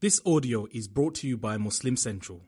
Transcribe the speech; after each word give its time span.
This 0.00 0.20
audio 0.24 0.66
is 0.72 0.88
brought 0.88 1.14
to 1.16 1.28
you 1.28 1.36
by 1.36 1.58
Muslim 1.58 1.94
Central. 1.94 2.46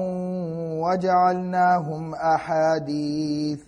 وجعلناهم 0.82 2.14
أحاديث 2.14 3.60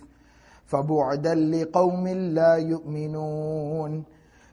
فبعدا 0.65 1.35
لقوم 1.35 2.07
لا 2.07 2.55
يؤمنون. 2.55 4.03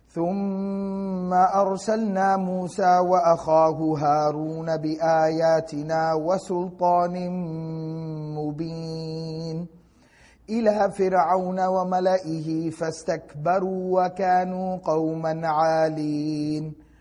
ثم 0.08 1.32
أرسلنا 1.32 2.36
موسى 2.36 2.98
وأخاه 2.98 3.78
هارون 3.98 4.76
بآياتنا 4.76 6.14
وسلطان 6.14 7.30
مبين 8.36 9.66
إلى 10.50 10.90
فرعون 10.90 11.60
وملئه 11.60 12.70
فاستكبروا 12.70 14.04
وكانوا 14.04 14.76
قوما 14.76 15.48
عالين. 15.48 16.91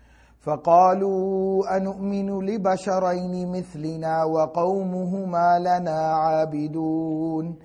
فقالوا 0.42 1.76
أنؤمن 1.76 2.46
لبشرين 2.46 3.52
مثلنا 3.52 4.24
وقومهما 4.24 5.58
لنا 5.58 6.00
عابدون 6.14 7.56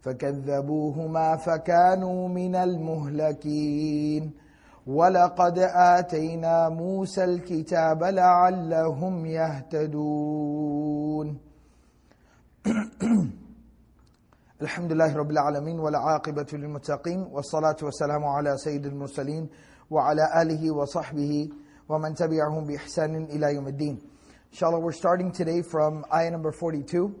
فكذبوهما 0.00 1.36
فكانوا 1.36 2.28
من 2.28 2.54
المهلكين 2.56 4.32
ولقد 4.86 5.58
آتينا 5.74 6.68
موسى 6.68 7.24
الكتاب 7.24 8.04
لعلهم 8.04 9.26
يهتدون. 9.26 10.18
الحمد 14.62 14.92
لله 14.92 15.16
رب 15.16 15.30
العالمين 15.30 15.80
والعاقبة 15.80 16.46
للمتقين 16.52 17.20
والصلاة 17.32 17.76
والسلام 17.82 18.24
على 18.24 18.56
سيد 18.56 18.86
المرسلين 18.86 19.48
وعلى 19.90 20.42
آله 20.42 20.70
وصحبه 20.74 21.48
ومن 21.89 22.15
تبعهم 22.15 22.65
بإحسان 22.65 23.25
إلى 23.25 23.55
يوم 23.55 23.67
الدين. 23.67 24.01
Inshallah, 24.51 24.79
we're 24.79 24.91
starting 24.91 25.31
today 25.31 25.61
from 25.61 26.05
ayah 26.13 26.31
number 26.31 26.51
42. 26.51 27.13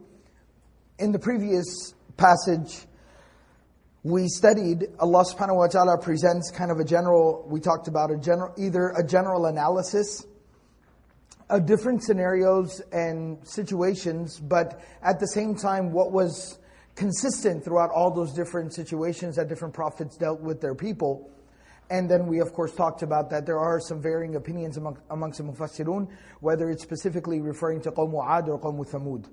In 0.99 1.11
the 1.11 1.19
previous 1.19 1.93
passage, 2.17 2.85
we 4.03 4.27
studied 4.27 4.85
Allah 4.99 5.25
subhanahu 5.25 5.57
wa 5.57 5.67
ta'ala 5.67 5.97
presents 5.97 6.51
kind 6.51 6.71
of 6.71 6.79
a 6.79 6.85
general, 6.85 7.45
we 7.49 7.59
talked 7.59 7.87
about 7.87 8.11
a 8.11 8.17
general, 8.17 8.53
either 8.57 8.89
a 8.89 9.05
general 9.05 9.47
analysis 9.47 10.25
of 11.49 11.65
different 11.65 12.03
scenarios 12.03 12.81
and 12.91 13.37
situations, 13.47 14.39
but 14.39 14.81
at 15.03 15.19
the 15.19 15.27
same 15.27 15.55
time, 15.55 15.91
what 15.91 16.11
was 16.11 16.59
consistent 16.95 17.63
throughout 17.63 17.89
all 17.91 18.13
those 18.13 18.33
different 18.33 18.73
situations 18.73 19.35
that 19.35 19.49
different 19.49 19.73
prophets 19.73 20.17
dealt 20.17 20.39
with 20.39 20.61
their 20.61 20.75
people. 20.75 21.29
And 21.89 22.09
then 22.09 22.25
we, 22.25 22.39
of 22.39 22.51
course, 22.53 22.73
talked 22.73 23.03
about 23.03 23.29
that 23.29 23.45
there 23.45 23.59
are 23.59 23.79
some 23.79 24.01
varying 24.01 24.35
opinions 24.35 24.77
among, 24.77 24.97
amongst 25.11 25.37
the 25.37 25.43
Mufassirun, 25.43 26.09
whether 26.39 26.69
it's 26.69 26.81
specifically 26.81 27.41
referring 27.41 27.81
to 27.81 27.91
Qawm 27.91 28.13
Ad 28.27 28.49
or 28.49 28.59
Qawm 28.59 28.83
Thamud. 28.89 29.25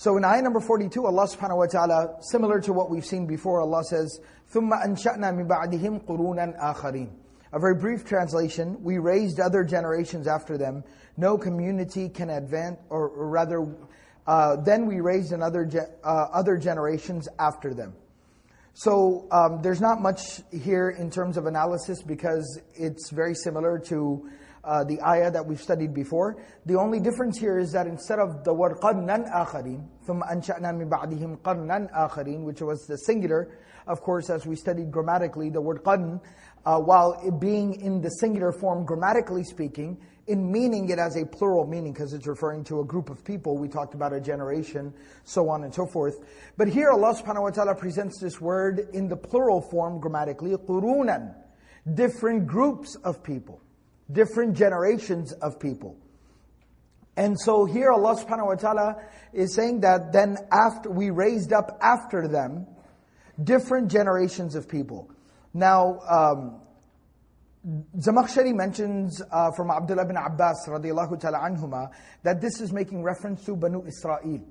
So 0.00 0.16
in 0.16 0.24
ayah 0.24 0.42
number 0.42 0.60
42, 0.60 1.04
Allah 1.04 1.28
subhanahu 1.28 1.58
wa 1.58 1.66
ta'ala, 1.66 2.16
similar 2.22 2.58
to 2.62 2.72
what 2.72 2.90
we've 2.90 3.04
seen 3.04 3.26
before, 3.26 3.60
Allah 3.60 3.84
says, 3.84 4.18
ثُمَّ 4.52 4.70
أَنشَأْنَا 4.70 5.18
مِن 5.18 5.46
بَعْدِهِمْ 5.46 6.06
قُرُونًا 6.06 6.58
آخَرِينَ 6.58 7.10
A 7.52 7.58
very 7.60 7.74
brief 7.74 8.04
translation, 8.04 8.82
we 8.82 8.98
raised 8.98 9.38
other 9.38 9.62
generations 9.62 10.26
after 10.26 10.56
them. 10.56 10.82
No 11.16 11.36
community 11.36 12.08
can 12.08 12.30
advance, 12.30 12.78
or, 12.88 13.10
or 13.10 13.28
rather, 13.28 13.66
uh, 14.26 14.56
then 14.56 14.86
we 14.86 15.00
raised 15.00 15.32
another 15.32 15.66
ge- 15.66 15.76
uh, 16.02 16.26
other 16.32 16.56
generations 16.56 17.28
after 17.38 17.74
them. 17.74 17.92
So 18.74 19.26
um, 19.30 19.60
there's 19.62 19.80
not 19.80 20.00
much 20.00 20.40
here 20.52 20.90
in 20.90 21.10
terms 21.10 21.36
of 21.36 21.46
analysis 21.46 22.02
because 22.02 22.60
it's 22.74 23.10
very 23.10 23.34
similar 23.34 23.78
to 23.86 24.30
uh, 24.62 24.84
the 24.84 25.00
ayah 25.02 25.30
that 25.30 25.44
we've 25.44 25.60
studied 25.60 25.94
before. 25.94 26.42
The 26.66 26.78
only 26.78 27.00
difference 27.00 27.38
here 27.38 27.58
is 27.58 27.72
that 27.72 27.86
instead 27.86 28.18
of 28.18 28.44
the 28.44 28.52
word 28.54 28.76
قَرْنًا 28.80 29.32
آخَرِينَ 29.32 29.86
ثُمَّ 30.06 30.22
أَنْشَأْنَا 30.22 30.72
مِن 30.76 30.88
بَعْدِهِمْ 30.88 31.38
قَرْنًا 31.38 31.92
آخَرِينَ 31.92 32.42
which 32.44 32.60
was 32.60 32.86
the 32.86 32.96
singular, 32.98 33.58
of 33.86 34.00
course, 34.00 34.30
as 34.30 34.46
we 34.46 34.56
studied 34.56 34.90
grammatically, 34.90 35.50
the 35.50 35.60
word 35.60 35.82
qarn, 35.82 36.20
uh, 36.66 36.78
while 36.78 37.20
it 37.24 37.40
being 37.40 37.80
in 37.80 38.00
the 38.00 38.10
singular 38.10 38.52
form, 38.52 38.84
grammatically 38.84 39.44
speaking, 39.44 39.96
in 40.27 40.51
meaning 40.51 40.89
it 40.89 40.97
has 40.97 41.15
a 41.15 41.25
plural 41.25 41.67
meaning 41.67 41.93
because 41.93 42.13
it's 42.13 42.25
referring 42.25 42.63
to 42.65 42.79
a 42.79 42.83
group 42.83 43.09
of 43.09 43.23
people. 43.23 43.57
We 43.57 43.67
talked 43.67 43.93
about 43.93 44.11
a 44.13 44.19
generation, 44.19 44.93
so 45.23 45.49
on 45.49 45.63
and 45.63 45.73
so 45.73 45.85
forth. 45.85 46.15
But 46.57 46.67
here 46.67 46.89
Allah 46.89 47.13
subhanahu 47.15 47.43
wa 47.43 47.49
ta'ala 47.51 47.75
presents 47.75 48.19
this 48.19 48.41
word 48.41 48.89
in 48.93 49.07
the 49.07 49.15
plural 49.15 49.61
form 49.61 49.99
grammatically, 49.99 50.51
qurunan, 50.51 51.35
different 51.93 52.47
groups 52.47 52.95
of 53.03 53.23
people, 53.23 53.61
different 54.11 54.57
generations 54.57 55.31
of 55.33 55.59
people. 55.59 55.95
And 57.17 57.39
so 57.39 57.65
here 57.65 57.91
Allah 57.91 58.15
subhanahu 58.15 58.47
wa 58.47 58.55
ta'ala 58.55 58.95
is 59.31 59.53
saying 59.53 59.81
that 59.81 60.11
then 60.11 60.37
after 60.51 60.89
we 60.89 61.11
raised 61.11 61.53
up 61.53 61.77
after 61.81 62.27
them 62.27 62.67
different 63.41 63.91
generations 63.91 64.55
of 64.55 64.67
people. 64.67 65.09
Now, 65.53 65.99
um, 66.09 66.61
Zamakhshari 67.65 68.53
mentions 68.53 69.23
uh, 69.31 69.51
from 69.51 69.71
Abdullah 69.71 70.05
bin 70.05 70.17
Abbas 70.17 70.67
radiallahu 70.67 71.19
ta'ala 71.19 71.39
anhuma 71.39 71.89
that 72.21 72.39
this 72.39 72.61
is 72.61 72.71
making 72.71 73.01
reference 73.01 73.43
to 73.45 73.55
Banu 73.55 73.83
Israel. 73.87 74.41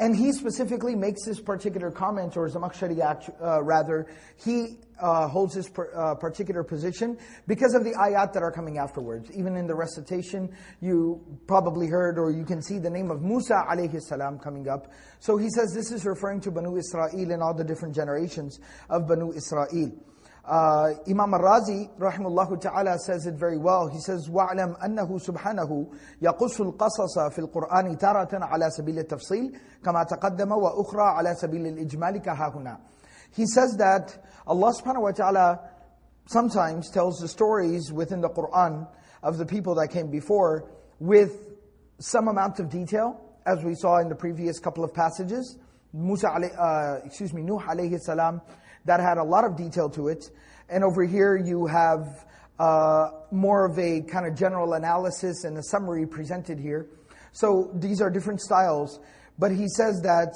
And 0.00 0.16
he 0.16 0.32
specifically 0.32 0.94
makes 0.94 1.26
this 1.26 1.40
particular 1.40 1.90
comment, 1.90 2.36
or 2.36 2.48
Zamakhshari 2.48 3.02
uh, 3.42 3.62
rather, 3.62 4.06
he 4.42 4.78
uh, 4.98 5.28
holds 5.28 5.56
this 5.56 5.68
per, 5.68 5.92
uh, 5.94 6.14
particular 6.14 6.62
position 6.62 7.18
because 7.46 7.74
of 7.74 7.84
the 7.84 7.90
ayat 7.90 8.32
that 8.32 8.42
are 8.42 8.52
coming 8.52 8.78
afterwards. 8.78 9.28
Even 9.36 9.56
in 9.56 9.66
the 9.66 9.74
recitation, 9.74 10.48
you 10.80 11.20
probably 11.46 11.88
heard 11.88 12.16
or 12.18 12.30
you 12.30 12.44
can 12.44 12.62
see 12.62 12.78
the 12.78 12.88
name 12.88 13.10
of 13.10 13.22
Musa 13.22 13.64
alayhi 13.68 14.00
salam 14.00 14.38
coming 14.38 14.68
up. 14.68 14.90
So 15.18 15.36
he 15.36 15.50
says 15.50 15.74
this 15.74 15.90
is 15.90 16.06
referring 16.06 16.40
to 16.42 16.50
Banu 16.50 16.78
Israel 16.78 17.10
and 17.12 17.42
all 17.42 17.52
the 17.52 17.64
different 17.64 17.94
generations 17.94 18.60
of 18.88 19.06
Banu 19.06 19.32
Israel. 19.32 19.92
Uh, 20.47 20.95
Imam 21.07 21.33
Al-Razi, 21.33 21.89
rahimahullah 21.97 22.59
ta'ala, 22.59 22.99
says 22.99 23.25
it 23.25 23.35
very 23.35 23.57
well. 23.57 23.87
He 23.87 23.99
says, 23.99 24.27
وَاعْلَمْ 24.27 24.77
أَنَّهُ 24.83 25.07
سُبْحَانَهُ 25.07 25.93
يَقُصُ 26.21 26.59
الْقَصَصَ 26.59 27.17
فِي 27.33 27.47
الْقُرْآنِ 27.47 27.97
تَارَةً 27.97 28.43
عَلَى 28.43 28.69
سَبِيلِ 28.77 28.99
التَّفْصِيلِ 28.99 29.55
كَمَا 29.83 30.03
تَقَدَّمَ 30.03 30.51
وَأُخْرى 30.51 31.01
عَلى 31.01 31.35
سَبِيلِ 31.35 31.67
الْإِجْمَالِ 31.67 32.21
كَهَاهُنَا 32.21 32.77
He 33.31 33.45
says 33.45 33.77
that 33.77 34.17
Allah 34.45 34.73
subhanahu 34.73 35.03
wa 35.03 35.11
ta'ala 35.11 35.59
sometimes 36.27 36.89
tells 36.89 37.19
the 37.19 37.27
stories 37.29 37.93
within 37.93 38.19
the 38.19 38.29
Qur'an 38.29 38.85
of 39.21 39.37
the 39.37 39.45
people 39.45 39.75
that 39.75 39.89
came 39.89 40.11
before 40.11 40.69
with 40.99 41.31
some 41.99 42.27
amount 42.27 42.59
of 42.59 42.69
detail, 42.69 43.19
as 43.45 43.63
we 43.63 43.75
saw 43.75 43.99
in 43.99 44.09
the 44.09 44.15
previous 44.15 44.59
couple 44.59 44.83
of 44.83 44.93
passages. 44.93 45.57
Musa, 45.93 46.29
uh, 46.29 47.05
excuse 47.05 47.33
me, 47.33 47.43
Nuh 47.43 47.59
alayhi 47.59 47.99
salam, 47.99 48.41
that 48.85 48.99
had 48.99 49.17
a 49.17 49.23
lot 49.23 49.45
of 49.45 49.55
detail 49.55 49.89
to 49.91 50.07
it. 50.07 50.29
And 50.69 50.83
over 50.83 51.03
here 51.03 51.35
you 51.35 51.67
have 51.67 52.25
uh, 52.59 53.09
more 53.31 53.65
of 53.65 53.77
a 53.77 54.01
kind 54.01 54.25
of 54.25 54.35
general 54.35 54.73
analysis 54.73 55.43
and 55.43 55.57
a 55.57 55.63
summary 55.63 56.07
presented 56.07 56.59
here. 56.59 56.87
So 57.31 57.71
these 57.75 58.01
are 58.01 58.09
different 58.09 58.41
styles. 58.41 58.99
But 59.37 59.51
he 59.51 59.67
says 59.67 60.01
that 60.01 60.33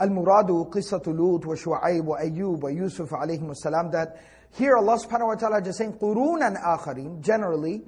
Al-Muradu 0.00 0.70
قصة 0.70 1.02
لوط 1.06 1.46
وشعيب 1.46 2.08
وأيوب 2.08 2.64
ويوسف 2.64 3.14
عليهم 3.14 3.50
السلام 3.50 3.90
that 3.92 4.16
here 4.52 4.76
Allah 4.76 4.96
subhanahu 4.98 5.26
wa 5.26 5.34
ta'ala 5.34 5.62
just 5.62 5.78
saying 5.78 5.92
قرونا 5.94 6.54
آخرين 6.78 7.20
generally 7.20 7.82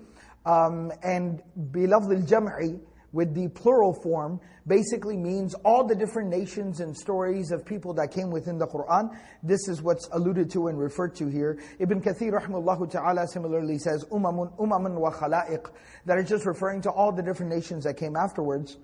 um, 0.44 0.90
and 1.02 1.42
بلفظ 1.56 2.10
الجمع 2.10 2.78
with 3.15 3.33
the 3.33 3.47
plural 3.47 3.93
form 3.93 4.41
basically 4.67 5.15
means 5.15 5.53
all 5.63 5.87
the 5.87 5.95
different 5.95 6.29
nations 6.29 6.81
and 6.81 6.95
stories 6.95 7.51
of 7.51 7.65
people 7.65 7.93
that 7.93 8.11
came 8.11 8.29
within 8.29 8.57
the 8.57 8.67
Quran. 8.67 9.17
This 9.41 9.69
is 9.69 9.81
what's 9.81 10.09
alluded 10.11 10.51
to 10.51 10.67
and 10.67 10.77
referred 10.77 11.15
to 11.15 11.27
here. 11.27 11.57
Ibn 11.79 12.01
Kathir 12.01 12.33
rahimahullah 12.33 12.91
ta'ala 12.91 13.25
similarly 13.27 13.77
says, 13.77 14.03
umamun, 14.11 14.53
umamun 14.57 14.95
wa 14.99 15.11
khala'iq, 15.11 15.71
that 16.05 16.17
is 16.19 16.27
just 16.27 16.45
referring 16.45 16.81
to 16.81 16.91
all 16.91 17.13
the 17.13 17.23
different 17.23 17.53
nations 17.53 17.85
that 17.85 17.95
came 17.95 18.17
afterwards. 18.17 18.75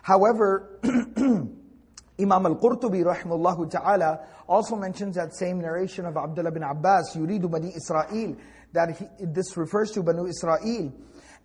However, 0.00 0.80
Imam 0.84 2.46
al-Qurtubi 2.46 3.04
rahimahullah 3.04 3.70
ta'ala 3.70 4.20
also 4.48 4.76
mentions 4.76 5.16
that 5.16 5.34
same 5.34 5.60
narration 5.60 6.06
of 6.06 6.16
Abdullah 6.16 6.52
bin 6.52 6.62
Abbas, 6.62 7.14
yuridu 7.14 7.50
bani 7.50 7.70
Israel, 7.76 8.34
that 8.72 8.96
he, 8.96 9.06
this 9.20 9.58
refers 9.58 9.90
to 9.90 10.02
Banu 10.02 10.26
Israel. 10.26 10.92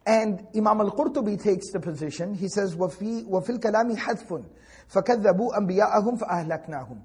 And 0.06 0.46
Imam 0.56 0.80
al-Qurtubi 0.80 1.42
takes 1.42 1.70
the 1.70 1.80
position, 1.80 2.34
he 2.34 2.48
says, 2.48 2.74
وَفِي, 2.74 3.28
وَفِي 3.28 3.58
الْكَلَامِ 3.58 3.96
حَذْفٌ 3.96 4.44
فَكَذَّبُوا 4.94 5.58
أَنْبِيَاءَهُمْ 5.58 6.18
فَأَهْلَكْنَاهُمْ 6.18 7.00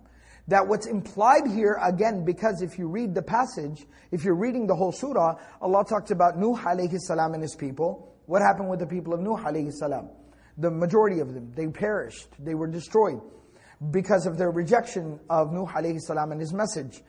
That 0.48 0.68
what's 0.68 0.88
implied 0.88 1.48
here, 1.48 1.78
again, 1.82 2.24
because 2.24 2.62
if 2.62 2.80
you 2.80 2.88
read 2.88 3.14
the 3.14 3.22
passage, 3.22 3.86
if 4.12 4.24
you're 4.24 4.38
reading 4.38 4.68
the 4.68 4.76
whole 4.76 4.94
surah, 4.94 5.36
Allah 5.62 5.84
talks 5.84 6.12
about 6.12 6.38
Nuh 6.38 6.56
alayhi 6.56 6.98
salam 6.98 7.34
and 7.34 7.42
his 7.42 7.56
people. 7.56 8.16
What 8.26 8.42
happened 8.42 8.70
with 8.70 8.80
the 8.80 8.88
people 8.88 9.14
of 9.14 9.20
Nuh 9.20 9.36
alayhi 9.36 9.74
salam? 9.74 10.10
The 10.58 10.72
majority 10.72 11.20
of 11.20 11.34
them, 11.34 11.52
they 11.56 11.68
perished, 11.68 12.28
they 12.40 12.56
were 12.56 12.68
destroyed 12.68 13.20
because 13.92 14.26
of 14.26 14.38
their 14.38 14.52
rejection 14.52 15.20
of 15.30 15.52
Nuh 15.52 15.66
alayhi 15.66 16.00
salam 16.00 16.32
and 16.32 16.40
his 16.40 16.54
message. 16.54 17.02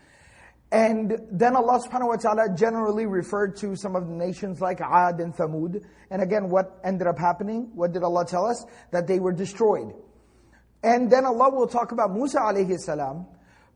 And 0.71 1.19
then 1.31 1.55
Allah 1.55 1.81
subhanahu 1.81 2.09
wa 2.09 2.15
ta'ala 2.17 2.55
generally 2.55 3.07
referred 3.07 3.55
to 3.57 3.75
some 3.75 3.95
of 3.95 4.07
the 4.07 4.13
nations 4.13 4.61
like 4.61 4.81
Ad 4.81 5.19
and 5.19 5.35
Thamud. 5.35 5.83
And 6.11 6.21
again, 6.21 6.49
what 6.49 6.79
ended 6.83 7.07
up 7.07 7.17
happening? 7.17 7.71
What 7.73 7.91
did 7.91 8.03
Allah 8.03 8.25
tell 8.25 8.45
us? 8.45 8.63
That 8.91 9.07
they 9.07 9.19
were 9.19 9.33
destroyed. 9.33 9.93
And 10.83 11.11
then 11.11 11.25
Allah 11.25 11.49
will 11.51 11.67
talk 11.67 11.91
about 11.91 12.13
Musa 12.13 12.37
alayhi 12.37 12.77
salam. 12.77 13.25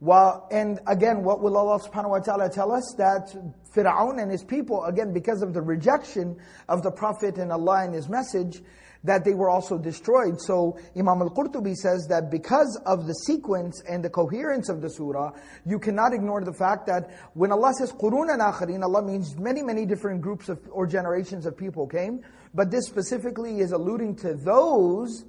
Well, 0.04 0.50
and 0.52 0.82
again, 0.86 1.24
what 1.24 1.42
will 1.42 1.56
Allah 1.56 1.80
subhanahu 1.80 2.10
wa 2.10 2.20
ta'ala 2.20 2.50
tell 2.50 2.74
us? 2.74 2.94
That 2.98 3.34
Fir'aun 3.74 4.22
and 4.22 4.30
his 4.30 4.44
people, 4.44 4.84
again, 4.84 5.14
because 5.14 5.42
of 5.42 5.54
the 5.54 5.62
rejection 5.62 6.36
of 6.68 6.84
the 6.84 6.92
Prophet 6.92 7.38
and 7.38 7.54
Allah 7.54 7.86
and 7.86 7.94
his 7.94 8.10
message, 8.10 8.62
that 9.06 9.24
they 9.24 9.34
were 9.34 9.50
also 9.50 9.78
destroyed. 9.78 10.42
So 10.42 10.78
Imam 10.94 11.22
al-Qurtubi 11.22 11.74
says 11.74 12.06
that 12.10 12.30
because 12.30 12.78
of 12.86 13.08
the 13.08 13.14
sequence 13.14 13.82
and 13.88 14.04
the 14.04 14.10
coherence 14.10 14.68
of 14.68 14.82
the 14.82 14.90
surah, 14.90 15.32
you 15.66 15.80
cannot 15.80 16.14
ignore 16.14 16.44
the 16.44 16.52
fact 16.52 16.86
that 16.88 17.10
when 17.34 17.54
Allah 17.54 17.72
says 17.80 17.94
qurun 17.94 18.28
and 18.30 18.84
Allah 18.84 19.02
means 19.04 19.38
many, 19.38 19.64
many 19.64 19.86
different 19.86 20.20
groups 20.20 20.50
of, 20.50 20.60
or 20.70 20.86
generations 20.86 21.46
of 21.46 21.56
people 21.56 21.88
came, 21.88 22.20
but 22.54 22.72
this 22.72 22.88
specifically 22.88 23.62
is 23.62 23.72
alluding 23.72 24.18
to 24.18 24.34
those 24.34 25.24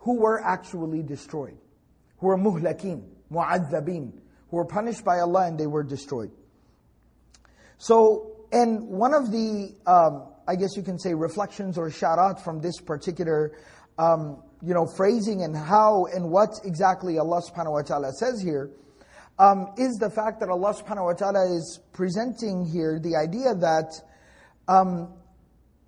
who 0.00 0.18
were 0.18 0.42
actually 0.42 1.04
destroyed, 1.04 1.58
who 2.18 2.26
were 2.26 2.36
muhlakin 2.36 3.04
mu'adhabin, 3.30 4.12
who 4.50 4.56
were 4.56 4.64
punished 4.64 5.04
by 5.04 5.20
Allah 5.20 5.46
and 5.46 5.58
they 5.58 5.66
were 5.66 5.82
destroyed. 5.82 6.30
So, 7.78 8.46
and 8.52 8.88
one 8.88 9.12
of 9.12 9.30
the 9.30 9.74
um, 9.86 10.28
I 10.48 10.54
guess 10.54 10.76
you 10.76 10.82
can 10.82 10.98
say, 10.98 11.12
reflections 11.14 11.76
or 11.76 11.90
sharat 11.90 12.40
from 12.42 12.60
this 12.60 12.80
particular, 12.80 13.52
um, 13.98 14.42
you 14.62 14.74
know, 14.74 14.86
phrasing 14.86 15.42
and 15.42 15.56
how 15.56 16.06
and 16.06 16.30
what 16.30 16.60
exactly 16.64 17.18
Allah 17.18 17.42
subhanahu 17.42 17.72
wa 17.72 17.82
ta'ala 17.82 18.12
says 18.12 18.40
here, 18.40 18.70
um, 19.38 19.72
is 19.76 19.96
the 19.96 20.08
fact 20.08 20.40
that 20.40 20.48
Allah 20.48 20.72
subhanahu 20.72 21.04
wa 21.04 21.12
ta'ala 21.14 21.52
is 21.52 21.80
presenting 21.92 22.64
here 22.64 23.00
the 23.02 23.16
idea 23.16 23.54
that, 23.56 23.92
um, 24.68 25.12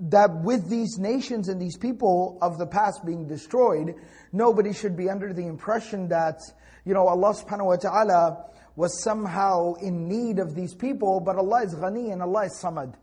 that 0.01 0.43
with 0.43 0.69
these 0.69 0.99
nations 0.99 1.49
and 1.49 1.63
these 1.63 1.77
people 1.77 2.39
of 2.43 2.59
the 2.59 2.67
past 2.67 3.07
being 3.07 3.29
destroyed, 3.29 3.95
nobody 4.33 4.73
should 4.73 4.97
be 4.97 5.09
under 5.09 5.33
the 5.33 5.47
impression 5.47 6.09
that, 6.09 6.41
you 6.89 6.95
know, 6.95 7.07
Allah 7.07 7.35
subhanahu 7.35 7.67
wa 7.67 7.77
ta'ala 7.77 8.45
was 8.75 9.03
somehow 9.05 9.75
in 9.75 10.09
need 10.09 10.39
of 10.39 10.55
these 10.55 10.75
people, 10.75 11.21
but 11.21 11.37
Allah 11.37 11.65
is 11.65 11.75
ghani 11.75 12.11
and 12.11 12.23
Allah 12.23 12.47
is 12.47 12.59
samad 12.65 12.95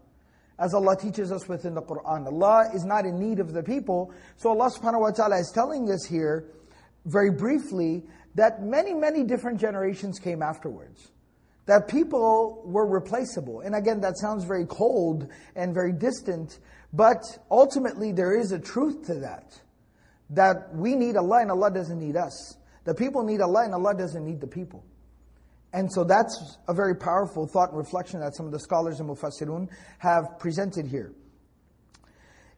as 0.58 0.74
Allah 0.74 0.98
teaches 0.98 1.32
us 1.32 1.48
within 1.48 1.76
the 1.76 1.84
Quran. 1.84 2.26
Allah 2.26 2.72
is 2.74 2.84
not 2.84 3.06
in 3.06 3.20
need 3.20 3.40
of 3.40 3.54
the 3.54 3.62
people. 3.62 4.12
So 4.38 4.50
Allah 4.50 4.72
subhanahu 4.72 5.02
wa 5.02 5.12
ta'ala 5.12 5.38
is 5.38 5.52
telling 5.54 5.92
us 5.92 6.04
here, 6.04 6.46
very 7.06 7.30
briefly, 7.30 8.02
that 8.34 8.64
many, 8.64 8.96
many 8.96 9.24
different 9.24 9.60
generations 9.60 10.18
came 10.18 10.42
afterwards. 10.42 11.12
That 11.68 11.88
people 11.88 12.64
were 12.66 12.88
replaceable. 12.88 13.60
And 13.60 13.76
again, 13.76 14.02
that 14.02 14.18
sounds 14.18 14.46
very 14.46 14.66
cold 14.66 15.28
and 15.56 15.76
very 15.76 15.92
distant, 15.92 16.58
but 16.92 17.22
ultimately 17.52 18.14
there 18.14 18.36
is 18.36 18.52
a 18.52 18.58
truth 18.58 19.06
to 19.06 19.16
that. 19.20 19.62
That 20.32 20.74
we 20.74 20.96
need 20.96 21.18
Allah 21.18 21.42
and 21.42 21.52
Allah 21.52 21.70
doesn't 21.70 22.00
need 22.00 22.16
us. 22.16 22.58
The 22.85 22.95
people 22.95 23.23
need 23.23 23.41
Allah 23.41 23.65
and 23.65 23.75
Allah 23.75 23.95
doesn't 23.95 24.25
need 24.25 24.41
the 24.41 24.47
people. 24.47 24.85
And 25.73 25.93
so 25.93 26.05
that's 26.05 26.59
a 26.67 26.75
very 26.75 26.97
powerful 26.97 27.47
thought 27.47 27.71
and 27.71 27.79
reflection 27.79 28.21
that 28.21 28.35
some 28.35 28.47
of 28.47 28.53
the 28.53 28.59
scholars 28.59 28.99
and 29.01 29.09
mufassirun 29.09 29.69
have 29.99 30.39
presented 30.39 30.87
here. 30.87 31.13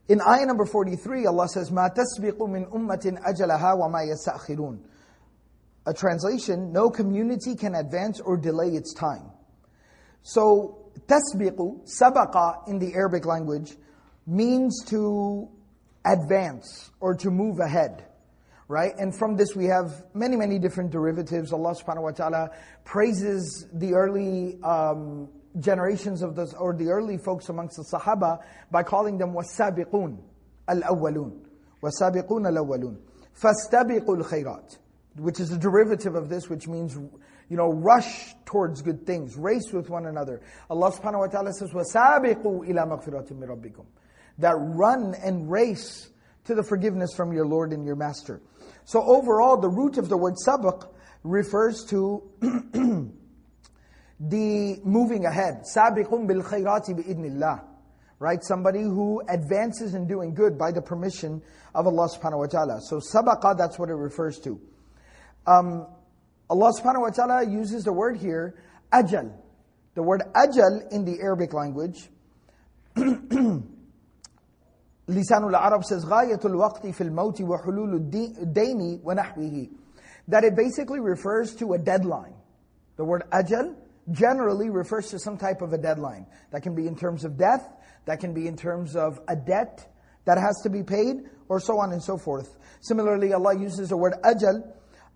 In 0.09 0.21
ayah 0.21 0.47
number 0.47 0.65
43, 0.65 1.27
Allah 1.27 1.49
says, 1.49 1.71
مَا 1.71 1.95
تَسْبِقُ 1.95 2.39
مِنْ 2.39 2.71
أُمَّةٍ 2.71 3.23
أَجَلَهَا 3.23 3.79
وَمَا 3.79 4.11
يَسْتَأْخِرُونَ 4.11 4.79
A 5.87 5.95
translation, 5.95 6.73
no 6.73 6.91
community 6.91 7.55
can 7.55 7.75
advance 7.75 8.21
or 8.21 8.37
delay 8.37 8.69
its 8.69 8.95
time. 8.95 9.31
So, 10.23 10.91
tasbiqu, 11.07 11.89
sabaqa 12.01 12.69
in 12.69 12.79
the 12.79 12.95
Arabic 12.95 13.27
language, 13.27 13.77
means 14.27 14.85
to 14.87 15.49
advance 16.05 16.91
or 17.01 17.15
to 17.17 17.31
move 17.31 17.61
ahead 17.61 18.05
right? 18.69 18.93
And 18.99 19.15
from 19.15 19.37
this 19.37 19.55
we 19.55 19.67
have 19.67 20.05
many, 20.15 20.37
many 20.37 20.59
different 20.59 20.91
derivatives. 20.91 21.53
Allah 21.53 21.75
subhanahu 21.75 22.03
wa 22.03 22.11
ta'ala 22.11 22.51
praises 22.85 23.67
the 23.73 23.93
early 23.95 24.59
um, 24.63 25.29
generations 25.59 26.23
of 26.23 26.35
the, 26.35 26.55
or 26.59 26.75
the 26.75 26.89
early 26.89 27.19
folks 27.19 27.49
amongst 27.49 27.77
the 27.77 27.85
Sahaba 27.85 28.43
by 28.71 28.83
calling 28.83 29.19
them 29.19 29.35
wasabiqun 29.35 30.19
al-awwalun. 30.69 31.41
Wasabiqun 31.83 32.47
al-awwalun. 32.47 32.99
Fastabiqul 33.39 34.25
khairat. 34.25 34.79
Which 35.17 35.41
is 35.41 35.53
a 35.53 35.59
derivative 35.59 36.15
of 36.15 36.31
this, 36.31 36.49
which 36.49 36.67
means, 36.67 36.95
you 36.95 37.57
know, 37.57 37.71
rush 37.71 38.35
towards 38.47 38.81
good 38.81 39.07
things, 39.07 39.37
race 39.37 39.71
with 39.73 39.91
one 39.91 40.07
another. 40.07 40.41
Allah 40.71 40.91
subhanahu 40.91 41.19
wa 41.19 41.27
ta'ala 41.27 41.53
says, 41.53 41.71
وَسَابِقُوا 41.73 42.67
إِلَى 42.67 42.73
مَغْفِرَةٍ 42.73 43.33
مِّن 43.33 43.49
رَبِّكُمْ 43.49 43.85
That 44.39 44.55
run 44.57 45.15
and 45.23 45.51
race 45.51 46.09
to 46.45 46.55
the 46.55 46.63
forgiveness 46.63 47.15
from 47.15 47.33
your 47.33 47.47
Lord 47.47 47.73
and 47.73 47.85
your 47.85 47.97
Master. 47.97 48.41
So 48.88 49.04
overall, 49.04 49.58
the 49.58 49.68
root 49.68 49.98
of 49.98 50.08
the 50.08 50.16
word 50.16 50.36
sabaq 50.48 50.88
refers 51.22 51.84
to 51.90 52.24
the 54.18 54.80
moving 54.86 55.26
ahead. 55.26 55.64
Sabiqun 55.76 56.26
bil 56.26 56.42
khayrati 56.42 56.96
bi 56.96 57.60
Right? 58.18 58.42
Somebody 58.42 58.84
who 58.84 59.22
advances 59.28 59.94
in 59.94 60.08
doing 60.08 60.34
good 60.34 60.58
by 60.58 60.72
the 60.72 60.82
permission 60.82 61.42
of 61.76 61.86
Allah 61.86 62.08
subhanahu 62.08 62.40
wa 62.40 62.46
ta'ala. 62.46 62.80
So 62.80 63.02
sabaqa, 63.02 63.58
that's 63.58 63.78
what 63.78 63.90
it 63.90 63.96
refers 63.96 64.40
to. 64.40 64.58
Um, 65.46 65.86
Allah 66.50 66.72
subhanahu 66.72 67.02
wa 67.02 67.10
ta'ala 67.10 67.46
uses 67.46 67.84
the 67.84 67.92
word 67.92 68.16
here, 68.16 68.56
ajal. 68.94 69.34
The 69.96 70.02
word 70.02 70.24
ajal 70.34 70.94
in 70.94 71.04
the 71.04 71.20
Arabic 71.20 71.54
language 71.54 72.10
Lisanul 75.09 75.55
Arab 75.55 75.85
says, 75.85 76.05
غَايَةُ 76.05 76.41
الْوَقْتِ 76.41 76.95
فِي 76.95 77.11
الْمَوْتِ 77.11 77.41
وَحُلُولُ 77.41 78.11
الدَّيْنِ 78.13 79.03
وَنَحْوِهِ 79.03 79.71
That 80.29 80.45
it 80.45 80.55
basically 80.55 81.01
refers 81.01 81.55
to 81.57 81.73
a 81.73 81.79
deadline. 81.79 82.35
The 82.97 83.05
word 83.05 83.25
ajal 83.33 83.75
generally 84.11 84.71
refers 84.71 85.11
to 85.11 85.19
some 85.19 85.37
type 85.37 85.61
of 85.61 85.73
a 85.73 85.79
deadline. 85.79 86.27
That 86.51 86.63
can 86.63 86.75
be 86.75 86.87
in 86.87 86.97
terms 86.97 87.25
of 87.25 87.37
death, 87.37 87.69
that 88.07 88.21
can 88.21 88.33
be 88.33 88.47
in 88.47 88.57
terms 88.57 88.95
of 88.95 89.21
a 89.29 89.35
debt 89.35 89.87
that 90.25 90.39
has 90.39 90.61
to 90.63 90.71
be 90.71 90.85
paid, 90.85 91.29
or 91.49 91.59
so 91.59 91.79
on 91.81 91.93
and 91.93 92.03
so 92.03 92.17
forth. 92.17 92.57
Similarly, 92.81 93.33
Allah 93.33 93.59
uses 93.59 93.89
the 93.89 93.97
word 93.97 94.15
ajal 94.23 94.63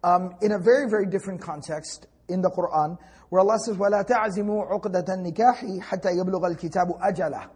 um, 0.03 0.35
in 0.43 0.53
a 0.53 0.59
very, 0.59 0.91
very 0.91 1.07
different 1.07 1.41
context 1.41 2.09
in 2.29 2.43
the 2.43 2.51
Quran, 2.51 2.99
where 3.29 3.41
Allah 3.41 3.59
says, 3.65 3.77
وَلَا 3.77 4.05
تَعْزِمُوا 4.05 4.69
عُقْدَةَ 4.71 5.07
النِّكَاحِ 5.07 5.81
حَتَّى 5.81 6.17
يَبْلُغَ 6.17 6.57
الْكِتَابُ 6.57 7.01
أَجَلَهُ 7.01 7.51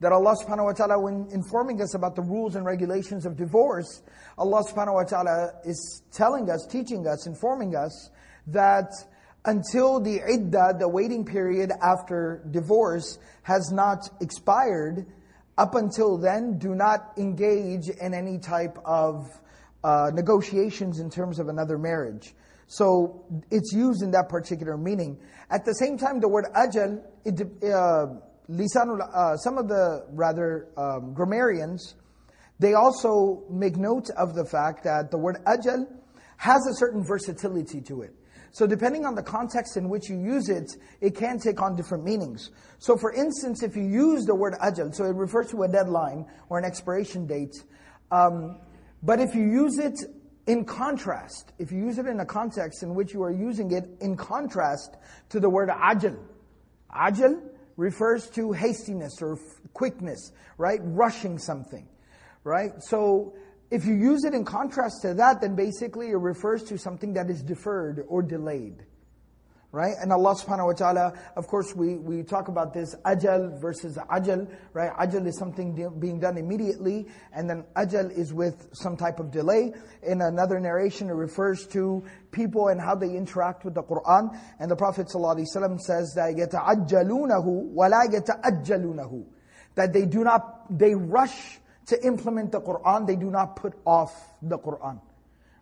that 0.00 0.12
Allah 0.12 0.34
subhanahu 0.42 0.64
wa 0.64 0.72
ta'ala, 0.72 0.98
when 0.98 1.28
informing 1.30 1.82
us 1.82 1.94
about 1.94 2.16
the 2.16 2.22
rules 2.22 2.56
and 2.56 2.64
regulations 2.64 3.26
of 3.26 3.36
divorce, 3.36 4.02
Allah 4.38 4.64
subhanahu 4.64 4.94
wa 4.94 5.04
ta'ala 5.04 5.52
is 5.64 6.02
telling 6.10 6.50
us, 6.50 6.66
teaching 6.70 7.06
us, 7.06 7.26
informing 7.26 7.76
us 7.76 8.10
that 8.46 8.90
until 9.44 10.00
the 10.00 10.20
iddah, 10.20 10.76
the 10.78 10.88
waiting 10.88 11.24
period 11.24 11.70
after 11.82 12.42
divorce, 12.50 13.18
has 13.42 13.70
not 13.72 14.08
expired, 14.20 15.06
up 15.58 15.74
until 15.74 16.16
then, 16.16 16.56
do 16.58 16.74
not 16.74 17.12
engage 17.18 17.90
in 17.90 18.14
any 18.14 18.38
type 18.38 18.78
of 18.84 19.28
uh, 19.84 20.10
negotiations 20.14 20.98
in 21.00 21.10
terms 21.10 21.38
of 21.38 21.48
another 21.48 21.76
marriage. 21.76 22.34
So 22.66 23.24
it's 23.50 23.72
used 23.72 24.02
in 24.02 24.12
that 24.12 24.28
particular 24.28 24.76
meaning. 24.76 25.18
At 25.50 25.64
the 25.64 25.74
same 25.74 25.98
time, 25.98 26.20
the 26.20 26.28
word 26.28 26.46
ajal, 26.54 27.02
it, 27.24 27.40
uh, 27.64 28.06
lisanul, 28.50 29.00
uh, 29.14 29.36
some 29.36 29.58
of 29.58 29.68
the 29.68 30.06
rather 30.10 30.68
um, 30.76 31.14
grammarians, 31.14 31.94
they 32.58 32.74
also 32.74 33.44
make 33.48 33.76
note 33.76 34.10
of 34.10 34.34
the 34.34 34.44
fact 34.44 34.84
that 34.84 35.10
the 35.10 35.18
word 35.18 35.38
ajal 35.46 35.86
has 36.36 36.66
a 36.66 36.74
certain 36.74 37.04
versatility 37.04 37.80
to 37.80 38.02
it. 38.02 38.14
So 38.52 38.66
depending 38.66 39.06
on 39.06 39.14
the 39.14 39.22
context 39.22 39.76
in 39.76 39.88
which 39.88 40.08
you 40.10 40.20
use 40.20 40.48
it, 40.48 40.72
it 41.00 41.14
can 41.14 41.38
take 41.38 41.62
on 41.62 41.76
different 41.76 42.04
meanings. 42.04 42.50
So 42.78 42.96
for 42.96 43.12
instance, 43.12 43.62
if 43.62 43.76
you 43.76 43.84
use 43.84 44.24
the 44.24 44.34
word 44.34 44.54
ajal, 44.54 44.94
so 44.94 45.04
it 45.04 45.14
refers 45.14 45.50
to 45.52 45.62
a 45.62 45.68
deadline 45.68 46.26
or 46.48 46.58
an 46.58 46.64
expiration 46.64 47.26
date, 47.26 47.54
um, 48.10 48.58
but 49.02 49.20
if 49.20 49.34
you 49.34 49.42
use 49.42 49.78
it 49.78 49.98
in 50.46 50.64
contrast, 50.64 51.52
if 51.58 51.70
you 51.70 51.78
use 51.78 51.98
it 51.98 52.06
in 52.06 52.18
a 52.18 52.26
context 52.26 52.82
in 52.82 52.94
which 52.94 53.14
you 53.14 53.22
are 53.22 53.32
using 53.32 53.70
it 53.70 53.88
in 54.00 54.16
contrast 54.16 54.96
to 55.28 55.38
the 55.38 55.48
word 55.48 55.68
ajal, 55.68 56.18
ajal 56.94 57.49
refers 57.80 58.28
to 58.28 58.52
hastiness 58.52 59.22
or 59.22 59.38
quickness, 59.72 60.32
right? 60.58 60.80
Rushing 60.82 61.38
something, 61.38 61.88
right? 62.44 62.72
So 62.80 63.34
if 63.70 63.86
you 63.86 63.94
use 63.94 64.24
it 64.24 64.34
in 64.34 64.44
contrast 64.44 65.00
to 65.02 65.14
that, 65.14 65.40
then 65.40 65.56
basically 65.56 66.10
it 66.10 66.16
refers 66.16 66.62
to 66.64 66.76
something 66.76 67.14
that 67.14 67.30
is 67.30 67.42
deferred 67.42 68.04
or 68.06 68.20
delayed 68.20 68.84
Right? 69.71 69.93
And 70.01 70.13
Allah 70.13 70.35
subhanahu 70.35 70.67
wa 70.67 70.71
ta'ala, 70.71 71.13
of 71.35 71.47
course, 71.47 71.75
we, 71.75 71.97
we 71.97 72.23
talk 72.23 72.47
about 72.47 72.73
this 72.73 72.95
ajal 73.03 73.59
versus 73.59 73.97
ajal, 73.97 74.47
right? 74.71 74.89
Ajal 74.97 75.27
is 75.27 75.37
something 75.37 75.75
de- 75.75 75.89
being 75.89 76.17
done 76.17 76.37
immediately, 76.37 77.07
and 77.33 77.49
then 77.49 77.65
ajal 77.75 78.09
is 78.09 78.33
with 78.33 78.69
some 78.71 78.95
type 78.95 79.19
of 79.19 79.31
delay. 79.31 79.73
In 80.01 80.21
another 80.21 80.61
narration, 80.61 81.09
it 81.09 81.13
refers 81.13 81.67
to 81.73 82.05
people 82.31 82.69
and 82.69 82.79
how 82.79 82.95
they 82.95 83.17
interact 83.17 83.65
with 83.65 83.73
the 83.73 83.83
Quran. 83.83 84.39
And 84.61 84.71
the 84.71 84.77
Prophet 84.77 85.07
ﷺ 85.07 85.81
says 85.81 86.13
that 86.15 86.35
يَتَعَجَّلُونَهُ 86.35 87.73
وَلَا 87.75 88.13
يَتَأَجَّلُونَهُ 88.13 89.25
That 89.75 89.91
they 89.91 90.05
do 90.05 90.23
not, 90.23 90.77
they 90.79 90.95
rush 90.95 91.59
to 91.87 92.01
implement 92.05 92.53
the 92.53 92.61
Quran, 92.61 93.07
they 93.07 93.17
do 93.17 93.29
not 93.29 93.57
put 93.57 93.73
off 93.85 94.13
the 94.41 94.57
Quran. 94.57 95.01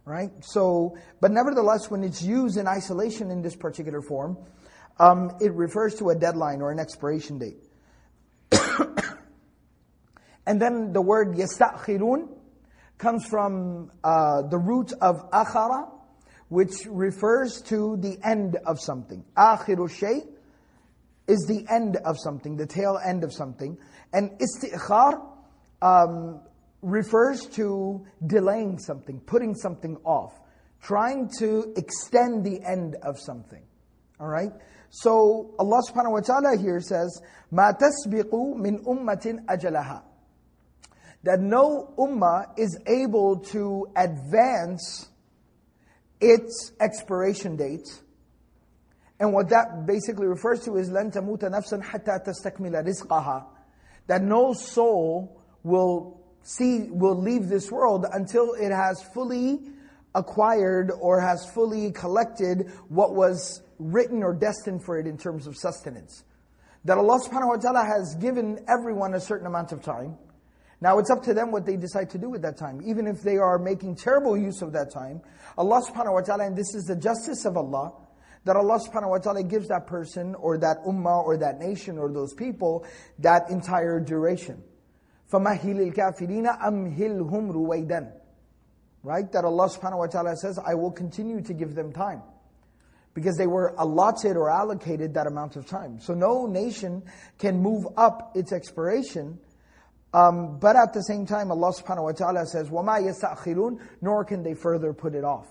Right? 0.07 0.31
So, 0.41 0.97
but 1.21 1.31
nevertheless, 1.31 1.89
when 1.89 2.03
it's 2.03 2.21
used 2.21 2.57
in 2.57 2.67
isolation 2.67 3.31
in 3.31 3.41
this 3.41 3.55
particular 3.55 4.01
form, 4.01 4.37
um, 4.99 5.31
it 5.39 5.53
refers 5.53 5.95
to 5.95 6.09
a 6.09 6.15
deadline 6.15 6.61
or 6.61 6.71
an 6.71 6.79
expiration 6.79 7.39
date. 7.39 7.57
and 10.45 10.61
then 10.61 10.91
the 10.91 11.01
word 11.01 11.35
يَسْتَأْخِرُونَ 11.35 12.27
comes 12.97 13.25
from 13.25 13.91
uh, 14.03 14.43
the 14.43 14.57
root 14.57 14.93
of 15.01 15.29
akhara, 15.31 15.89
which 16.49 16.85
refers 16.87 17.61
to 17.63 17.97
the 17.97 18.17
end 18.23 18.57
of 18.65 18.79
something. 18.79 19.23
Akhiru 19.35 19.89
shay 19.89 20.21
is 21.27 21.45
the 21.47 21.65
end 21.73 21.97
of 21.97 22.17
something, 22.19 22.57
the 22.57 22.67
tail 22.67 22.99
end 23.03 23.23
of 23.23 23.33
something. 23.33 23.77
And 24.11 24.39
istikhar 24.39 25.21
um, 25.81 26.41
refers 26.81 27.45
to 27.47 28.05
delaying 28.27 28.77
something, 28.77 29.19
putting 29.21 29.55
something 29.55 29.97
off, 30.03 30.33
trying 30.81 31.29
to 31.39 31.73
extend 31.77 32.43
the 32.43 32.61
end 32.63 32.95
of 33.01 33.17
something. 33.17 33.63
All 34.19 34.27
right? 34.27 34.51
So 34.89 35.55
Allah 35.57 35.81
subhanahu 35.89 36.11
wa 36.11 36.19
ta'ala 36.19 36.57
here 36.57 36.79
says, 36.79 37.21
مَا 37.51 37.75
تَسْبِقُ 37.77 38.29
مِنْ 38.31 38.85
أُمَّةٍ 38.85 39.45
أَجَلَهَا 39.45 40.03
That 41.23 41.39
no 41.39 41.93
ummah 41.97 42.59
is 42.59 42.77
able 42.85 43.39
to 43.53 43.87
advance 43.95 45.09
its 46.21 46.73
expiration 46.79 47.55
date. 47.55 47.87
And 49.19 49.33
what 49.33 49.49
that 49.49 49.85
basically 49.87 50.27
refers 50.27 50.59
to 50.65 50.75
is 50.77 50.89
لَن 50.89 51.13
تَمُوتَ 51.13 51.39
نَفْسًا 51.39 51.81
حَتَّى 51.81 52.25
تَسْتَكْمِلَ 52.25 52.85
رِزْقَهَا 52.85 53.45
That 54.07 54.21
no 54.21 54.53
soul 54.53 55.41
will 55.63 56.16
see 56.48 56.88
will 56.90 57.20
leave 57.20 57.48
this 57.48 57.70
world 57.70 58.06
until 58.12 58.54
it 58.54 58.70
has 58.70 59.02
fully 59.14 59.60
acquired 60.14 60.90
or 61.00 61.20
has 61.20 61.48
fully 61.50 61.92
collected 61.92 62.70
what 62.88 63.14
was 63.14 63.62
written 63.78 64.22
or 64.22 64.32
destined 64.32 64.82
for 64.82 64.98
it 64.98 65.06
in 65.06 65.18
terms 65.18 65.46
of 65.46 65.56
sustenance. 65.56 66.24
That 66.84 66.96
Allah 66.96 67.20
subhanahu 67.20 67.48
wa 67.48 67.56
ta'ala 67.56 67.84
has 67.84 68.14
given 68.14 68.64
everyone 68.66 69.14
a 69.14 69.20
certain 69.20 69.46
amount 69.46 69.72
of 69.72 69.82
time. 69.82 70.16
Now 70.80 70.98
it's 70.98 71.10
up 71.10 71.22
to 71.24 71.34
them 71.34 71.50
what 71.50 71.66
they 71.66 71.76
decide 71.76 72.08
to 72.10 72.18
do 72.18 72.30
with 72.30 72.42
that 72.42 72.56
time. 72.56 72.80
Even 72.86 73.06
if 73.06 73.20
they 73.20 73.36
are 73.36 73.58
making 73.58 73.96
terrible 73.96 74.36
use 74.36 74.62
of 74.62 74.72
that 74.72 74.90
time, 74.92 75.20
Allah 75.58 75.82
subhanahu 75.82 76.14
wa 76.14 76.20
ta'ala, 76.20 76.46
and 76.46 76.56
this 76.56 76.74
is 76.74 76.84
the 76.84 76.96
justice 76.96 77.44
of 77.44 77.56
Allah, 77.56 77.92
that 78.44 78.56
Allah 78.56 78.78
subhanahu 78.78 79.10
wa 79.10 79.18
ta'ala 79.18 79.42
gives 79.42 79.68
that 79.68 79.86
person 79.86 80.34
or 80.36 80.56
that 80.58 80.78
ummah 80.86 81.24
or 81.24 81.36
that 81.36 81.58
nation 81.58 81.98
or 81.98 82.10
those 82.10 82.32
people 82.32 82.86
that 83.18 83.50
entire 83.50 84.00
duration. 84.00 84.62
فَمَهِّلِ 85.31 85.93
الْكَافِرِينَ 85.93 86.47
أَمْهِلْهُمْ 86.47 87.51
رُوَيْدًا 87.51 88.11
Right? 89.03 89.29
That 89.31 89.43
Allah 89.43 89.67
subhanahu 89.67 89.97
wa 89.97 90.07
ta'ala 90.07 90.37
says, 90.37 90.59
I 90.65 90.75
will 90.75 90.91
continue 90.91 91.41
to 91.41 91.53
give 91.53 91.75
them 91.75 91.91
time. 91.91 92.21
Because 93.13 93.35
they 93.35 93.47
were 93.47 93.75
allotted 93.77 94.37
or 94.37 94.49
allocated 94.49 95.13
that 95.15 95.27
amount 95.27 95.55
of 95.55 95.67
time. 95.67 95.99
So 95.99 96.13
no 96.13 96.45
nation 96.45 97.03
can 97.37 97.61
move 97.61 97.85
up 97.97 98.31
its 98.35 98.53
expiration. 98.53 99.39
Um, 100.13 100.57
but 100.59 100.75
at 100.75 100.93
the 100.93 101.01
same 101.01 101.25
time, 101.25 101.51
Allah 101.51 101.73
subhanahu 101.73 102.03
wa 102.03 102.11
ta'ala 102.11 102.45
says, 102.45 102.69
وَمَا 102.69 103.01
يَسْتَأْخِرُونَ 103.01 103.79
Nor 104.01 104.23
can 104.23 104.41
they 104.41 104.53
further 104.53 104.93
put 104.93 105.15
it 105.15 105.23
off. 105.23 105.47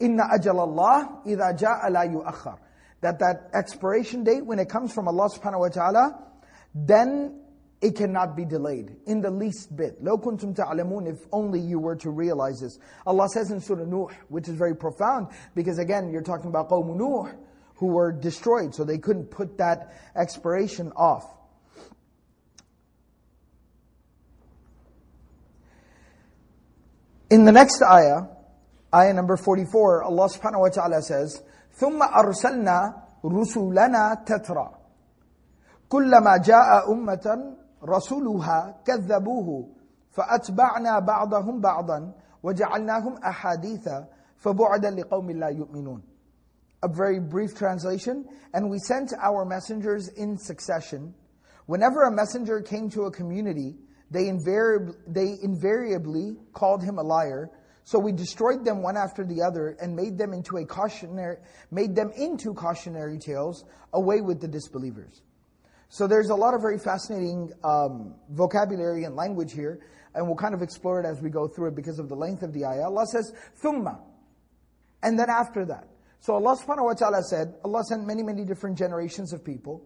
إِنَّ 0.00 0.18
أَجَلَ 0.18 0.54
اللَّهِ 0.54 1.26
إِذَا 1.26 1.58
جَاءَ 1.58 1.90
لَا 1.90 2.04
يُؤَخَّرُ 2.04 2.58
That 3.02 3.18
that 3.20 3.50
expiration 3.54 4.24
date, 4.24 4.44
when 4.44 4.58
it 4.58 4.68
comes 4.68 4.92
from 4.92 5.06
Allah 5.06 5.28
subhanahu 5.30 5.60
wa 5.60 5.68
ta'ala, 5.68 6.18
then 6.74 7.40
it 7.82 7.94
cannot 7.94 8.34
be 8.36 8.44
delayed 8.44 8.96
in 9.06 9.20
the 9.20 9.30
least 9.30 9.76
bit. 9.76 10.02
لو 10.02 10.18
كنتم 10.18 10.54
تعلمون 10.54 11.06
if 11.06 11.26
only 11.32 11.60
you 11.60 11.78
were 11.78 11.94
to 11.94 12.10
realize 12.10 12.60
this. 12.60 12.78
Allah 13.06 13.28
says 13.28 13.50
in 13.50 13.60
Surah 13.60 13.84
Nuh, 13.84 14.08
which 14.28 14.48
is 14.48 14.54
very 14.54 14.74
profound, 14.74 15.28
because 15.54 15.78
again, 15.78 16.10
you're 16.10 16.22
talking 16.22 16.48
about 16.48 16.68
قوم 16.68 16.96
Nuh, 16.96 17.32
who 17.76 17.86
were 17.86 18.10
destroyed, 18.10 18.74
so 18.74 18.82
they 18.82 18.98
couldn't 18.98 19.30
put 19.30 19.58
that 19.58 19.94
expiration 20.16 20.90
off. 20.96 21.24
In 27.30 27.44
the 27.44 27.52
next 27.52 27.82
ayah, 27.82 28.22
ayah 28.92 29.12
number 29.12 29.36
44, 29.36 30.02
Allah 30.02 30.28
subhanahu 30.28 30.60
wa 30.60 30.68
ta'ala 30.70 31.02
says, 31.02 31.42
ثُمَّ 31.78 32.00
أَرْسَلْنَا 32.00 33.02
رُسُلَنَا 33.22 34.26
تَتْرَى 34.26 34.74
كلما 35.88 36.36
جاء 36.36 36.92
أمة 36.92 37.56
رسولها 37.84 38.80
كذبوه 38.84 39.68
فأتبعنا 40.10 40.98
بعضهم 40.98 41.60
بعضا 41.60 42.12
وجعلناهم 42.42 43.16
أحاديث 43.16 43.88
فبعدا 44.36 44.90
لقوم 44.90 45.30
لا 45.30 45.48
يؤمنون 45.48 46.02
A 46.80 46.88
very 46.88 47.18
brief 47.18 47.56
translation. 47.56 48.24
And 48.54 48.70
we 48.70 48.78
sent 48.78 49.12
our 49.20 49.44
messengers 49.44 50.08
in 50.16 50.38
succession. 50.38 51.12
Whenever 51.66 52.04
a 52.04 52.10
messenger 52.10 52.60
came 52.60 52.88
to 52.90 53.02
a 53.06 53.10
community, 53.10 53.74
they 54.10 54.28
invariably, 54.28 54.94
they 55.06 55.36
invariably 55.42 56.36
called 56.52 56.82
him 56.84 56.98
a 56.98 57.02
liar. 57.02 57.50
So 57.82 57.98
we 57.98 58.12
destroyed 58.12 58.64
them 58.64 58.82
one 58.82 58.96
after 58.96 59.24
the 59.24 59.42
other 59.42 59.76
and 59.80 59.96
made 59.96 60.16
them 60.16 60.32
into 60.32 60.58
a 60.58 60.64
cautionary, 60.64 61.38
made 61.70 61.96
them 61.96 62.12
into 62.16 62.54
cautionary 62.54 63.18
tales 63.18 63.64
away 63.92 64.20
with 64.20 64.40
the 64.40 64.48
disbelievers. 64.48 65.22
So 65.92 66.06
there's 66.06 66.28
a 66.28 66.34
lot 66.34 66.54
of 66.54 66.60
very 66.60 66.78
fascinating 66.78 67.50
um, 67.64 68.14
vocabulary 68.30 69.04
and 69.04 69.16
language 69.16 69.52
here, 69.52 69.80
and 70.14 70.26
we'll 70.26 70.36
kind 70.36 70.54
of 70.54 70.60
explore 70.60 71.00
it 71.00 71.06
as 71.06 71.22
we 71.22 71.30
go 71.30 71.48
through 71.48 71.68
it 71.68 71.76
because 71.76 71.98
of 71.98 72.08
the 72.08 72.14
length 72.14 72.42
of 72.42 72.52
the 72.52 72.66
ayah. 72.66 72.84
Allah 72.84 73.06
says, 73.06 73.32
thumma, 73.62 73.98
and 75.02 75.18
then 75.18 75.30
after 75.30 75.64
that. 75.66 75.88
So 76.20 76.34
Allah 76.34 76.56
subhanahu 76.56 76.84
wa 76.84 76.94
ta'ala 76.94 77.22
said, 77.22 77.54
Allah 77.64 77.82
sent 77.84 78.06
many, 78.06 78.22
many 78.22 78.44
different 78.44 78.76
generations 78.76 79.32
of 79.32 79.44
people. 79.44 79.82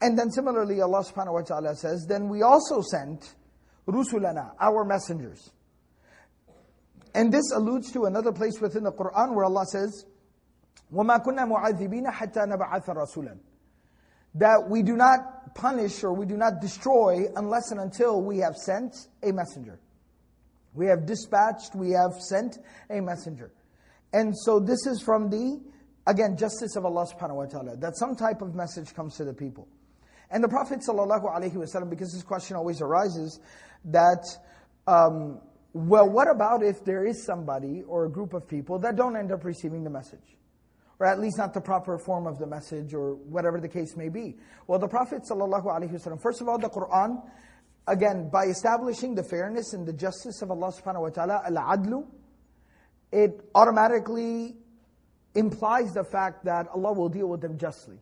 And 0.00 0.18
then 0.18 0.30
similarly, 0.30 0.80
Allah 0.80 1.04
subhanahu 1.04 1.32
wa 1.32 1.40
ta'ala 1.40 1.74
says, 1.74 2.06
then 2.08 2.28
we 2.28 2.42
also 2.42 2.80
sent 2.82 3.34
rusulana, 3.88 4.52
our 4.60 4.84
messengers. 4.84 5.50
And 7.14 7.32
this 7.32 7.50
alludes 7.52 7.90
to 7.92 8.04
another 8.04 8.32
place 8.32 8.60
within 8.60 8.84
the 8.84 8.92
Quran 8.92 9.34
where 9.34 9.44
Allah 9.44 9.64
says, 9.66 10.04
وَمَا 10.92 11.24
كُنَّا 11.24 11.50
مُعَذِّبِينَ 11.50 12.12
حَتَّى 12.12 12.46
نَبْعَثَ 12.46 12.86
رَسُولًا 12.86 13.38
that 14.34 14.68
we 14.68 14.82
do 14.82 14.96
not 14.96 15.35
punish 15.55 16.03
or 16.03 16.13
we 16.13 16.25
do 16.25 16.37
not 16.37 16.61
destroy 16.61 17.25
unless 17.35 17.71
and 17.71 17.79
until 17.79 18.21
we 18.21 18.39
have 18.39 18.55
sent 18.55 18.95
a 19.23 19.31
messenger. 19.31 19.79
We 20.73 20.87
have 20.87 21.05
dispatched, 21.05 21.75
we 21.75 21.91
have 21.91 22.13
sent 22.19 22.57
a 22.89 23.01
messenger. 23.01 23.51
And 24.13 24.37
so 24.37 24.59
this 24.59 24.85
is 24.85 25.01
from 25.01 25.29
the, 25.29 25.59
again, 26.05 26.37
justice 26.37 26.75
of 26.75 26.85
Allah 26.85 27.05
subhanahu 27.05 27.35
wa 27.35 27.45
ta'ala, 27.45 27.77
that 27.77 27.97
some 27.97 28.15
type 28.15 28.41
of 28.41 28.55
message 28.55 28.93
comes 28.93 29.15
to 29.17 29.25
the 29.25 29.33
people. 29.33 29.67
And 30.29 30.43
the 30.43 30.49
Prophet 30.49 30.79
ﷺ, 30.87 31.89
because 31.89 32.11
this 32.11 32.23
question 32.23 32.57
always 32.57 32.81
arises, 32.81 33.39
that, 33.85 34.23
um, 34.85 35.39
well, 35.73 36.09
what 36.09 36.29
about 36.29 36.63
if 36.63 36.83
there 36.83 37.05
is 37.05 37.25
somebody 37.25 37.83
or 37.87 38.05
a 38.05 38.09
group 38.09 38.33
of 38.33 38.47
people 38.47 38.79
that 38.79 38.95
don't 38.95 39.15
end 39.15 39.31
up 39.31 39.45
receiving 39.45 39.83
the 39.83 39.89
message? 39.89 40.37
Or 40.99 41.05
at 41.05 41.19
least 41.19 41.37
not 41.37 41.53
the 41.53 41.61
proper 41.61 41.99
form 41.99 42.25
of 42.25 42.39
the 42.39 42.47
message, 42.47 42.93
or 42.93 43.15
whatever 43.15 43.59
the 43.59 43.69
case 43.69 43.95
may 43.95 44.09
be. 44.09 44.35
Well, 44.65 44.79
the 44.79 44.87
Prophet 44.87 45.21
ﷺ, 45.29 46.21
first 46.21 46.41
of 46.41 46.49
all, 46.49 46.57
the 46.57 46.69
Quran, 46.69 47.21
again, 47.87 48.29
by 48.29 48.45
establishing 48.45 49.13
the 49.13 49.23
fairness 49.23 49.73
and 49.73 49.85
the 49.85 49.93
justice 49.93 50.41
of 50.41 50.49
Allah 50.49 50.71
subhanahu 50.71 51.01
wa 51.01 51.09
ta'ala, 51.09 51.41
al-adlu, 51.45 52.07
it 53.11 53.47
automatically 53.53 54.55
implies 55.35 55.93
the 55.93 56.03
fact 56.03 56.45
that 56.45 56.67
Allah 56.73 56.93
will 56.93 57.09
deal 57.09 57.27
with 57.27 57.41
them 57.41 57.57
justly. 57.57 57.99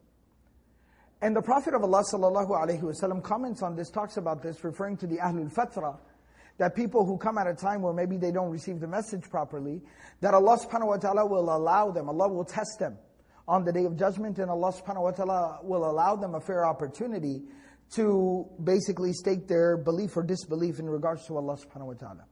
And 1.21 1.35
the 1.35 1.41
Prophet 1.41 1.73
of 1.73 1.83
Allah 1.83 2.03
sallallahu 2.03 2.81
wasallam 2.81 3.23
comments 3.23 3.61
on 3.61 3.75
this, 3.75 3.89
talks 3.89 4.17
about 4.17 4.41
this, 4.41 4.63
referring 4.63 4.97
to 4.97 5.07
the 5.07 5.17
Ahlul 5.17 5.53
Fatra, 5.53 5.97
that 6.57 6.75
people 6.75 7.05
who 7.05 7.17
come 7.17 7.37
at 7.37 7.47
a 7.47 7.53
time 7.53 7.81
where 7.81 7.93
maybe 7.93 8.17
they 8.17 8.31
don't 8.31 8.49
receive 8.49 8.79
the 8.79 8.87
message 8.87 9.29
properly, 9.29 9.81
that 10.21 10.33
Allah 10.33 10.57
subhanahu 10.57 10.87
wa 10.87 10.97
ta'ala 10.97 11.25
will 11.25 11.55
allow 11.55 11.91
them, 11.91 12.09
Allah 12.09 12.29
will 12.29 12.45
test 12.45 12.79
them 12.79 12.97
on 13.47 13.63
the 13.63 13.71
day 13.71 13.85
of 13.85 13.97
judgment, 13.97 14.39
and 14.39 14.49
Allah 14.49 14.71
subhanahu 14.71 15.03
wa 15.03 15.11
ta'ala 15.11 15.59
will 15.63 15.89
allow 15.89 16.15
them 16.15 16.35
a 16.35 16.39
fair 16.39 16.65
opportunity 16.65 17.43
to 17.93 18.47
basically 18.63 19.13
state 19.13 19.47
their 19.47 19.77
belief 19.77 20.17
or 20.17 20.23
disbelief 20.23 20.79
in 20.79 20.89
regards 20.89 21.25
to 21.27 21.37
Allah 21.37 21.57
subhanahu 21.57 21.87
wa 21.87 21.93
ta'ala. 21.93 22.25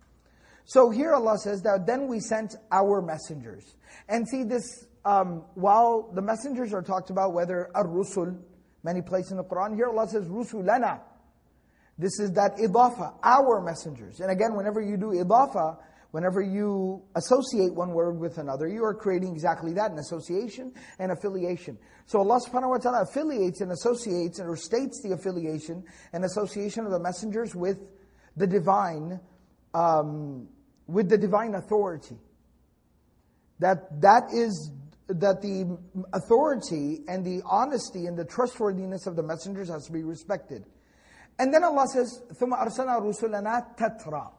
So 0.65 0.89
here 0.89 1.13
Allah 1.13 1.37
says 1.37 1.61
that 1.63 1.85
then 1.85 2.07
we 2.07 2.19
sent 2.19 2.55
our 2.71 3.01
messengers. 3.01 3.75
And 4.07 4.27
see 4.27 4.43
this, 4.43 4.87
um, 5.05 5.43
while 5.55 6.11
the 6.13 6.21
messengers 6.21 6.73
are 6.73 6.81
talked 6.81 7.09
about, 7.09 7.33
whether 7.33 7.69
ar-rusul, 7.75 8.39
many 8.83 9.01
places 9.01 9.31
in 9.31 9.37
the 9.37 9.43
Quran, 9.43 9.75
here 9.75 9.87
Allah 9.87 10.07
says 10.07 10.25
rusulana. 10.27 11.01
This 11.97 12.19
is 12.19 12.31
that 12.33 12.57
idafa, 12.57 13.13
our 13.23 13.61
messengers. 13.61 14.19
And 14.19 14.31
again, 14.31 14.55
whenever 14.55 14.81
you 14.81 14.97
do 14.97 15.11
idafa, 15.11 15.77
whenever 16.11 16.41
you 16.41 17.03
associate 17.15 17.73
one 17.73 17.91
word 17.91 18.19
with 18.19 18.37
another, 18.37 18.67
you 18.67 18.83
are 18.83 18.93
creating 18.93 19.33
exactly 19.33 19.73
that, 19.73 19.91
an 19.91 19.99
association 19.99 20.73
and 20.99 21.11
affiliation. 21.11 21.77
So 22.05 22.19
Allah 22.19 22.39
subhanahu 22.39 22.69
wa 22.69 22.77
ta'ala 22.77 23.01
affiliates 23.03 23.61
and 23.61 23.71
associates 23.71 24.39
or 24.39 24.55
states 24.55 25.01
the 25.03 25.13
affiliation 25.13 25.83
and 26.13 26.25
association 26.25 26.85
of 26.85 26.91
the 26.91 26.99
messengers 26.99 27.55
with 27.55 27.77
the 28.35 28.47
divine 28.47 29.19
um, 29.73 30.47
with 30.87 31.09
the 31.09 31.17
divine 31.17 31.55
authority. 31.55 32.17
That 33.59 34.01
that 34.01 34.23
is 34.33 34.71
that 35.07 35.41
the 35.41 35.77
authority 36.13 37.01
and 37.07 37.25
the 37.25 37.41
honesty 37.45 38.05
and 38.05 38.17
the 38.17 38.25
trustworthiness 38.25 39.07
of 39.07 39.15
the 39.15 39.23
messengers 39.23 39.69
has 39.69 39.85
to 39.85 39.91
be 39.91 40.03
respected. 40.03 40.65
And 41.38 41.52
then 41.52 41.64
Allah 41.64 41.86
says, 41.92 42.22
ثُمَّ 42.34 42.50
أَرْسَلْنَا 42.50 43.00
رُسُلَنَا 43.00 43.76
تَتْرَى 43.76 44.32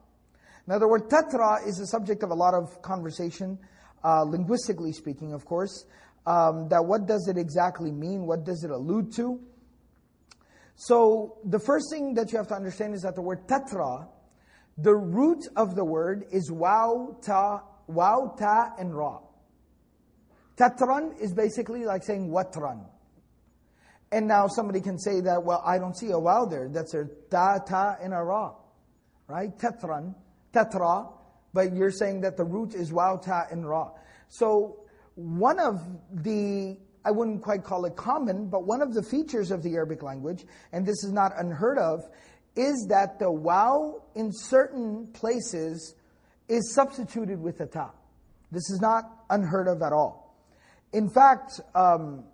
Now 0.67 0.79
the 0.79 0.87
word 0.87 1.09
tatra 1.09 1.65
is 1.67 1.77
the 1.77 1.87
subject 1.87 2.23
of 2.23 2.31
a 2.31 2.35
lot 2.35 2.53
of 2.53 2.81
conversation, 2.81 3.57
uh, 4.03 4.23
linguistically 4.23 4.91
speaking, 4.91 5.33
of 5.33 5.45
course. 5.45 5.85
Um, 6.25 6.67
that 6.69 6.85
what 6.85 7.07
does 7.07 7.27
it 7.27 7.37
exactly 7.37 7.91
mean? 7.91 8.25
What 8.25 8.43
does 8.43 8.63
it 8.63 8.71
allude 8.71 9.13
to? 9.13 9.39
So 10.75 11.37
the 11.45 11.59
first 11.59 11.91
thing 11.91 12.13
that 12.15 12.31
you 12.31 12.37
have 12.37 12.47
to 12.47 12.55
understand 12.55 12.93
is 12.93 13.01
that 13.01 13.15
the 13.15 13.21
word 13.21 13.47
tatra 13.47 14.07
the 14.81 14.95
root 14.95 15.45
of 15.57 15.75
the 15.75 15.83
word 15.83 16.25
is 16.31 16.49
waw, 16.49 17.19
ta, 17.21 17.63
waw, 17.87 18.33
ta, 18.37 18.73
and 18.79 18.95
ra. 18.95 19.19
Tatran 20.55 21.19
is 21.21 21.33
basically 21.33 21.83
like 21.83 22.03
saying 22.03 22.29
watran. 22.29 22.85
And 24.14 24.28
now 24.28 24.46
somebody 24.46 24.80
can 24.80 24.96
say 24.96 25.22
that, 25.22 25.42
well, 25.42 25.60
I 25.66 25.76
don't 25.76 25.96
see 25.96 26.12
a 26.12 26.18
waw 26.20 26.44
there. 26.44 26.68
That's 26.68 26.94
a 26.94 27.06
ta, 27.30 27.58
ta, 27.58 27.96
and 28.00 28.14
a 28.14 28.22
ra. 28.22 28.54
Right? 29.26 29.50
Tetran, 29.58 30.14
tetra, 30.52 31.12
but 31.52 31.74
you're 31.74 31.90
saying 31.90 32.20
that 32.20 32.36
the 32.36 32.44
root 32.44 32.74
is 32.74 32.92
waw, 32.92 33.16
ta, 33.16 33.46
and 33.50 33.68
ra. 33.68 33.90
So 34.28 34.76
one 35.16 35.58
of 35.58 35.80
the, 36.12 36.78
I 37.04 37.10
wouldn't 37.10 37.42
quite 37.42 37.64
call 37.64 37.86
it 37.86 37.96
common, 37.96 38.46
but 38.46 38.64
one 38.64 38.82
of 38.82 38.94
the 38.94 39.02
features 39.02 39.50
of 39.50 39.64
the 39.64 39.74
Arabic 39.74 40.04
language, 40.04 40.44
and 40.70 40.86
this 40.86 41.02
is 41.02 41.10
not 41.10 41.32
unheard 41.36 41.78
of, 41.78 42.04
is 42.54 42.86
that 42.90 43.18
the 43.18 43.32
waw 43.32 43.94
in 44.14 44.30
certain 44.32 45.08
places 45.08 45.96
is 46.48 46.72
substituted 46.72 47.42
with 47.42 47.58
a 47.58 47.66
ta. 47.66 47.90
This 48.52 48.70
is 48.70 48.78
not 48.80 49.10
unheard 49.28 49.66
of 49.66 49.82
at 49.82 49.92
all. 49.92 50.36
In 50.92 51.10
fact, 51.10 51.60
um, 51.74 52.26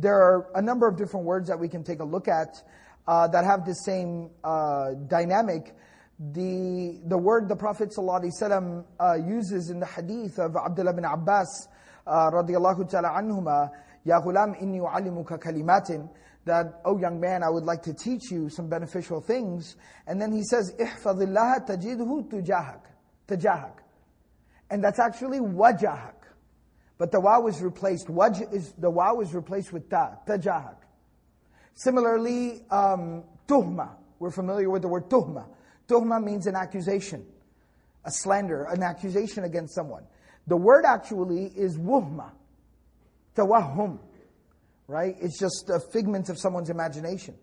there 0.00 0.14
are 0.14 0.50
a 0.54 0.62
number 0.62 0.88
of 0.88 0.96
different 0.96 1.26
words 1.26 1.48
that 1.48 1.58
we 1.58 1.68
can 1.68 1.84
take 1.84 2.00
a 2.00 2.04
look 2.04 2.26
at 2.28 2.62
uh, 3.06 3.28
that 3.28 3.44
have 3.44 3.64
the 3.64 3.74
same 3.74 4.30
uh, 4.42 4.90
dynamic. 5.06 5.74
The, 6.18 7.00
the 7.06 7.18
word 7.18 7.48
the 7.48 7.56
Prophet 7.56 7.90
ﷺ 7.96 8.84
uh, 8.98 9.14
uses 9.14 9.70
in 9.70 9.80
the 9.80 9.86
hadith 9.86 10.38
of 10.38 10.56
Abdullah 10.56 10.94
bin 10.94 11.04
Abbas 11.04 11.68
uh, 12.06 12.30
ta'ala 12.30 13.10
anhuma, 13.10 13.70
Ya 14.04 14.20
ghulam 14.20 14.60
inni 14.62 14.80
u'alimuka 14.80 15.38
kalimatin, 15.40 16.08
that, 16.44 16.80
oh 16.84 16.98
young 16.98 17.20
man, 17.20 17.42
I 17.42 17.48
would 17.48 17.64
like 17.64 17.82
to 17.84 17.94
teach 17.94 18.30
you 18.30 18.48
some 18.48 18.68
beneficial 18.68 19.20
things. 19.20 19.76
And 20.06 20.20
then 20.20 20.32
he 20.32 20.42
says, 20.44 20.74
إِحْفَظِ 20.78 21.22
اللَّهَ 21.22 21.66
تَجِدُهُ 21.66 22.30
تُجَاهَكَ 22.30 22.80
tajahak. 23.28 23.72
And 24.70 24.82
that's 24.84 24.98
actually 24.98 25.40
wajahak. 25.40 26.23
But 26.98 27.10
the 27.10 27.20
waw 27.20 27.46
is 27.46 27.60
replaced, 27.60 28.06
waj 28.06 28.52
is, 28.52 28.72
the 28.78 28.90
waw 28.90 29.20
is 29.20 29.34
replaced 29.34 29.72
with 29.72 29.90
ta, 29.90 30.16
tajahak. 30.26 30.76
Similarly, 31.74 32.64
um, 32.70 33.24
tuhma. 33.48 33.90
We're 34.18 34.30
familiar 34.30 34.70
with 34.70 34.82
the 34.82 34.88
word 34.88 35.08
tuhma. 35.08 35.46
Tuhma 35.88 36.22
means 36.22 36.46
an 36.46 36.54
accusation, 36.54 37.26
a 38.04 38.10
slander, 38.10 38.64
an 38.64 38.82
accusation 38.82 39.44
against 39.44 39.74
someone. 39.74 40.04
The 40.46 40.56
word 40.56 40.84
actually 40.86 41.46
is 41.46 41.76
wuhma, 41.76 42.30
tawahum 43.34 43.98
right? 44.86 45.16
It's 45.20 45.38
just 45.38 45.70
a 45.70 45.80
figment 45.80 46.28
of 46.28 46.38
someone's 46.38 46.70
imagination. 46.70 47.34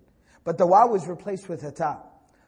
But 0.43 0.57
the 0.57 0.65
waw 0.65 0.87
was 0.87 1.07
replaced 1.07 1.49
with 1.49 1.63
a 1.63 1.71
ta. 1.71 1.99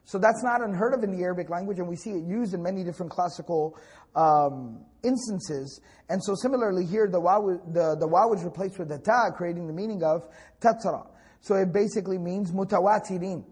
So 0.04 0.18
that's 0.18 0.42
not 0.42 0.62
unheard 0.62 0.94
of 0.94 1.04
in 1.04 1.14
the 1.14 1.22
Arabic 1.22 1.50
language, 1.50 1.78
and 1.78 1.86
we 1.86 1.94
see 1.94 2.12
it 2.12 2.24
used 2.24 2.54
in 2.54 2.62
many 2.62 2.82
different 2.82 3.12
classical 3.12 3.76
um, 4.16 4.80
instances. 5.02 5.82
And 6.08 6.24
so 6.24 6.34
similarly 6.34 6.86
here, 6.86 7.08
the 7.08 7.20
waw, 7.20 7.40
the, 7.40 7.94
the 7.94 8.08
waw 8.08 8.28
was 8.28 8.42
replaced 8.42 8.78
with 8.78 8.90
a 8.90 8.98
ta, 8.98 9.30
creating 9.36 9.66
the 9.66 9.74
meaning 9.74 10.02
of 10.02 10.26
tatra. 10.60 11.06
So 11.42 11.56
it 11.56 11.74
basically 11.74 12.16
means 12.16 12.52
mutawatirin, 12.52 13.44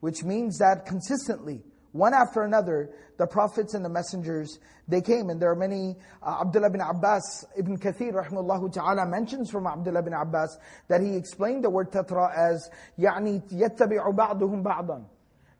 which 0.00 0.24
means 0.24 0.58
that 0.58 0.84
consistently, 0.84 1.62
one 1.92 2.12
after 2.12 2.42
another, 2.42 2.90
the 3.16 3.26
prophets 3.26 3.72
and 3.72 3.82
the 3.82 3.88
messengers, 3.88 4.58
they 4.88 5.00
came. 5.00 5.30
And 5.30 5.40
there 5.40 5.50
are 5.50 5.56
many, 5.56 5.96
uh, 6.22 6.42
Abdullah 6.42 6.68
bin 6.68 6.82
Abbas, 6.82 7.46
Ibn 7.56 7.78
Kathir, 7.78 8.12
rahimahullah 8.12 8.72
ta'ala, 8.72 9.06
mentions 9.06 9.50
from 9.50 9.66
Abdullah 9.66 10.02
bin 10.02 10.12
Abbas 10.12 10.58
that 10.88 11.00
he 11.00 11.16
explained 11.16 11.64
the 11.64 11.70
word 11.70 11.90
tatra 11.90 12.28
as, 12.36 12.70
يعني 12.98 13.42
يتبع 13.52 14.10
بعضهم 14.14 14.62
بعضا. 14.62 15.02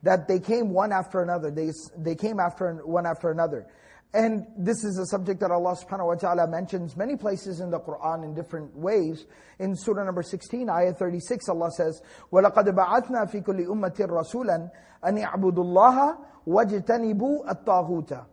That 0.03 0.27
they 0.27 0.39
came 0.39 0.69
one 0.69 0.91
after 0.91 1.21
another. 1.21 1.51
They, 1.51 1.71
they 1.97 2.15
came 2.15 2.39
after 2.39 2.73
one 2.85 3.05
after 3.05 3.31
another. 3.31 3.67
And 4.13 4.47
this 4.57 4.83
is 4.83 4.97
a 4.97 5.05
subject 5.05 5.39
that 5.41 5.51
Allah 5.51 5.75
subhanahu 5.75 6.07
wa 6.07 6.15
ta'ala 6.15 6.47
mentions 6.47 6.97
many 6.97 7.15
places 7.15 7.59
in 7.59 7.69
the 7.69 7.79
Quran 7.79 8.23
in 8.23 8.33
different 8.33 8.75
ways. 8.75 9.27
In 9.59 9.75
Surah 9.75 10.03
number 10.03 10.23
16, 10.23 10.67
ayah 10.67 10.93
36, 10.93 11.47
Allah 11.49 11.69
says, 11.71 12.01
وَلَقَدْ 12.33 12.73
بَعَثْنَا 12.73 13.31
فِي 13.31 13.43
كُلِّ 13.43 13.67
أُمَّةٍ 13.67 13.97
رَسُولًا 13.99 14.71
أَنْ 15.05 15.23
يَعْبُدُوا 15.23 15.63
اللَّهَ 15.63 16.17
وَاجْتَنِبُوا 16.47 17.49
الطَّاغُوتَ 17.51 18.25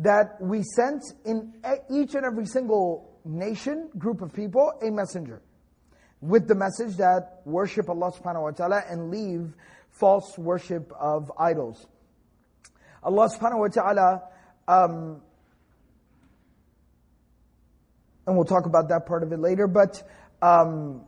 That 0.00 0.36
we 0.42 0.62
sent 0.62 1.02
in 1.24 1.54
each 1.90 2.14
and 2.14 2.26
every 2.26 2.44
single 2.44 3.18
nation, 3.24 3.88
group 3.96 4.20
of 4.20 4.34
people, 4.34 4.72
a 4.82 4.90
messenger. 4.90 5.40
With 6.20 6.48
the 6.48 6.54
message 6.54 6.96
that 6.98 7.40
worship 7.46 7.88
Allah 7.88 8.12
subhanahu 8.12 8.42
wa 8.42 8.50
ta'ala 8.50 8.82
and 8.90 9.10
leave 9.10 9.54
false 9.93 10.37
worship 10.37 10.91
of 10.99 11.31
idols. 11.37 11.87
Allah 13.03 13.29
subhanahu 13.29 13.59
wa 13.59 13.67
ta'ala 13.67 14.21
um, 14.67 15.21
and 18.25 18.35
we'll 18.35 18.45
talk 18.45 18.65
about 18.65 18.89
that 18.89 19.05
part 19.05 19.23
of 19.23 19.31
it 19.31 19.39
later. 19.39 19.67
But 19.67 20.01
um, 20.41 21.03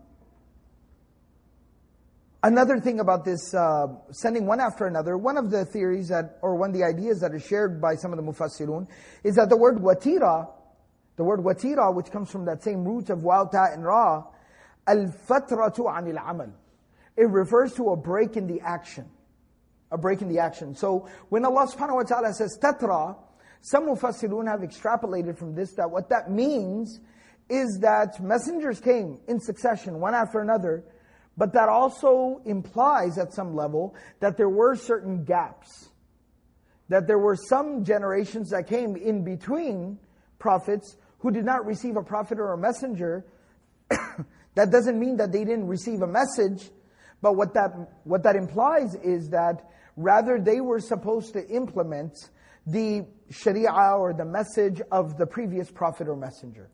another 2.44 2.80
thing 2.80 3.00
about 3.00 3.24
this 3.24 3.54
uh, 3.54 3.88
sending 4.12 4.46
one 4.46 4.60
after 4.60 4.86
another, 4.86 5.18
one 5.18 5.38
of 5.38 5.50
the 5.50 5.66
theories 5.66 6.10
that, 6.10 6.38
or 6.42 6.56
one 6.56 6.72
of 6.72 6.76
the 6.76 6.84
ideas 6.84 7.22
that 7.22 7.34
is 7.34 7.46
shared 7.46 7.82
by 7.82 7.96
some 7.96 8.12
of 8.12 8.18
the 8.18 8.24
mufassirun, 8.24 8.88
is 9.24 9.36
that 9.36 9.50
the 9.50 9.58
word 9.58 9.78
watira, 9.78 10.50
the 11.16 11.24
word 11.24 11.40
watira, 11.40 11.94
which 11.96 12.12
comes 12.12 12.30
from 12.30 12.46
that 12.46 12.64
same 12.64 12.84
root 12.84 13.10
of 13.10 13.24
waw, 13.24 13.46
ta, 13.46 13.68
and 13.72 13.84
ra, 13.84 14.24
al-fatratu 14.88 15.86
anil 15.86 16.18
amal. 16.28 16.52
It 17.18 17.30
refers 17.30 17.74
to 17.74 17.90
a 17.90 17.96
break 17.96 18.38
in 18.38 18.48
the 18.48 18.62
action. 18.62 19.06
A 19.92 19.98
break 19.98 20.22
in 20.22 20.30
the 20.30 20.40
action. 20.40 20.76
So 20.76 21.08
when 21.30 21.46
Allah 21.46 21.68
subhanahu 21.68 21.96
wa 21.96 22.04
ta'ala 22.04 22.34
says 22.34 22.58
tatra, 22.62 23.16
some 23.62 23.88
mufassirun 23.88 24.48
have 24.48 24.62
extrapolated 24.62 25.38
from 25.38 25.56
this 25.56 25.74
that 25.74 25.90
what 25.90 26.10
that 26.10 26.30
means 26.30 27.00
is 27.50 27.80
that 27.82 28.22
messengers 28.22 28.80
came 28.80 29.20
in 29.28 29.40
succession, 29.40 30.00
one 30.00 30.14
after 30.14 30.40
another, 30.40 30.84
but 31.38 31.54
that 31.54 31.70
also 31.70 32.42
implies 32.46 33.18
at 33.18 33.34
some 33.34 33.56
level 33.56 33.96
that 34.20 34.38
there 34.38 34.50
were 34.50 34.76
certain 34.76 35.24
gaps. 35.24 35.90
That 36.90 37.08
there 37.08 37.20
were 37.20 37.36
some 37.36 37.84
generations 37.84 38.52
that 38.52 38.68
came 38.68 38.96
in 38.96 39.24
between 39.24 40.00
prophets 40.40 40.98
who 41.20 41.32
did 41.32 41.46
not 41.46 41.66
receive 41.66 41.98
a 41.98 42.04
prophet 42.04 42.40
or 42.40 42.54
a 42.54 42.58
messenger. 42.58 43.26
that 43.90 44.72
doesn't 44.72 45.00
mean 45.00 45.18
that 45.18 45.32
they 45.32 45.44
didn't 45.44 45.68
receive 45.68 46.02
a 46.02 46.08
message, 46.08 46.70
but 47.25 47.37
what 47.37 47.55
that, 47.55 47.71
what 48.05 48.23
that 48.23 48.37
implies 48.37 48.95
is 49.03 49.29
that 49.31 49.69
rather 49.97 50.39
they 50.39 50.61
were 50.61 50.81
supposed 50.81 51.33
to 51.35 51.47
implement 51.49 52.31
the 52.67 53.07
sharia 53.31 53.73
or 53.97 54.13
the 54.13 54.25
message 54.25 54.81
of 54.91 55.17
the 55.17 55.27
previous 55.27 55.71
prophet 55.71 56.09
or 56.09 56.17
messenger. 56.17 56.71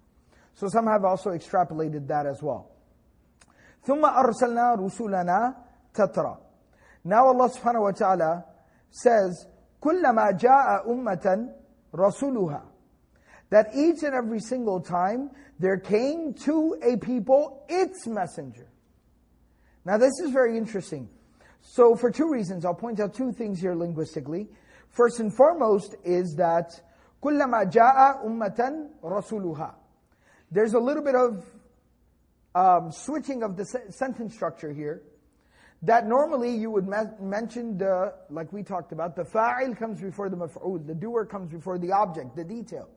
So 0.54 0.68
some 0.68 0.86
have 0.86 1.04
also 1.04 1.30
extrapolated 1.30 2.06
that 2.08 2.26
as 2.26 2.42
well. 2.42 2.70
ثم 3.86 4.04
أرسلنا 4.04 4.74
رسلنا 4.78 5.54
تترى. 5.94 6.38
Now 7.04 7.26
Allah 7.26 7.50
subhanahu 7.50 7.82
wa 7.82 7.90
ta'ala 7.92 8.44
says, 8.90 9.46
كلما 9.80 10.38
جاء 10.38 10.90
أمة 10.90 11.54
رسولها. 11.94 12.62
That 13.50 13.66
each 13.74 14.02
and 14.02 14.14
every 14.14 14.40
single 14.40 14.80
time 14.80 15.30
there 15.60 15.78
came 15.78 16.34
to 16.44 16.76
a 16.82 16.96
people 16.96 17.64
its 17.68 18.06
messenger. 18.06 18.66
Now 19.84 19.98
this 19.98 20.18
is 20.20 20.30
very 20.30 20.56
interesting. 20.56 21.08
So 21.60 21.94
for 21.96 22.10
two 22.10 22.30
reasons, 22.30 22.64
I'll 22.64 22.74
point 22.74 23.00
out 23.00 23.14
two 23.14 23.32
things 23.32 23.60
here 23.60 23.74
linguistically. 23.74 24.48
First 24.90 25.20
and 25.20 25.34
foremost 25.34 25.94
is 26.04 26.34
that 26.36 26.80
كلما 27.22 27.70
جاء 27.70 28.24
أمة 28.26 28.88
رسولها. 29.02 29.74
There's 30.50 30.74
a 30.74 30.78
little 30.78 31.02
bit 31.02 31.14
of 31.14 31.44
um, 32.54 32.90
switching 32.90 33.42
of 33.42 33.56
the 33.56 33.64
se- 33.64 33.90
sentence 33.90 34.34
structure 34.34 34.72
here. 34.72 35.02
That 35.82 36.06
normally 36.06 36.56
you 36.56 36.70
would 36.70 36.88
me- 36.88 36.96
mention 37.20 37.76
the, 37.76 38.14
like 38.30 38.52
we 38.52 38.62
talked 38.62 38.92
about, 38.92 39.14
the 39.14 39.24
fa'il 39.24 39.76
comes 39.76 40.00
before 40.00 40.30
the 40.30 40.36
maf'ul, 40.36 40.86
the 40.86 40.94
doer 40.94 41.26
comes 41.26 41.52
before 41.52 41.78
the 41.78 41.92
object, 41.92 42.34
the 42.34 42.44
detail. 42.44 42.88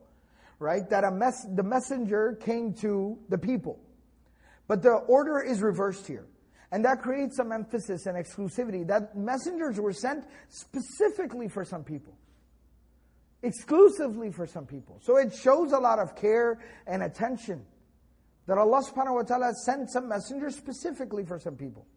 Right? 0.58 0.88
That 0.88 1.04
a 1.04 1.10
mess, 1.10 1.46
the 1.54 1.62
messenger 1.62 2.38
came 2.40 2.72
to 2.74 3.18
the 3.28 3.38
people. 3.38 3.78
But 4.66 4.82
the 4.82 4.92
order 4.92 5.40
is 5.40 5.60
reversed 5.60 6.06
here. 6.06 6.26
And 6.75 6.83
that 6.83 7.01
creates 7.01 7.37
some 7.37 7.53
emphasis 7.53 8.05
and 8.05 8.17
exclusivity 8.17 8.85
that 8.87 9.15
messengers 9.15 9.79
were 9.79 9.93
sent 9.93 10.25
specifically 10.49 11.47
for 11.47 11.63
some 11.63 11.85
people. 11.85 12.17
Exclusively 13.41 14.29
for 14.29 14.45
some 14.45 14.65
people. 14.65 14.99
So 15.01 15.15
it 15.15 15.33
shows 15.33 15.71
a 15.71 15.77
lot 15.77 15.99
of 15.99 16.17
care 16.17 16.59
and 16.85 17.01
attention 17.01 17.63
that 18.45 18.57
Allah 18.57 18.83
subhanahu 18.83 19.15
wa 19.15 19.21
ta'ala 19.21 19.53
sent 19.63 19.89
some 19.89 20.09
messengers 20.09 20.57
specifically 20.57 21.23
for 21.23 21.39
some 21.39 21.55
people. 21.55 21.87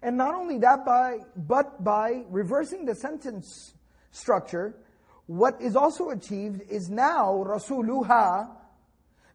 And 0.00 0.16
not 0.16 0.36
only 0.36 0.58
that, 0.58 0.84
by 0.86 1.16
but 1.34 1.82
by 1.82 2.22
reversing 2.28 2.84
the 2.84 2.94
sentence 2.94 3.74
structure, 4.12 4.76
what 5.26 5.60
is 5.60 5.74
also 5.74 6.10
achieved 6.10 6.62
is 6.70 6.88
now 6.88 7.42
Rasuluha, 7.44 8.48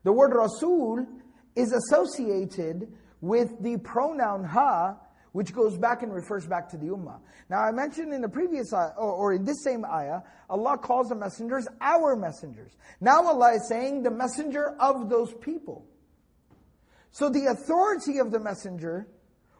the 0.06 0.13
word 0.13 0.32
Rasul 0.34 1.06
is 1.54 1.74
associated 1.74 2.88
with 3.21 3.62
the 3.62 3.77
pronoun 3.77 4.43
ha, 4.43 4.97
which 5.32 5.53
goes 5.53 5.77
back 5.77 6.01
and 6.01 6.13
refers 6.13 6.45
back 6.47 6.69
to 6.69 6.77
the 6.77 6.88
ummah. 6.88 7.19
Now 7.49 7.60
I 7.60 7.71
mentioned 7.71 8.13
in 8.13 8.21
the 8.21 8.29
previous 8.29 8.73
ayah, 8.73 8.93
or, 8.97 9.12
or 9.12 9.34
in 9.34 9.45
this 9.45 9.63
same 9.63 9.86
ayah, 9.86 10.21
Allah 10.49 10.77
calls 10.77 11.10
the 11.10 11.15
messengers 11.15 11.67
our 11.82 12.15
messengers. 12.15 12.71
Now 12.99 13.25
Allah 13.25 13.53
is 13.53 13.67
saying 13.67 14.03
the 14.03 14.12
messenger 14.12 14.75
of 14.79 15.10
those 15.10 15.34
people. 15.36 15.86
So 17.12 17.29
the 17.29 17.45
authority 17.45 18.19
of 18.19 18.32
the 18.32 18.39
messenger 18.39 19.08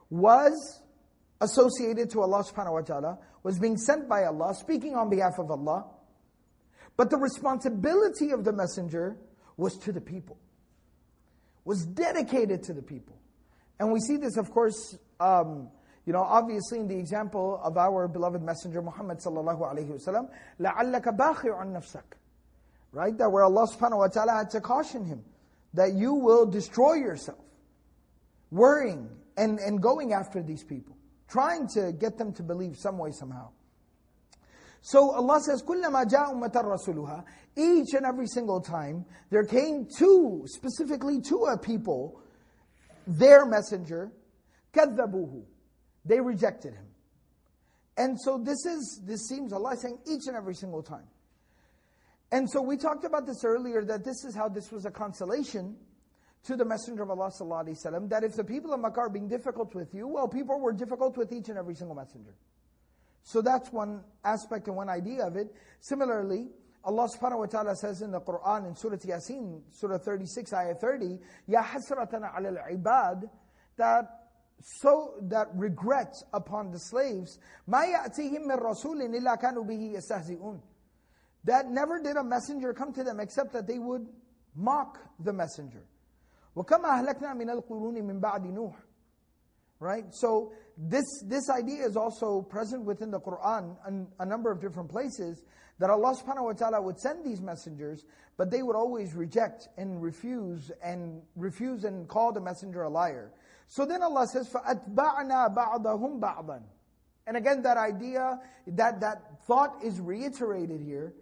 was 0.10 0.82
associated 1.42 2.10
to 2.12 2.22
Allah 2.22 2.44
subhanahu 2.44 2.74
wa 2.74 2.82
ta'ala, 2.82 3.20
was 3.44 3.60
being 3.60 3.78
sent 3.78 4.10
by 4.10 4.26
Allah, 4.26 4.54
speaking 4.54 4.96
on 4.96 5.10
behalf 5.10 5.40
of 5.40 5.50
Allah. 5.50 5.86
But 6.98 7.10
the 7.10 7.18
responsibility 7.18 8.32
of 8.32 8.44
the 8.44 8.52
messenger 8.52 9.18
was 9.56 9.78
to 9.80 9.92
the 9.92 10.02
people, 10.02 10.38
was 11.64 11.86
dedicated 11.86 12.64
to 12.64 12.74
the 12.74 12.82
people. 12.82 13.16
And 13.79 13.93
we 13.93 14.01
see 14.01 14.17
this, 14.17 14.37
of 14.37 14.51
course, 14.51 14.97
um, 15.21 15.69
you 16.07 16.13
know, 16.13 16.23
obviously 16.23 16.81
in 16.81 16.89
the 16.89 16.97
example 16.97 17.61
of 17.63 17.77
our 17.77 18.09
beloved 18.09 18.43
messenger 18.43 18.83
Muhammad 18.83 19.19
sallallahu 19.19 19.61
alayhi 19.61 19.91
wasallam, 19.91 20.29
لَعَلَّكَ 20.61 21.17
بَاخِعٌ 21.17 21.73
نَفْسَكَ 21.73 22.03
Right? 22.93 23.17
That 23.19 23.31
where 23.31 23.45
Allah 23.45 23.67
subhanahu 23.67 23.99
wa 23.99 24.07
ta'ala 24.09 24.33
had 24.33 24.51
to 24.51 24.61
caution 24.61 25.05
him 25.05 25.25
that 25.73 25.95
you 25.95 26.15
will 26.15 26.47
destroy 26.47 26.95
yourself, 26.95 27.39
worrying 28.51 29.09
and, 29.37 29.59
and 29.59 29.83
going 29.83 30.13
after 30.13 30.43
these 30.43 30.63
people, 30.63 30.97
trying 31.29 31.67
to 31.75 31.93
get 31.93 32.17
them 32.17 32.33
to 32.35 32.43
believe 32.43 32.77
some 32.77 32.99
way, 32.99 33.11
somehow. 33.11 33.49
So 34.83 35.13
Allah 35.13 35.41
says, 35.41 35.63
كُلَّمَا 35.63 36.05
جَاء 36.05 36.35
أُمَّةً 36.35 36.53
رَسُولُهَا 36.53 37.25
Each 37.57 37.95
and 37.95 38.05
every 38.07 38.27
single 38.27 38.61
time, 38.61 39.05
there 39.31 39.45
came 39.45 39.89
to, 39.99 40.45
specifically 40.47 41.21
to 41.23 41.47
a 41.47 41.59
people, 41.59 42.21
their 43.09 43.47
messenger, 43.47 44.11
كَذَّبُوهُ 44.73 45.43
They 46.05 46.21
rejected 46.21 46.75
him. 46.75 46.87
And 47.97 48.21
so 48.21 48.39
this 48.39 48.67
is, 48.67 49.03
this 49.05 49.29
seems 49.29 49.53
Allah 49.53 49.77
saying 49.77 49.99
each 50.07 50.27
and 50.27 50.37
every 50.37 50.55
single 50.55 50.83
time. 50.83 51.07
And 52.33 52.51
so 52.51 52.61
we 52.61 52.77
talked 52.77 53.05
about 53.05 53.27
this 53.27 53.45
earlier 53.45 53.85
that 53.85 54.05
this 54.05 54.25
is 54.25 54.35
how 54.35 54.49
this 54.49 54.73
was 54.73 54.87
a 54.87 54.91
consolation 54.91 55.77
to 56.45 56.57
the 56.57 56.65
Messenger 56.65 57.05
of 57.05 57.11
Allah 57.11 57.31
sallallahu 57.31 58.09
that 58.11 58.25
if 58.25 58.35
the 58.35 58.45
people 58.45 58.73
of 58.75 58.81
Makkah 58.81 59.01
are 59.01 59.09
being 59.09 59.29
difficult 59.29 59.75
with 59.75 59.95
you, 59.95 60.09
well, 60.09 60.29
people 60.29 60.61
were 60.61 60.73
difficult 60.73 61.17
with 61.17 61.33
each 61.33 61.49
and 61.49 61.57
every 61.57 61.75
single 61.75 61.95
messenger. 61.95 62.35
So 63.23 63.41
that's 63.41 63.73
one 63.73 64.03
aspect 64.25 64.67
and 64.67 64.77
one 64.77 64.91
idea 64.91 65.27
of 65.27 65.37
it. 65.37 65.55
Similarly, 65.81 66.49
Allah 66.85 67.09
subhanahu 67.09 67.41
wa 67.41 67.47
ta'ala 67.47 67.77
says 67.77 68.03
in 68.03 68.11
the 68.11 68.21
Quran 68.21 68.69
in 68.69 68.77
Surah 68.77 68.97
Yasin, 68.97 69.63
Surah 69.71 69.99
36, 69.99 70.53
Ayah 70.53 70.75
30, 70.75 71.19
Ya 71.47 71.63
hasratana 71.63 72.37
ala 72.37 72.61
al-ibad, 72.61 73.29
that 73.77 74.25
so 74.61 75.15
that 75.23 75.49
regret 75.55 76.15
upon 76.33 76.71
the 76.71 76.79
slaves, 76.79 77.39
ما 77.69 77.85
يأتيهم 77.85 78.47
من 78.47 78.57
رسول 78.57 79.03
إلا 79.03 79.35
كانوا 79.37 79.65
به 79.65 79.97
يستهزئون 79.97 80.61
that 81.45 81.71
never 81.71 82.01
did 82.03 82.17
a 82.17 82.25
messenger 82.25 82.73
come 82.73 82.93
to 82.93 83.05
them 83.05 83.21
except 83.21 83.53
that 83.53 83.67
they 83.67 83.79
would 83.79 84.07
mock 84.55 84.99
the 85.21 85.33
messenger. 85.33 85.85
وَكَمَا 86.57 87.05
أَهْلَكْنَا 87.05 87.35
مِنَ 87.35 87.51
الْقُرُونِ 87.51 88.03
مِنْ 88.03 88.21
بَعْدِ 88.21 88.47
نُوحٍ 88.47 88.75
Right? 89.81 90.07
So 90.15 90.53
this, 90.79 91.05
this 91.25 91.49
idea 91.51 91.87
is 91.87 91.97
also 91.97 92.43
present 92.43 92.85
within 92.85 93.11
the 93.11 93.21
Quran 93.21 93.77
in 93.89 94.07
a 94.19 94.27
number 94.27 94.51
of 94.51 94.61
different 94.61 94.91
places 94.91 95.45
that 95.79 95.91
Allah 95.91 96.15
subhanahu 96.15 96.45
wa 96.45 96.53
ta'ala 96.53 96.83
would 96.83 96.99
send 96.99 97.25
these 97.25 97.41
messengers, 97.41 98.05
but 98.37 98.51
they 98.51 98.63
would 98.63 98.77
always 98.77 99.15
reject 99.15 99.69
and 99.77 100.03
refuse 100.03 100.71
and 100.83 101.23
refuse 101.37 101.85
and 101.85 102.09
call 102.09 102.33
the 102.33 102.41
messenger 102.41 102.83
a 102.83 102.89
liar. 102.89 103.33
So 103.69 103.85
then 103.85 104.03
Allah 104.03 104.27
says, 104.27 104.49
فَأَتْبَعْنَا 104.49 105.55
بَعْضَهُمْ 105.55 106.21
بَعْضًا 106.21 106.63
And 107.27 107.37
again, 107.37 107.63
that 107.63 107.77
idea, 107.77 108.39
that, 108.69 109.01
that 109.01 109.45
thought 109.47 109.77
is 109.83 110.01
reiterated 110.01 110.81
here, 110.81 111.15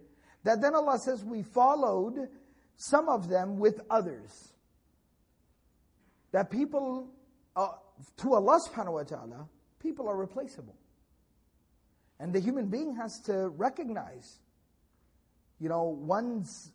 that 0.43 0.61
then 0.61 0.75
Allah 0.75 0.99
says, 0.99 1.23
we 1.23 1.41
followed 1.41 2.29
some 2.75 3.09
of 3.09 3.29
them 3.29 3.59
with 3.59 3.79
others. 3.89 4.53
That 6.31 6.51
people, 6.51 7.09
uh, 7.55 7.69
to 8.17 8.33
Allah 8.33 8.59
subhanahu 8.67 8.93
wa 8.93 9.03
ta'ala, 9.03 9.47
people 9.79 10.07
are 10.07 10.17
replaceable. 10.17 10.75
And 12.19 12.33
the 12.33 12.39
human 12.39 12.67
being 12.67 12.95
has 12.95 13.19
to 13.21 13.49
recognize, 13.49 14.39
you 15.59 15.69
know, 15.69 15.83
one's 15.83 16.71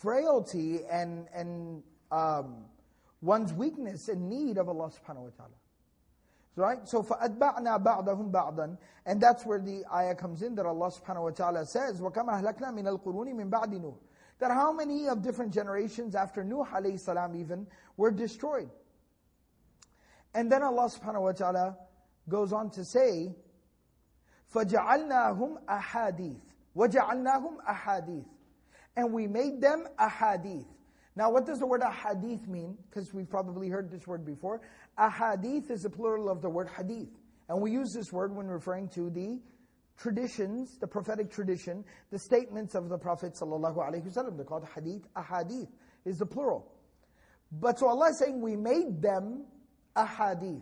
frailty 0.00 0.80
and, 0.90 1.26
and 1.34 1.82
um, 2.12 2.64
one's 3.20 3.52
weakness 3.52 4.08
and 4.08 4.28
need 4.28 4.58
of 4.58 4.68
Allah 4.68 4.90
subhanahu 4.90 5.24
wa 5.24 5.30
ta'ala. 5.36 5.58
Right? 6.56 6.88
So 6.88 7.02
فَأَتْبَعْنَا 7.02 7.82
بَعْضَهُمْ 7.82 8.30
بَعْضًا 8.30 8.76
And 9.06 9.20
that's 9.20 9.44
where 9.44 9.58
the 9.58 9.84
ayah 9.92 10.14
comes 10.14 10.42
in 10.42 10.54
that 10.54 10.66
Allah 10.66 10.90
subhanahu 10.92 11.22
wa 11.22 11.30
ta'ala 11.30 11.66
says, 11.66 12.00
وَكَمَا 12.00 12.42
أَهْلَكْنَا 12.42 12.72
مِنَ 12.72 12.86
الْقُرُونِ 12.86 13.34
مِنْ 13.34 13.50
بَعْدِ 13.50 13.72
نُوحٍ 13.80 13.96
That 14.38 14.52
how 14.52 14.72
many 14.72 15.08
of 15.08 15.22
different 15.22 15.52
generations 15.52 16.14
after 16.14 16.44
Nuh 16.44 16.64
alayhi 16.72 17.00
salam 17.00 17.34
even 17.34 17.66
were 17.96 18.12
destroyed. 18.12 18.70
And 20.34 20.50
then 20.50 20.62
Allah 20.62 20.88
subhanahu 20.88 21.22
wa 21.22 21.32
ta'ala 21.32 21.76
goes 22.28 22.52
on 22.52 22.70
to 22.70 22.84
say, 22.84 23.34
فَجَعَلْنَاهُمْ 24.54 25.64
أَحَادِيث 25.66 26.40
وَجَعَلْنَاهُمْ 26.76 27.56
أَحَادِيث 27.68 28.24
And 28.96 29.12
we 29.12 29.26
made 29.26 29.60
them 29.60 29.86
ahadith. 29.98 30.66
Now, 31.16 31.30
what 31.30 31.46
does 31.46 31.60
the 31.60 31.66
word 31.66 31.82
ahadith 31.82 32.48
mean? 32.48 32.76
Because 32.90 33.14
we've 33.14 33.30
probably 33.30 33.68
heard 33.68 33.90
this 33.90 34.06
word 34.06 34.24
before. 34.24 34.60
Ahadith 34.98 35.70
is 35.70 35.82
the 35.82 35.90
plural 35.90 36.28
of 36.28 36.42
the 36.42 36.50
word 36.50 36.68
hadith. 36.76 37.08
And 37.48 37.60
we 37.60 37.70
use 37.70 37.92
this 37.92 38.12
word 38.12 38.34
when 38.34 38.48
referring 38.48 38.88
to 38.90 39.10
the 39.10 39.40
traditions, 39.96 40.78
the 40.78 40.86
prophetic 40.88 41.30
tradition, 41.30 41.84
the 42.10 42.18
statements 42.18 42.74
of 42.74 42.88
the 42.88 42.98
Prophet 42.98 43.34
sallallahu 43.34 43.76
alaihi 43.76 44.02
wasallam. 44.02 44.36
They're 44.36 44.44
called 44.44 44.66
hadith. 44.74 45.06
Ahadith 45.14 45.68
is 46.04 46.18
the 46.18 46.26
plural. 46.26 46.72
But 47.52 47.78
so 47.78 47.88
Allah 47.88 48.08
is 48.08 48.18
saying 48.18 48.40
we 48.40 48.56
made 48.56 49.00
them 49.00 49.44
ahadith. 50.07 50.61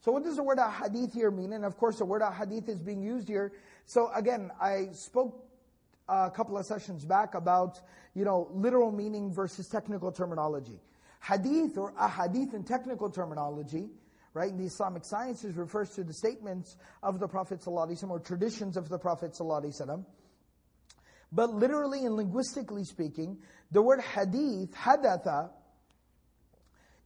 So 0.00 0.12
what 0.12 0.22
does 0.22 0.36
the 0.36 0.42
word 0.42 0.58
ahadith 0.58 1.12
here 1.12 1.30
mean? 1.30 1.52
And 1.52 1.64
of 1.64 1.76
course 1.76 1.98
the 1.98 2.04
word 2.04 2.22
ahadith 2.22 2.68
is 2.68 2.80
being 2.80 3.02
used 3.02 3.28
here. 3.28 3.52
So 3.86 4.10
again, 4.14 4.50
I 4.60 4.88
spoke 4.92 5.44
a 6.08 6.30
couple 6.30 6.56
of 6.56 6.64
sessions 6.66 7.04
back 7.04 7.34
about, 7.34 7.80
you 8.14 8.24
know, 8.24 8.48
literal 8.52 8.92
meaning 8.92 9.32
versus 9.32 9.68
technical 9.68 10.12
terminology. 10.12 10.80
Hadith 11.20 11.76
or 11.76 11.92
ahadith 11.94 12.54
in 12.54 12.62
technical 12.62 13.10
terminology, 13.10 13.88
right, 14.32 14.50
in 14.50 14.58
the 14.58 14.66
Islamic 14.66 15.04
sciences 15.04 15.56
refers 15.56 15.90
to 15.90 16.04
the 16.04 16.14
statements 16.14 16.76
of 17.02 17.18
the 17.18 17.26
Prophet 17.26 17.60
ﷺ 17.60 18.08
or 18.08 18.20
traditions 18.20 18.76
of 18.76 18.88
the 18.88 18.98
Prophet 18.98 19.32
ﷺ. 19.32 20.04
But 21.32 21.50
literally 21.50 22.04
and 22.04 22.14
linguistically 22.14 22.84
speaking, 22.84 23.38
the 23.72 23.82
word 23.82 24.00
hadith, 24.00 24.72
hadatha, 24.74 25.50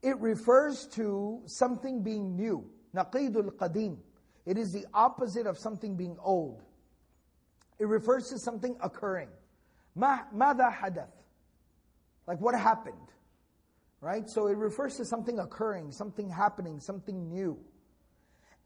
it 0.03 0.19
refers 0.19 0.87
to 0.95 1.43
something 1.47 2.03
being 2.03 2.37
new. 2.37 2.65
Naqidul 2.95 3.51
qadim. 3.57 3.99
It 4.47 4.57
is 4.57 4.73
the 4.73 4.87
opposite 4.95 5.47
of 5.47 5.59
something 5.59 5.97
being 5.97 6.17
old. 6.23 6.63
It 7.79 7.87
refers 7.87 8.29
to 8.31 8.39
something 8.39 8.77
occurring. 8.83 9.29
Ma, 9.95 10.21
mada 10.33 10.71
hadath. 10.71 11.13
Like 12.27 12.41
what 12.41 12.55
happened. 12.55 12.97
Right? 14.01 14.29
So 14.29 14.47
it 14.47 14.57
refers 14.57 14.97
to 14.97 15.05
something 15.05 15.39
occurring, 15.39 15.93
something 15.93 16.31
happening, 16.31 16.81
something 16.81 17.29
new. 17.29 17.59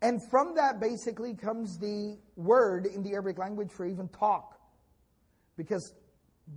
And 0.00 0.20
from 0.30 0.54
that 0.54 0.80
basically 0.80 1.34
comes 1.34 1.78
the 1.78 2.18
word 2.36 2.86
in 2.86 3.02
the 3.02 3.12
Arabic 3.12 3.38
language 3.38 3.70
for 3.72 3.86
even 3.86 4.08
talk. 4.08 4.58
Because 5.56 5.94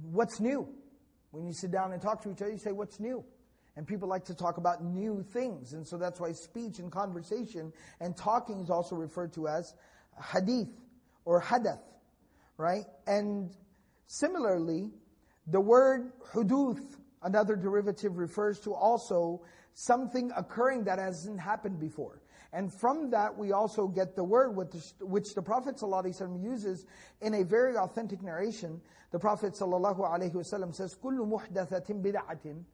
what's 0.01 0.39
new? 0.39 0.67
When 1.31 1.45
you 1.45 1.53
sit 1.53 1.71
down 1.71 1.93
and 1.93 2.01
talk 2.01 2.21
to 2.23 2.31
each 2.31 2.41
other, 2.41 2.51
you 2.51 2.57
say, 2.57 2.71
what's 2.71 2.99
new? 2.99 3.23
And 3.76 3.86
people 3.86 4.08
like 4.08 4.26
to 4.26 4.34
talk 4.34 4.58
about 4.58 4.84
new 4.84 5.22
things. 5.32 5.72
And 5.72 5.86
so 5.86 5.96
that's 5.96 6.20
why 6.20 6.32
speech 6.32 6.78
and 6.78 6.92
conversation 6.92 7.72
and 8.00 8.14
talking 8.16 8.60
is 8.60 8.68
also 8.68 8.96
referred 8.96 9.32
to 9.34 9.48
as 9.48 9.72
hadith 10.32 10.68
or 11.24 11.40
hadath, 11.40 11.80
right? 12.58 12.84
And 13.06 13.50
similarly, 14.06 14.90
the 15.46 15.60
word 15.60 16.12
huduth, 16.34 16.84
another 17.22 17.56
derivative, 17.56 18.18
refers 18.18 18.60
to 18.60 18.74
also 18.74 19.42
something 19.72 20.30
occurring 20.36 20.84
that 20.84 20.98
hasn't 20.98 21.40
happened 21.40 21.80
before. 21.80 22.20
And 22.52 22.70
from 22.70 23.10
that, 23.12 23.38
we 23.38 23.52
also 23.52 23.88
get 23.88 24.14
the 24.14 24.24
word 24.24 24.54
which 25.00 25.34
the 25.34 25.40
Prophet 25.40 25.76
ﷺ 25.76 26.42
uses 26.44 26.84
in 27.22 27.32
a 27.32 27.42
very 27.42 27.78
authentic 27.78 28.22
narration. 28.22 28.82
The 29.12 29.18
Prophet 29.18 29.54
ﷺ 29.54 30.74
says, 30.74 30.94
كُلُّ 31.02 31.26
مُحْدَثَةٍ 31.26 32.02
بِدَعَةٍ 32.02 32.64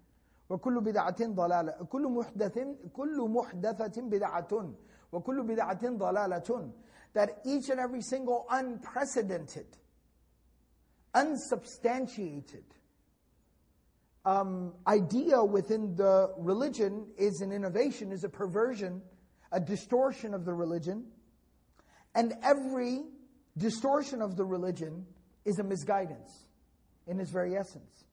وكل 0.53 0.81
بدعة 0.81 1.27
ضلالة 1.27 1.73
كل 1.73 2.09
محدث 2.09 2.59
كل 2.93 3.29
محدثة 3.31 4.03
بدعة 4.03 4.75
وكل 5.13 5.43
بدعة 5.43 5.89
ضلالة 5.89 6.73
that 7.15 7.41
each 7.45 7.69
and 7.71 7.81
every 7.81 8.03
single 8.03 8.47
unprecedented 8.51 9.67
unsubstantiated 11.15 12.65
um, 14.25 14.75
idea 14.87 15.43
within 15.43 15.95
the 15.97 16.35
religion 16.37 17.07
is 17.17 17.41
an 17.41 17.51
innovation, 17.51 18.13
is 18.13 18.25
a 18.25 18.29
perversion, 18.29 19.01
a 19.53 19.61
distortion 19.61 20.35
of 20.35 20.45
the 20.45 20.53
religion. 20.53 21.07
And 22.15 22.35
every 22.43 23.05
distortion 23.57 24.21
of 24.21 24.37
the 24.37 24.45
religion 24.45 25.07
is 25.45 25.59
a 25.59 25.65
misguidance 25.65 26.31
in 27.07 27.21
its 27.21 27.31
very 27.31 27.57
essence. 27.57 28.05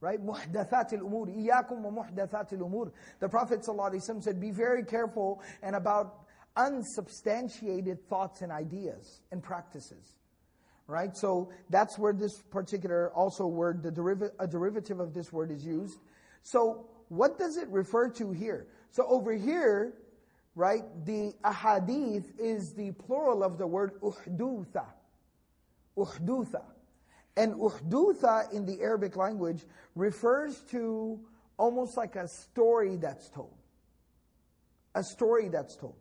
Right? 0.00 0.24
Muhdathat 0.24 0.92
al-umur. 0.92 1.26
Iyakum 1.26 1.80
wa 1.80 2.04
muhdathat 2.04 2.52
al-umur. 2.52 2.92
The 3.20 3.28
Prophet 3.28 3.60
ﷺ 3.62 4.22
said, 4.22 4.40
be 4.40 4.50
very 4.50 4.84
careful 4.84 5.42
and 5.62 5.74
about 5.74 6.26
unsubstantiated 6.56 8.08
thoughts 8.08 8.42
and 8.42 8.52
ideas 8.52 9.20
and 9.32 9.42
practices. 9.42 10.16
Right? 10.86 11.16
So 11.16 11.50
that's 11.68 11.98
where 11.98 12.12
this 12.12 12.40
particular 12.50 13.10
also 13.14 13.46
word, 13.46 13.82
the 13.82 13.90
deriv- 13.90 14.30
a 14.38 14.46
derivative 14.46 15.00
of 15.00 15.14
this 15.14 15.32
word 15.32 15.50
is 15.50 15.64
used. 15.64 15.98
So 16.42 16.86
what 17.08 17.38
does 17.38 17.56
it 17.56 17.68
refer 17.68 18.08
to 18.10 18.32
here? 18.32 18.68
So 18.90 19.04
over 19.06 19.32
here, 19.32 19.94
right, 20.54 20.82
the 21.04 21.34
ahadith 21.44 22.24
is 22.38 22.72
the 22.74 22.92
plural 22.92 23.42
of 23.42 23.58
the 23.58 23.66
word 23.66 24.00
uhdutha. 24.00 24.86
Uhdutha. 25.96 26.62
And 27.38 27.54
uhdutha 27.54 28.52
in 28.52 28.66
the 28.66 28.80
Arabic 28.80 29.14
language 29.14 29.64
refers 29.94 30.60
to 30.72 31.20
almost 31.56 31.96
like 31.96 32.16
a 32.16 32.26
story 32.26 32.96
that's 32.96 33.30
told. 33.30 33.54
A 34.96 35.04
story 35.04 35.48
that's 35.48 35.76
told. 35.76 35.94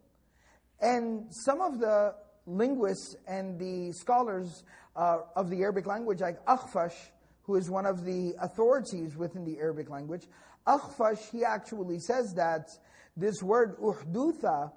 And 0.82 1.28
some 1.30 1.62
of 1.62 1.80
the 1.80 2.16
linguists 2.48 3.16
and 3.28 3.60
the 3.60 3.92
scholars 3.92 4.64
uh, 4.96 5.20
of 5.36 5.52
the 5.52 5.62
Arabic 5.62 5.86
language, 5.86 6.22
like 6.22 6.44
Akhfash, 6.46 6.96
who 7.44 7.56
is 7.56 7.70
one 7.70 7.86
of 7.86 8.04
the 8.04 8.34
authorities 8.42 9.16
within 9.16 9.46
the 9.46 9.60
Arabic 9.60 9.92
language, 9.92 10.24
Akhfash, 10.66 11.30
he 11.32 11.44
actually 11.46 12.00
says 12.00 12.34
that 12.36 12.68
this 13.16 13.44
word 13.44 13.78
uhdutha 13.78 14.72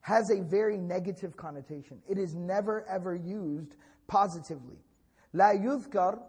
has 0.00 0.28
a 0.32 0.42
very 0.42 0.76
negative 0.76 1.36
connotation. 1.36 2.02
It 2.08 2.18
is 2.18 2.34
never 2.34 2.84
ever 2.88 3.14
used 3.14 3.76
positively. 4.08 4.78
لا 5.33 5.51
يذكر 5.51 6.19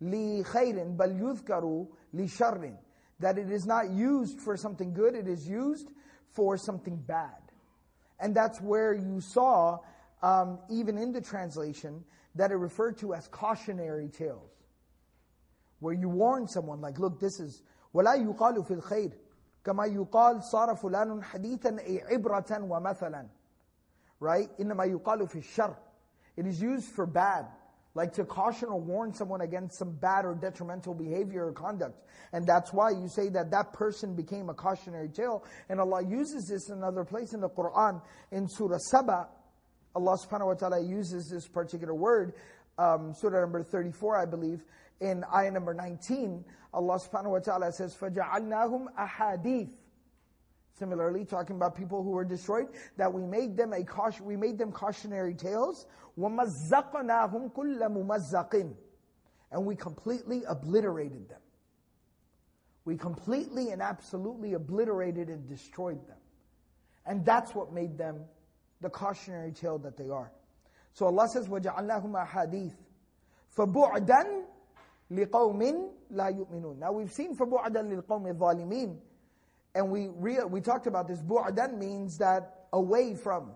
لخير 0.00 0.84
بل 0.84 1.20
يذكر 1.20 1.86
لشر 2.14 2.76
that 3.18 3.38
it 3.38 3.50
is 3.50 3.64
not 3.64 3.90
used 3.90 4.40
for 4.40 4.56
something 4.56 4.92
good, 4.92 5.14
it 5.14 5.26
is 5.26 5.48
used 5.48 5.90
for 6.32 6.58
something 6.58 6.96
bad. 6.96 7.40
And 8.20 8.34
that's 8.34 8.60
where 8.60 8.92
you 8.92 9.22
saw, 9.22 9.78
um, 10.22 10.58
even 10.68 10.98
in 10.98 11.12
the 11.12 11.22
translation, 11.22 12.04
that 12.34 12.50
it 12.50 12.56
referred 12.56 12.98
to 12.98 13.14
as 13.14 13.26
cautionary 13.28 14.08
tales. 14.08 14.52
Where 15.80 15.94
you 15.94 16.10
warn 16.10 16.46
someone, 16.46 16.82
like, 16.82 16.98
look, 16.98 17.18
this 17.18 17.40
is, 17.40 17.62
وَلَا 17.94 18.16
يُقَالُ 18.16 18.66
فِي 18.66 18.82
الْخَيْرِ 18.82 19.12
كما 19.66 19.84
يقال 19.86 20.42
صار 20.42 20.76
فلان 20.76 21.22
حديثا 21.22 21.78
أي 21.78 22.02
عبرة 22.02 22.62
ومثلا 22.62 23.26
right 24.20 24.48
إنما 24.60 24.84
يقال 24.84 25.28
في 25.28 25.38
الشر 25.38 25.74
it 26.36 26.46
is 26.46 26.62
used 26.62 26.88
for 26.88 27.04
bad 27.04 27.46
like 27.96 28.12
to 28.12 28.24
caution 28.24 28.68
or 28.68 28.78
warn 28.78 29.12
someone 29.14 29.40
against 29.40 29.78
some 29.78 29.90
bad 29.92 30.26
or 30.26 30.34
detrimental 30.34 30.92
behavior 30.94 31.46
or 31.46 31.52
conduct. 31.52 31.98
And 32.32 32.46
that's 32.46 32.72
why 32.72 32.90
you 32.90 33.08
say 33.08 33.30
that 33.30 33.50
that 33.52 33.72
person 33.72 34.14
became 34.14 34.50
a 34.50 34.54
cautionary 34.54 35.08
tale. 35.08 35.44
And 35.70 35.80
Allah 35.80 36.04
uses 36.04 36.46
this 36.46 36.68
in 36.68 36.76
another 36.76 37.04
place 37.04 37.32
in 37.32 37.40
the 37.40 37.48
Quran, 37.48 38.02
in 38.32 38.48
Surah 38.48 38.76
Saba. 38.78 39.28
Allah 39.94 40.18
subhanahu 40.18 40.48
wa 40.48 40.54
ta'ala 40.54 40.80
uses 40.80 41.30
this 41.32 41.48
particular 41.48 41.94
word, 41.94 42.34
um, 42.76 43.14
Surah 43.14 43.40
number 43.40 43.62
34, 43.62 44.20
I 44.20 44.26
believe, 44.26 44.62
in 45.00 45.24
ayah 45.34 45.50
number 45.50 45.72
19. 45.72 46.44
Allah 46.74 46.98
subhanahu 47.00 47.30
wa 47.30 47.38
ta'ala 47.38 47.72
says, 47.72 47.96
فَجَعَلْنَاهُمْ 47.98 48.88
أَحَادِيث 48.98 49.70
Similarly, 50.78 51.24
talking 51.24 51.56
about 51.56 51.74
people 51.74 52.02
who 52.02 52.10
were 52.10 52.24
destroyed, 52.24 52.66
that 52.98 53.10
we 53.12 53.22
made 53.22 53.56
them 53.56 53.72
a 53.72 53.82
caution, 53.82 54.26
we 54.26 54.36
made 54.36 54.58
them 54.58 54.72
cautionary 54.72 55.34
tales. 55.34 55.86
وَمَزَّقْنَاهُمْ 56.18 57.52
كُلَّ 57.52 57.80
مُمَزَّقٍ 57.80 58.74
And 59.52 59.64
we 59.64 59.74
completely 59.74 60.42
obliterated 60.46 61.28
them. 61.30 61.40
We 62.84 62.96
completely 62.96 63.70
and 63.70 63.80
absolutely 63.80 64.52
obliterated 64.52 65.28
and 65.28 65.48
destroyed 65.48 66.06
them. 66.06 66.18
And 67.06 67.24
that's 67.24 67.54
what 67.54 67.72
made 67.72 67.96
them 67.96 68.24
the 68.80 68.90
cautionary 68.90 69.52
tale 69.52 69.78
that 69.78 69.96
they 69.96 70.10
are. 70.10 70.30
So 70.92 71.06
Allah 71.06 71.28
says, 71.28 71.48
وَجَعَلْنَاهُمْ 71.48 72.26
أَحَادِيث 72.26 72.72
فَبُعْدًا 73.56 74.44
لِقَوْمٍ 75.10 75.90
لَا 76.12 76.28
يُؤْمِنُونَ 76.30 76.78
Now 76.78 76.92
we've 76.92 77.12
seen 77.12 77.34
فَبُعْدًا 77.34 77.82
لِلْقَوْمِ 77.82 78.36
الظَّالِمِينَ 78.36 78.96
and 79.74 79.90
we 79.90 80.08
re- 80.08 80.44
we 80.48 80.60
talked 80.60 80.86
about 80.86 81.06
this. 81.08 81.20
Bu'dan 81.22 81.78
means 81.78 82.18
that 82.18 82.66
away 82.72 83.14
from 83.14 83.52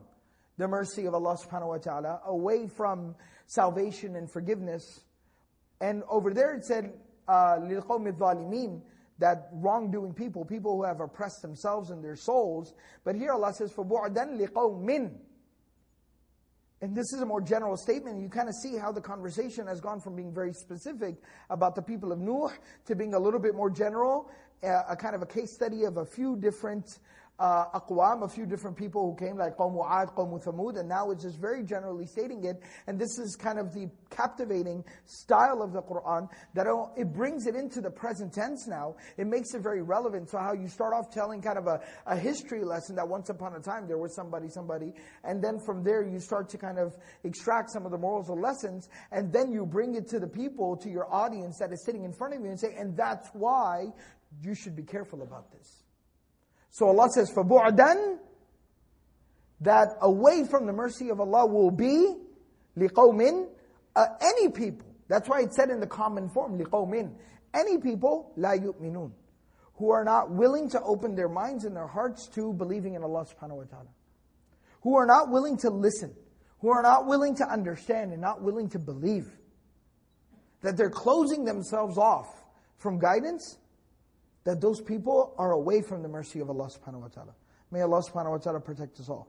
the 0.59 0.69
mercy 0.69 1.07
of 1.07 1.15
Allah 1.15 1.37
subhanahu 1.37 1.69
wa 1.69 1.79
ta'ala, 1.79 2.21
away 2.27 2.69
from 2.69 3.15
salvation 3.47 4.17
and 4.17 4.31
forgiveness. 4.31 5.05
And 5.81 6.03
over 6.09 6.35
there 6.35 6.55
it 6.55 6.65
said, 6.65 6.93
لِلْقَوْمِ 7.29 8.13
الظَّالِمِينَ 8.13 8.83
that 9.19 9.51
wrongdoing 9.53 10.15
people, 10.15 10.47
people 10.47 10.77
who 10.77 10.83
have 10.83 11.01
oppressed 11.01 11.43
themselves 11.43 11.91
and 11.91 12.03
their 12.03 12.17
souls. 12.17 12.73
But 13.05 13.15
here 13.17 13.33
Allah 13.33 13.53
says, 13.53 13.71
فَبُعْدًا 13.71 14.41
لِقَوْمٍ 14.41 15.11
and 16.83 16.97
this 16.97 17.13
is 17.13 17.21
a 17.21 17.27
more 17.27 17.43
general 17.43 17.77
statement. 17.77 18.21
You 18.23 18.29
kind 18.29 18.49
of 18.49 18.55
see 18.55 18.77
how 18.79 18.91
the 18.91 19.03
conversation 19.03 19.67
has 19.67 19.81
gone 19.81 20.01
from 20.01 20.17
being 20.17 20.33
very 20.33 20.55
specific 20.55 21.17
about 21.51 21.75
the 21.75 21.83
people 21.83 22.11
of 22.11 22.19
Nuh 22.19 22.49
to 22.87 22.97
being 22.97 23.13
a 23.13 23.19
little 23.19 23.39
bit 23.39 23.55
more 23.55 23.69
general, 23.69 24.31
uh, 24.64 24.84
a 24.90 24.96
kind 24.96 25.16
of 25.16 25.22
a 25.22 25.26
case 25.26 25.54
study 25.54 25.84
of 25.84 25.98
a 25.98 26.06
few 26.06 26.36
different 26.38 27.00
uh, 27.38 27.66
aqwam, 27.74 28.24
a 28.24 28.30
few 28.30 28.46
different 28.46 28.78
people 28.78 29.12
who 29.12 29.26
came, 29.26 29.38
like 29.38 29.58
Qawm 29.58 29.76
Ad, 29.86 30.10
Qawm 30.16 30.42
Thamud, 30.42 30.80
and 30.80 30.88
now 30.88 31.12
it's 31.12 31.24
just 31.24 31.38
very 31.38 31.64
generally 31.64 32.06
stating 32.06 32.46
it. 32.46 32.62
And 32.88 32.98
this 32.98 33.20
is 33.20 33.36
kind 33.36 33.60
of 33.60 33.74
the 33.74 33.90
captivating 34.10 34.86
style 35.06 35.62
of 35.62 35.74
the 35.74 35.82
Quran, 35.82 36.30
that 36.54 36.66
it 36.96 37.12
brings 37.12 37.46
it 37.46 37.56
into 37.56 37.82
the 37.82 37.90
present 37.90 38.32
tense 38.32 38.68
now. 38.68 38.96
It 39.18 39.28
makes 39.28 39.54
it 39.54 39.62
very 39.62 39.82
relevant. 39.82 40.30
So 40.30 40.38
how 40.38 40.54
you 40.54 40.70
start 40.70 40.94
off 40.94 41.12
telling 41.12 41.42
kind 41.42 41.58
of 41.58 41.68
a, 41.68 41.82
a 42.06 42.18
history 42.18 42.64
lesson 42.64 42.96
that 42.96 43.08
once 43.08 43.30
upon 43.30 43.54
a 43.56 43.60
time 43.60 43.86
there 43.86 43.98
was 43.98 44.16
somebody, 44.16 44.48
somebody, 44.48 44.94
and 45.26 45.44
then 45.44 45.60
from 45.60 45.84
there 45.84 46.08
you 46.08 46.20
start 46.20 46.48
to 46.50 46.58
kind 46.58 46.80
of 46.80 46.96
extract 47.26 47.70
some 47.70 47.86
of 47.86 47.92
the 47.92 47.98
morals 47.98 48.30
or 48.30 48.40
lessons, 48.40 48.88
and 49.12 49.34
then 49.34 49.52
you 49.52 49.66
bring 49.66 49.96
it 49.96 50.08
to 50.08 50.20
the 50.20 50.28
people, 50.28 50.78
to 50.78 50.90
your 50.90 51.14
audience 51.14 51.58
that 51.60 51.74
is 51.74 51.84
sitting 51.84 52.06
in 52.06 52.14
front 52.14 52.34
of 52.34 52.40
you 52.40 52.48
and 52.48 52.60
say, 52.60 52.74
and 52.78 52.96
that's 52.96 53.28
why 53.34 53.88
you 54.43 54.55
should 54.55 54.77
be 54.77 54.83
careful 54.83 55.23
about 55.23 55.51
this. 55.53 55.85
So 56.71 56.87
Allah 56.87 57.09
says, 57.11 57.31
فَبُعْدًا 57.31 58.19
That 59.61 59.89
away 60.01 60.45
from 60.49 60.67
the 60.67 60.73
mercy 60.73 61.11
of 61.11 61.21
Allah 61.21 61.47
will 61.47 61.71
be 61.71 62.15
لِقَوْمٍ 62.79 63.49
uh, 63.97 64.07
Any 64.21 64.49
people. 64.49 64.87
That's 65.09 65.29
why 65.29 65.41
it 65.41 65.53
said 65.53 65.71
in 65.71 65.81
the 65.81 65.87
common 65.87 66.29
form, 66.29 66.59
لِقَوْمٍ 66.59 67.13
Any 67.55 67.79
people, 67.79 68.33
لَا 68.39 68.57
يُؤْمِنُونَ 68.57 69.11
Who 69.75 69.91
are 69.91 70.05
not 70.05 70.31
willing 70.31 70.71
to 70.71 70.81
open 70.83 71.17
their 71.17 71.29
minds 71.29 71.65
and 71.65 71.75
their 71.75 71.89
hearts 71.89 72.29
to 72.35 72.53
believing 72.53 72.95
in 72.95 73.03
Allah 73.03 73.27
subhanahu 73.27 73.57
wa 73.57 73.65
ta'ala. 73.65 73.89
Who 74.83 74.97
are 74.97 75.07
not 75.07 75.31
willing 75.31 75.59
to 75.59 75.71
listen. 75.71 76.15
Who 76.61 76.69
are 76.69 76.83
not 76.83 77.07
willing 77.07 77.35
to 77.37 77.45
understand 77.45 78.13
and 78.13 78.21
not 78.21 78.43
willing 78.43 78.69
to 78.71 78.79
believe. 78.79 79.29
That 80.63 80.77
they're 80.77 80.91
closing 80.91 81.45
themselves 81.45 81.99
off 81.99 82.29
from 82.77 82.99
guidance 82.99 83.59
that 84.46 84.62
those 84.62 84.80
people 84.80 85.34
are 85.38 85.52
away 85.52 85.82
from 85.82 86.02
the 86.02 86.08
mercy 86.08 86.40
of 86.40 86.50
Allah 86.50 86.70
subhanahu 86.70 87.02
wa 87.02 87.08
ta'ala. 87.08 87.36
May 87.72 87.82
Allah 87.82 88.02
subhanahu 88.02 88.32
wa 88.32 88.38
ta'ala 88.38 88.62
protect 88.62 89.00
us 89.00 89.10
all. 89.10 89.28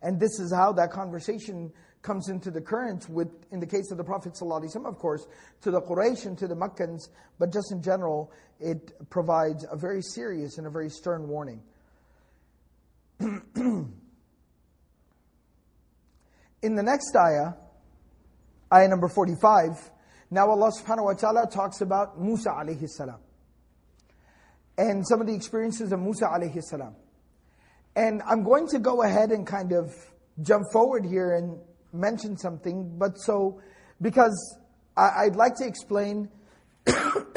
And 0.00 0.18
this 0.18 0.38
is 0.38 0.52
how 0.54 0.72
that 0.74 0.92
conversation 0.92 1.72
comes 2.02 2.28
into 2.28 2.52
the 2.52 2.60
current 2.60 3.08
with, 3.08 3.28
in 3.50 3.58
the 3.58 3.66
case 3.66 3.90
of 3.90 3.98
the 3.98 4.04
Prophet 4.04 4.34
ﷺ, 4.40 4.86
of 4.86 4.98
course, 4.98 5.26
to 5.62 5.72
the 5.72 5.82
Quraysh 5.82 6.26
and 6.26 6.38
to 6.38 6.46
the 6.46 6.54
Meccans, 6.54 7.10
but 7.40 7.52
just 7.52 7.72
in 7.72 7.82
general, 7.82 8.32
it 8.60 9.10
provides 9.10 9.66
a 9.68 9.76
very 9.76 10.00
serious 10.00 10.58
and 10.58 10.68
a 10.68 10.70
very 10.70 10.88
stern 10.88 11.26
warning. 11.26 11.60
in 13.18 13.90
the 16.62 16.82
next 16.82 17.16
ayah, 17.16 17.54
ayah 18.72 18.88
number 18.88 19.08
45, 19.08 19.90
now 20.30 20.48
Allah 20.48 20.70
subhanahu 20.70 21.04
wa 21.06 21.14
ta'ala 21.14 21.48
talks 21.50 21.80
about 21.80 22.20
Musa 22.20 22.50
alayhi 22.50 22.88
salam 22.88 23.18
and 24.78 25.06
some 25.06 25.20
of 25.20 25.26
the 25.26 25.34
experiences 25.34 25.92
of 25.92 26.00
Musa 26.00 26.26
alayhi 26.26 26.62
salam. 26.62 26.94
And 27.96 28.22
I'm 28.22 28.44
going 28.44 28.68
to 28.68 28.78
go 28.78 29.02
ahead 29.02 29.32
and 29.32 29.46
kind 29.46 29.72
of 29.72 29.92
jump 30.40 30.64
forward 30.72 31.04
here 31.04 31.34
and 31.34 31.58
mention 31.92 32.38
something, 32.38 32.96
but 32.96 33.18
so, 33.18 33.60
because 34.00 34.56
I, 34.96 35.24
would 35.24 35.36
like 35.36 35.56
to 35.56 35.66
explain 35.66 36.28
the 36.86 37.34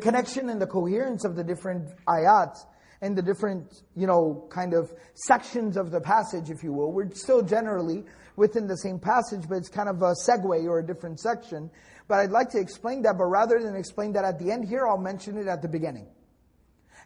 connection 0.00 0.48
and 0.48 0.60
the 0.60 0.68
coherence 0.68 1.24
of 1.24 1.34
the 1.34 1.42
different 1.42 1.88
ayats 2.06 2.58
and 3.02 3.16
the 3.16 3.22
different, 3.22 3.82
you 3.96 4.06
know, 4.06 4.46
kind 4.48 4.72
of 4.72 4.92
sections 5.14 5.76
of 5.76 5.90
the 5.90 6.00
passage, 6.00 6.50
if 6.50 6.62
you 6.62 6.72
will. 6.72 6.92
We're 6.92 7.10
still 7.10 7.42
generally 7.42 8.04
within 8.36 8.68
the 8.68 8.76
same 8.76 8.98
passage, 9.00 9.42
but 9.48 9.56
it's 9.56 9.68
kind 9.68 9.88
of 9.88 10.00
a 10.00 10.14
segue 10.26 10.64
or 10.64 10.78
a 10.78 10.86
different 10.86 11.18
section. 11.20 11.68
But 12.06 12.20
I'd 12.20 12.30
like 12.30 12.50
to 12.50 12.60
explain 12.60 13.02
that, 13.02 13.18
but 13.18 13.24
rather 13.24 13.60
than 13.60 13.74
explain 13.74 14.12
that 14.12 14.24
at 14.24 14.38
the 14.38 14.52
end 14.52 14.68
here, 14.68 14.86
I'll 14.86 14.98
mention 14.98 15.36
it 15.36 15.48
at 15.48 15.62
the 15.62 15.68
beginning. 15.68 16.06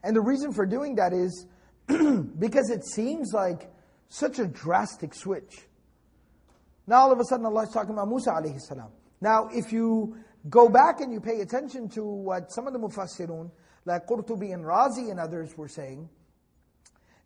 And 0.05 0.15
the 0.15 0.21
reason 0.21 0.53
for 0.53 0.67
doing 0.67 0.97
that 0.97 1.13
is 1.15 1.47
because 2.39 2.71
it 2.71 2.85
seems 2.85 3.33
like 3.33 3.71
such 4.09 4.39
a 4.39 4.47
drastic 4.47 5.15
switch. 5.15 5.63
Now 6.87 7.01
all 7.01 7.13
of 7.13 7.19
a 7.19 7.25
sudden 7.25 7.47
Allah 7.47 7.63
is 7.63 7.71
talking 7.71 7.93
about 7.93 8.09
Musa 8.09 8.31
alayhi 8.31 8.61
salam. 8.61 8.91
Now 9.21 9.49
if 9.51 9.73
you 9.73 10.17
go 10.49 10.69
back 10.69 11.01
and 11.01 11.13
you 11.13 11.21
pay 11.21 11.41
attention 11.41 11.89
to 11.91 12.05
what 12.05 12.53
some 12.53 12.67
of 12.67 12.73
the 12.73 12.79
mufassirun, 12.79 13.51
like 13.86 14.08
Qurtubi 14.08 14.54
and 14.54 14.64
Razi 14.64 15.10
and 15.10 15.20
others 15.20 15.58
were 15.58 15.68
saying, 15.68 16.10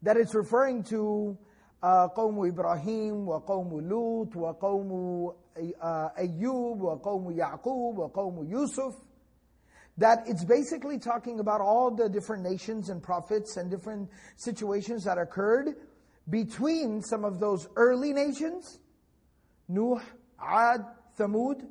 that 0.02 0.18
it's 0.18 0.36
referring 0.36 0.84
to 0.84 1.38
قوم 1.84 2.52
إبراهيم 2.52 3.28
وقوم 3.28 3.80
لوط 3.82 4.36
وقوم 4.36 5.34
أيوب 6.18 6.82
وقوم 6.82 7.32
يعقوب 7.32 7.98
وقوم 7.98 8.46
يوسف 8.50 8.96
that 9.98 10.24
it's 10.28 10.44
basically 10.44 11.00
talking 11.00 11.40
about 11.40 11.62
all 11.62 11.90
the 11.90 12.10
different 12.10 12.44
nations 12.44 12.90
and 12.90 13.02
prophets 13.02 13.56
and 13.56 13.72
different 13.72 14.10
situations 14.36 15.06
that 15.06 15.18
occurred 15.18 15.76
between 16.30 17.02
some 17.02 17.24
of 17.24 17.40
those 17.40 17.70
early 17.78 18.12
nations, 18.12 18.80
Nuh, 19.70 20.02
Ad, 20.42 20.84
Thamud, 21.18 21.66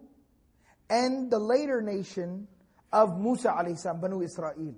and 0.89 1.31
the 1.31 1.39
later 1.39 1.83
nation 1.83 2.49
of 2.92 3.20
Musa 3.20 3.50
alayhi 3.50 4.02
Banu 4.02 4.22
Israel. 4.22 4.76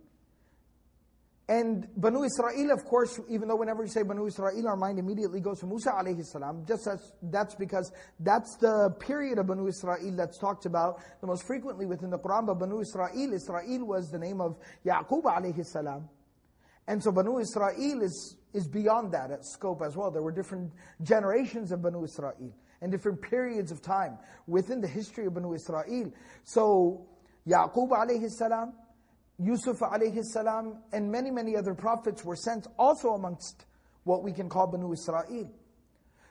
And 1.52 1.86
Banu 1.98 2.24
Israel, 2.24 2.72
of 2.72 2.86
course, 2.86 3.20
even 3.30 3.50
though 3.50 3.58
whenever 3.58 3.84
we 3.84 3.90
say 3.90 4.04
Banu 4.04 4.26
Israel, 4.26 4.68
our 4.70 4.78
mind 4.78 5.00
immediately 5.00 5.42
goes 5.42 5.60
to 5.60 5.66
Musa 5.66 5.92
alayhi 5.92 6.24
salam, 6.24 6.64
just 6.66 6.88
as 6.88 7.12
that's 7.24 7.56
because 7.56 7.92
that's 8.22 8.56
the 8.62 8.96
period 9.02 9.38
of 9.38 9.48
Banu 9.48 9.68
Israel 9.68 10.16
that's 10.16 10.38
talked 10.38 10.66
about 10.66 11.02
the 11.20 11.28
most 11.28 11.46
frequently 11.46 11.86
within 11.86 12.10
the 12.10 12.18
Quran. 12.18 12.48
But 12.48 12.60
Banu 12.60 12.80
Israel, 12.80 13.10
Israel 13.34 13.86
was 13.86 14.10
the 14.12 14.20
name 14.20 14.40
of 14.40 14.58
Yaqub 14.86 15.24
alayhi 15.24 15.66
salam. 15.66 16.08
And 16.88 17.04
so 17.04 17.12
Banu 17.12 17.40
Israel 17.40 18.02
is, 18.02 18.38
is 18.54 18.68
beyond 18.68 19.12
that 19.14 19.30
scope 19.46 19.82
as 19.86 19.98
well. 19.98 20.10
There 20.10 20.24
were 20.24 20.32
different 20.32 20.72
generations 21.04 21.74
of 21.74 21.82
Banu 21.82 22.06
Israel 22.06 22.54
and 22.82 22.92
different 22.92 23.22
periods 23.22 23.72
of 23.72 23.82
time 23.82 24.18
within 24.48 24.82
the 24.82 24.88
history 24.88 25.26
of 25.26 25.34
Banu 25.34 25.54
Israel. 25.54 26.12
So 26.44 27.08
Yaqub 27.48 27.90
alayhi 27.90 28.30
salam, 28.30 28.74
Yusuf 29.40 29.80
alayhi 29.80 30.24
salam, 30.24 30.78
and 30.94 31.12
many, 31.12 31.32
many 31.32 31.56
other 31.56 31.74
prophets 31.74 32.24
were 32.24 32.36
sent 32.36 32.68
also 32.78 33.10
amongst 33.14 33.66
what 34.04 34.24
we 34.24 34.32
can 34.32 34.50
call 34.50 34.68
Banu 34.68 34.94
Israel. 34.94 35.52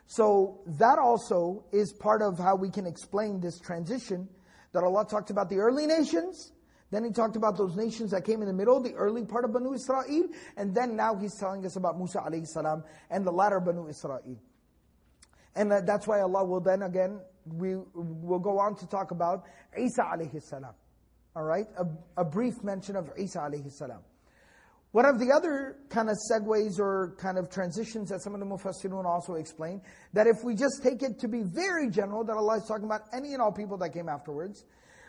So 0.07 0.61
that 0.79 0.99
also 0.99 1.63
is 1.71 1.93
part 1.93 2.21
of 2.21 2.37
how 2.37 2.55
we 2.55 2.69
can 2.69 2.85
explain 2.85 3.39
this 3.39 3.59
transition 3.59 4.27
that 4.73 4.83
Allah 4.83 5.05
talked 5.07 5.29
about 5.29 5.49
the 5.49 5.57
early 5.57 5.85
nations, 5.85 6.51
then 6.91 7.03
He 7.05 7.11
talked 7.11 7.35
about 7.35 7.57
those 7.57 7.75
nations 7.75 8.11
that 8.11 8.25
came 8.25 8.41
in 8.41 8.47
the 8.47 8.53
middle, 8.53 8.81
the 8.81 8.93
early 8.93 9.25
part 9.25 9.45
of 9.45 9.53
Banu 9.53 9.73
Israel, 9.73 10.27
and 10.57 10.75
then 10.75 10.95
now 10.95 11.15
He's 11.15 11.35
telling 11.37 11.65
us 11.65 11.77
about 11.77 11.97
Musa 11.97 12.19
alayhi 12.19 12.45
salam 12.45 12.83
and 13.09 13.25
the 13.25 13.31
latter 13.31 13.59
Banu 13.59 13.87
Israel. 13.87 14.37
And 15.55 15.71
that's 15.71 16.07
why 16.07 16.21
Allah 16.21 16.45
will 16.45 16.61
then 16.61 16.83
again, 16.83 17.19
we 17.45 17.75
will 17.93 18.39
go 18.39 18.59
on 18.59 18.75
to 18.77 18.87
talk 18.87 19.11
about 19.11 19.45
Isa 19.77 20.01
alayhi 20.01 20.41
salam. 20.41 20.73
All 21.33 21.43
right, 21.43 21.67
a, 21.77 22.21
a 22.21 22.25
brief 22.25 22.61
mention 22.61 22.97
of 22.97 23.09
Isa 23.17 23.39
alayhi 23.39 23.71
salam. 23.71 23.99
One 24.91 25.05
of 25.05 25.17
the 25.17 25.31
other 25.31 25.77
kind 25.87 26.09
of 26.09 26.17
segues 26.29 26.77
or 26.77 27.15
kind 27.17 27.37
of 27.37 27.49
transitions 27.49 28.09
that 28.09 28.21
some 28.21 28.33
of 28.33 28.41
the 28.41 28.45
Mufassirun 28.45 29.05
also 29.05 29.35
explain, 29.35 29.81
that 30.11 30.27
if 30.27 30.43
we 30.43 30.53
just 30.53 30.83
take 30.83 31.01
it 31.01 31.19
to 31.19 31.29
be 31.29 31.43
very 31.43 31.89
general, 31.89 32.25
that 32.25 32.35
Allah 32.35 32.57
is 32.57 32.65
talking 32.67 32.83
about 32.83 33.03
any 33.13 33.31
and 33.31 33.41
all 33.41 33.53
people 33.53 33.77
that 33.77 33.93
came 33.93 34.09
afterwards, 34.09 34.65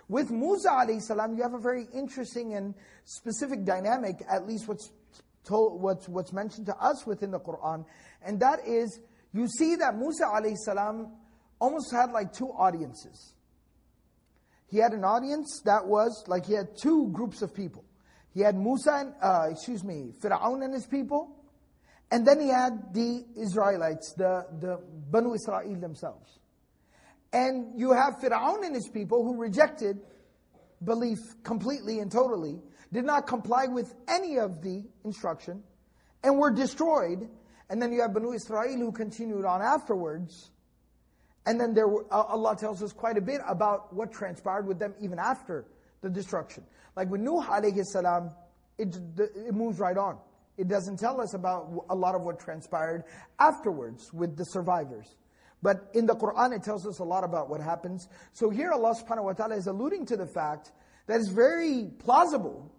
with 0.09 0.31
Musa 0.31 0.69
alayhi 0.69 1.03
salam, 1.03 1.35
you 1.35 1.43
have 1.43 1.55
a 1.55 1.59
very 1.59 1.89
interesting 1.93 2.55
and 2.55 2.75
specific 3.05 3.65
dynamic, 3.65 4.23
at 4.31 4.47
least 4.47 4.69
what's 4.69 4.93
told, 5.45 5.83
what's, 5.83 6.09
what's 6.09 6.33
mentioned 6.33 6.67
to 6.67 6.77
us 6.77 7.05
within 7.05 7.33
the 7.33 7.41
Quran, 7.41 7.85
and 8.25 8.39
that 8.39 8.61
is, 8.65 9.01
you 9.33 9.49
see 9.49 9.75
that 9.75 9.97
Musa 9.97 10.25
alayhi 10.25 10.57
salam 10.57 11.11
almost 11.61 11.93
had 11.93 12.13
like 12.13 12.33
two 12.33 12.51
audiences. 12.51 13.35
He 14.73 14.79
had 14.79 14.93
an 14.93 15.05
audience 15.05 15.61
that 15.67 15.87
was 15.87 16.25
like 16.29 16.47
he 16.47 16.55
had 16.55 16.79
two 16.81 17.11
groups 17.13 17.43
of 17.43 17.55
people. 17.55 17.85
He 18.33 18.41
had 18.41 18.57
Musa 18.57 18.93
and, 18.93 19.15
uh, 19.23 19.49
excuse 19.51 19.85
me, 19.85 20.15
Fir'aun 20.19 20.65
and 20.65 20.73
his 20.73 20.87
people. 20.87 21.37
And 22.11 22.27
then 22.27 22.41
he 22.41 22.49
had 22.49 22.95
the 22.95 23.23
Israelites, 23.37 24.15
the, 24.17 24.47
the 24.61 24.81
Banu 25.11 25.35
Israel 25.35 25.79
themselves. 25.79 26.39
And 27.35 27.79
you 27.79 27.93
have 27.93 28.15
Fir'aun 28.19 28.65
and 28.65 28.75
his 28.75 28.89
people 28.89 29.23
who 29.23 29.37
rejected 29.37 29.99
belief 30.83 31.19
completely 31.43 31.99
and 31.99 32.11
totally, 32.11 32.59
did 32.95 33.05
not 33.05 33.27
comply 33.27 33.67
with 33.67 33.95
any 34.09 34.39
of 34.39 34.63
the 34.63 34.85
instruction, 35.05 35.63
and 36.25 36.39
were 36.39 36.51
destroyed. 36.51 37.29
And 37.69 37.81
then 37.81 37.93
you 37.93 38.01
have 38.01 38.15
Banu 38.15 38.33
Israel 38.33 38.79
who 38.79 38.93
continued 38.93 39.45
on 39.45 39.61
afterwards 39.61 40.51
and 41.47 41.61
then 41.61 41.75
there 41.75 41.87
Allah 42.13 42.57
tells 42.57 42.83
us 42.83 42.93
quite 42.93 43.17
a 43.17 43.21
bit 43.21 43.41
about 43.49 43.93
what 43.93 44.13
transpired 44.13 44.67
with 44.67 44.79
them 44.79 44.95
even 45.01 45.19
after 45.19 45.67
the 46.01 46.11
destruction. 46.11 46.65
Like 46.97 47.11
with 47.11 47.21
Nuh 47.21 47.43
alayhi 47.43 47.85
salam, 47.85 48.31
it, 48.79 48.97
it 49.19 49.55
moves 49.55 49.79
right 49.79 49.97
on. 49.97 50.19
It 50.57 50.69
doesn't 50.69 50.99
tell 50.99 51.21
us 51.21 51.35
about 51.35 51.73
a 51.91 51.95
lot 51.95 52.15
of 52.15 52.23
what 52.23 52.39
transpired 52.39 53.05
afterwards 53.39 54.13
with 54.13 54.37
the 54.37 54.45
survivors. 54.45 55.17
But 55.63 55.91
in 55.95 56.07
the 56.07 56.15
Quran, 56.15 56.55
it 56.55 56.63
tells 56.63 56.87
us 56.87 56.99
a 56.99 57.05
lot 57.05 57.25
about 57.25 57.49
what 57.49 57.61
happens. 57.61 58.09
So 58.33 58.51
here 58.51 58.73
Allah 58.73 58.95
subhanahu 58.95 59.25
wa 59.25 59.33
ta'ala 59.33 59.57
is 59.57 59.67
alluding 59.67 60.07
to 60.07 60.17
the 60.17 60.27
fact 60.27 60.73
that 61.07 61.21
it's 61.21 61.31
very 61.31 61.91
plausible 61.99 62.71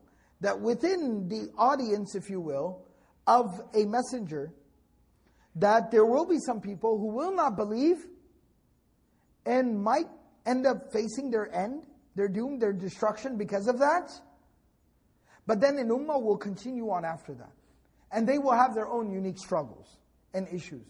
that 0.41 0.59
within 0.59 1.27
the 1.29 1.49
audience, 1.57 2.15
if 2.15 2.29
you 2.29 2.41
will, 2.41 2.85
of 3.25 3.61
a 3.73 3.85
messenger, 3.85 4.53
that 5.55 5.91
there 5.91 6.05
will 6.05 6.25
be 6.25 6.37
some 6.39 6.59
people 6.59 6.97
who 6.97 7.07
will 7.07 7.33
not 7.33 7.55
believe 7.55 8.05
and 9.45 9.81
might 9.81 10.07
end 10.45 10.65
up 10.65 10.91
facing 10.91 11.31
their 11.31 11.53
end, 11.53 11.85
their 12.15 12.27
doom, 12.27 12.59
their 12.59 12.73
destruction 12.73 13.37
because 13.37 13.67
of 13.67 13.79
that. 13.79 14.11
But 15.45 15.59
then 15.59 15.77
an 15.77 15.89
ummah 15.89 16.21
will 16.21 16.37
continue 16.37 16.89
on 16.89 17.05
after 17.05 17.33
that. 17.33 17.51
And 18.11 18.27
they 18.27 18.37
will 18.37 18.53
have 18.53 18.75
their 18.75 18.87
own 18.87 19.11
unique 19.11 19.37
struggles 19.37 19.97
and 20.33 20.47
issues. 20.47 20.85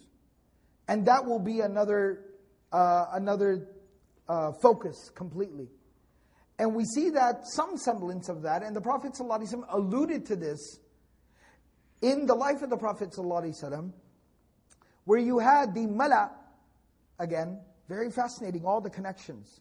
And 0.87 1.05
that 1.05 1.25
will 1.25 1.39
be 1.39 1.61
another, 1.61 2.25
uh, 2.71 3.05
another 3.13 3.69
uh, 4.27 4.51
focus 4.61 5.09
completely. 5.15 5.69
And 6.59 6.75
we 6.75 6.85
see 6.85 7.09
that 7.11 7.47
some 7.47 7.77
semblance 7.77 8.29
of 8.29 8.43
that, 8.43 8.63
and 8.63 8.75
the 8.75 8.81
Prophet 8.81 9.13
ﷺ 9.13 9.63
alluded 9.69 10.25
to 10.27 10.35
this 10.35 10.79
in 12.01 12.25
the 12.25 12.35
life 12.35 12.61
of 12.61 12.69
the 12.69 12.77
Prophet 12.77 13.09
ﷺ, 13.11 13.91
where 15.05 15.19
you 15.19 15.39
had 15.39 15.73
the 15.73 15.87
mala, 15.87 16.31
again, 17.17 17.59
very 17.87 18.09
fascinating, 18.11 18.65
all 18.65 18.81
the 18.81 18.89
connections. 18.89 19.59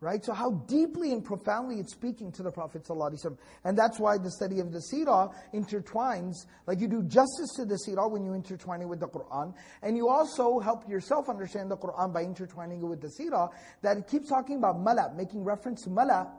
Right? 0.00 0.22
So 0.22 0.34
how 0.34 0.50
deeply 0.50 1.12
and 1.12 1.24
profoundly 1.24 1.76
it's 1.76 1.92
speaking 1.92 2.30
to 2.32 2.42
the 2.42 2.50
Prophet 2.50 2.84
ﷺ. 2.84 3.38
And 3.64 3.78
that's 3.78 3.98
why 3.98 4.18
the 4.18 4.30
study 4.30 4.60
of 4.60 4.70
the 4.70 4.82
seerah 4.92 5.32
intertwines, 5.54 6.34
like 6.66 6.80
you 6.80 6.88
do 6.88 7.02
justice 7.04 7.54
to 7.56 7.64
the 7.64 7.78
seerah 7.88 8.10
when 8.10 8.22
you 8.22 8.34
intertwine 8.34 8.82
it 8.82 8.88
with 8.88 9.00
the 9.00 9.08
Qur'an. 9.08 9.54
And 9.82 9.96
you 9.96 10.10
also 10.10 10.58
help 10.58 10.86
yourself 10.90 11.30
understand 11.30 11.70
the 11.70 11.76
Qur'an 11.76 12.12
by 12.12 12.22
intertwining 12.22 12.80
it 12.82 12.84
with 12.84 13.00
the 13.00 13.08
seerah, 13.08 13.48
that 13.80 13.96
it 13.96 14.06
keeps 14.06 14.28
talking 14.28 14.58
about 14.58 14.78
mala, 14.78 15.14
making 15.16 15.42
reference 15.42 15.82
to 15.84 15.90
mala. 15.90 16.30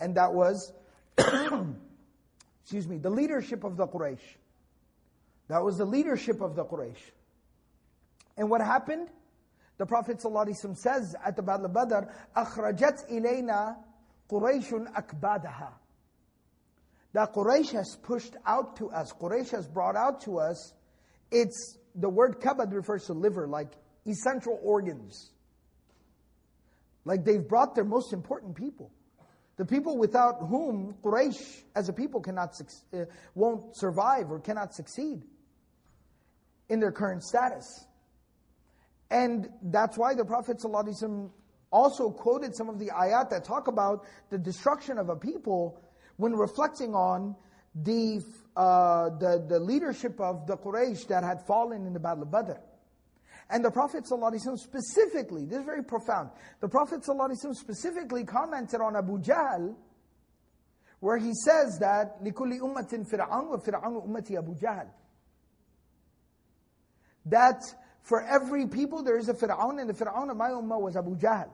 And 0.00 0.16
that 0.16 0.32
was, 0.34 0.72
excuse 2.62 2.88
me, 2.88 2.98
the 2.98 3.10
leadership 3.10 3.62
of 3.62 3.76
the 3.76 3.86
Quraysh. 3.86 4.18
That 5.46 5.62
was 5.62 5.76
the 5.76 5.84
leadership 5.84 6.40
of 6.40 6.56
the 6.56 6.64
Quraysh. 6.64 7.12
And 8.36 8.50
what 8.50 8.60
happened? 8.60 9.08
The 9.77 9.85
Prophet 9.85 10.17
ﷺ 10.17 10.75
says 10.77 11.15
at 11.23 11.35
the 11.35 11.43
Battle 11.43 11.65
of 11.67 11.73
Badr, 11.73 12.09
أخرجت 12.35 13.09
إلينا 13.11 13.77
قريش 14.29 14.73
أكبادها. 14.73 15.71
That 17.13 17.33
Quraysh 17.33 17.71
has 17.71 17.95
pushed 18.03 18.35
out 18.45 18.75
to 18.77 18.89
us, 18.89 19.13
Quraysh 19.13 19.51
has 19.51 19.67
brought 19.67 19.95
out 19.95 20.21
to 20.21 20.39
us, 20.39 20.73
it's, 21.31 21.77
the 21.95 22.09
word 22.09 22.39
kabad 22.39 22.73
refers 22.73 23.05
to 23.05 23.13
liver, 23.13 23.47
like 23.47 23.71
essential 24.05 24.59
organs. 24.61 25.31
Like 27.05 27.23
they've 27.23 27.47
brought 27.47 27.75
their 27.75 27.85
most 27.85 28.13
important 28.13 28.55
people. 28.55 28.91
The 29.57 29.65
people 29.65 29.97
without 29.97 30.39
whom 30.47 30.95
Quraysh 31.01 31.63
as 31.75 31.89
a 31.89 31.93
people 31.93 32.21
cannot, 32.21 32.53
uh, 32.93 33.05
won't 33.33 33.75
survive 33.75 34.29
or 34.29 34.39
cannot 34.39 34.73
succeed 34.73 35.23
in 36.69 36.79
their 36.79 36.91
current 36.91 37.23
status. 37.23 37.85
And 39.11 39.49
that's 39.63 39.97
why 39.97 40.13
the 40.13 40.25
Prophet 40.25 40.57
ﷺ 40.57 41.29
also 41.71 42.11
quoted 42.11 42.55
some 42.55 42.69
of 42.69 42.79
the 42.79 42.87
ayat 42.87 43.29
that 43.29 43.45
talk 43.45 43.67
about 43.67 44.05
the 44.29 44.37
destruction 44.37 44.97
of 44.97 45.09
a 45.09 45.15
people 45.15 45.81
when 46.17 46.33
reflecting 46.33 46.93
on 46.93 47.35
the, 47.75 48.21
uh, 48.55 49.09
the, 49.19 49.45
the 49.47 49.59
leadership 49.59 50.19
of 50.19 50.47
the 50.47 50.57
Quraysh 50.57 51.07
that 51.07 51.23
had 51.23 51.45
fallen 51.45 51.85
in 51.85 51.93
the 51.93 51.99
Battle 51.99 52.23
of 52.23 52.31
Badr. 52.31 52.59
And 53.49 53.63
the 53.63 53.71
Prophet 53.71 54.03
ﷺ 54.03 54.57
specifically, 54.57 55.45
this 55.45 55.59
is 55.59 55.65
very 55.65 55.83
profound, 55.83 56.31
the 56.59 56.67
Prophet 56.67 57.01
ﷺ 57.01 57.55
specifically 57.55 58.25
commented 58.25 58.81
on 58.81 58.95
Abu 58.95 59.19
Jahl, 59.19 59.75
where 60.99 61.17
he 61.17 61.31
says 61.33 61.77
that, 61.79 62.21
لِكُلِّ 62.23 62.59
أُمَّةٍ 62.59 63.09
فِرْعَوْنُ 63.09 63.63
وَفِرْعَوْنُ 63.63 64.07
أُمَّتِي 64.07 64.37
Abu 64.37 64.55
Jahl. 64.55 64.87
That 67.27 67.61
for 68.01 68.23
every 68.23 68.67
people, 68.67 69.03
there 69.03 69.17
is 69.17 69.29
a 69.29 69.33
Fir'aun, 69.33 69.79
and 69.81 69.89
the 69.89 69.93
Fir'aun 69.93 70.29
of 70.31 70.37
my 70.37 70.49
ummah 70.49 70.79
was 70.79 70.95
Abu 70.95 71.17
Jahl. 71.17 71.49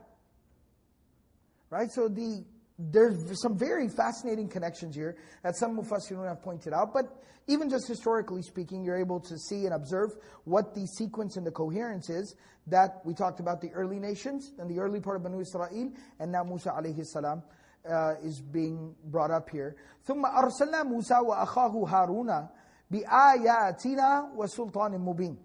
Right? 1.70 1.90
So 1.92 2.08
the 2.08 2.44
there's 2.80 3.42
some 3.42 3.58
very 3.58 3.88
fascinating 3.88 4.50
connections 4.50 4.96
here 4.96 5.16
that 5.44 5.56
some 5.56 5.78
Mufassirun 5.78 6.28
have 6.28 6.42
pointed 6.42 6.74
out, 6.74 6.94
but 6.94 7.06
even 7.48 7.70
just 7.70 7.88
historically 7.88 8.42
speaking, 8.42 8.84
you're 8.84 8.98
able 8.98 9.20
to 9.20 9.38
see 9.38 9.66
and 9.66 9.74
observe 9.74 10.10
what 10.46 10.74
the 10.74 10.88
sequence 10.88 11.38
and 11.38 11.46
the 11.46 11.52
coherence 11.52 12.10
is 12.10 12.36
that 12.68 13.02
we 13.04 13.14
talked 13.14 13.40
about 13.40 13.62
the 13.62 13.70
early 13.74 14.00
nations 14.00 14.54
and 14.58 14.70
the 14.70 14.80
early 14.80 15.00
part 15.00 15.18
of 15.18 15.24
Banu 15.24 15.42
Israel, 15.42 15.92
and 16.20 16.32
now 16.32 16.44
Musa 16.44 16.70
alayhi 16.70 17.06
salam 17.06 17.44
uh, 17.90 18.14
is 18.24 18.42
being 18.42 18.96
brought 19.06 19.32
up 19.32 19.50
here. 19.50 19.76
ثم 20.06 20.26
أرسلنا 20.26 20.84
موسى 20.84 21.20
وأخاه 21.20 21.86
هارون 21.88 22.48
بآياتنا 22.92 24.32
وسلطان 24.36 24.98
مبين 24.98 25.38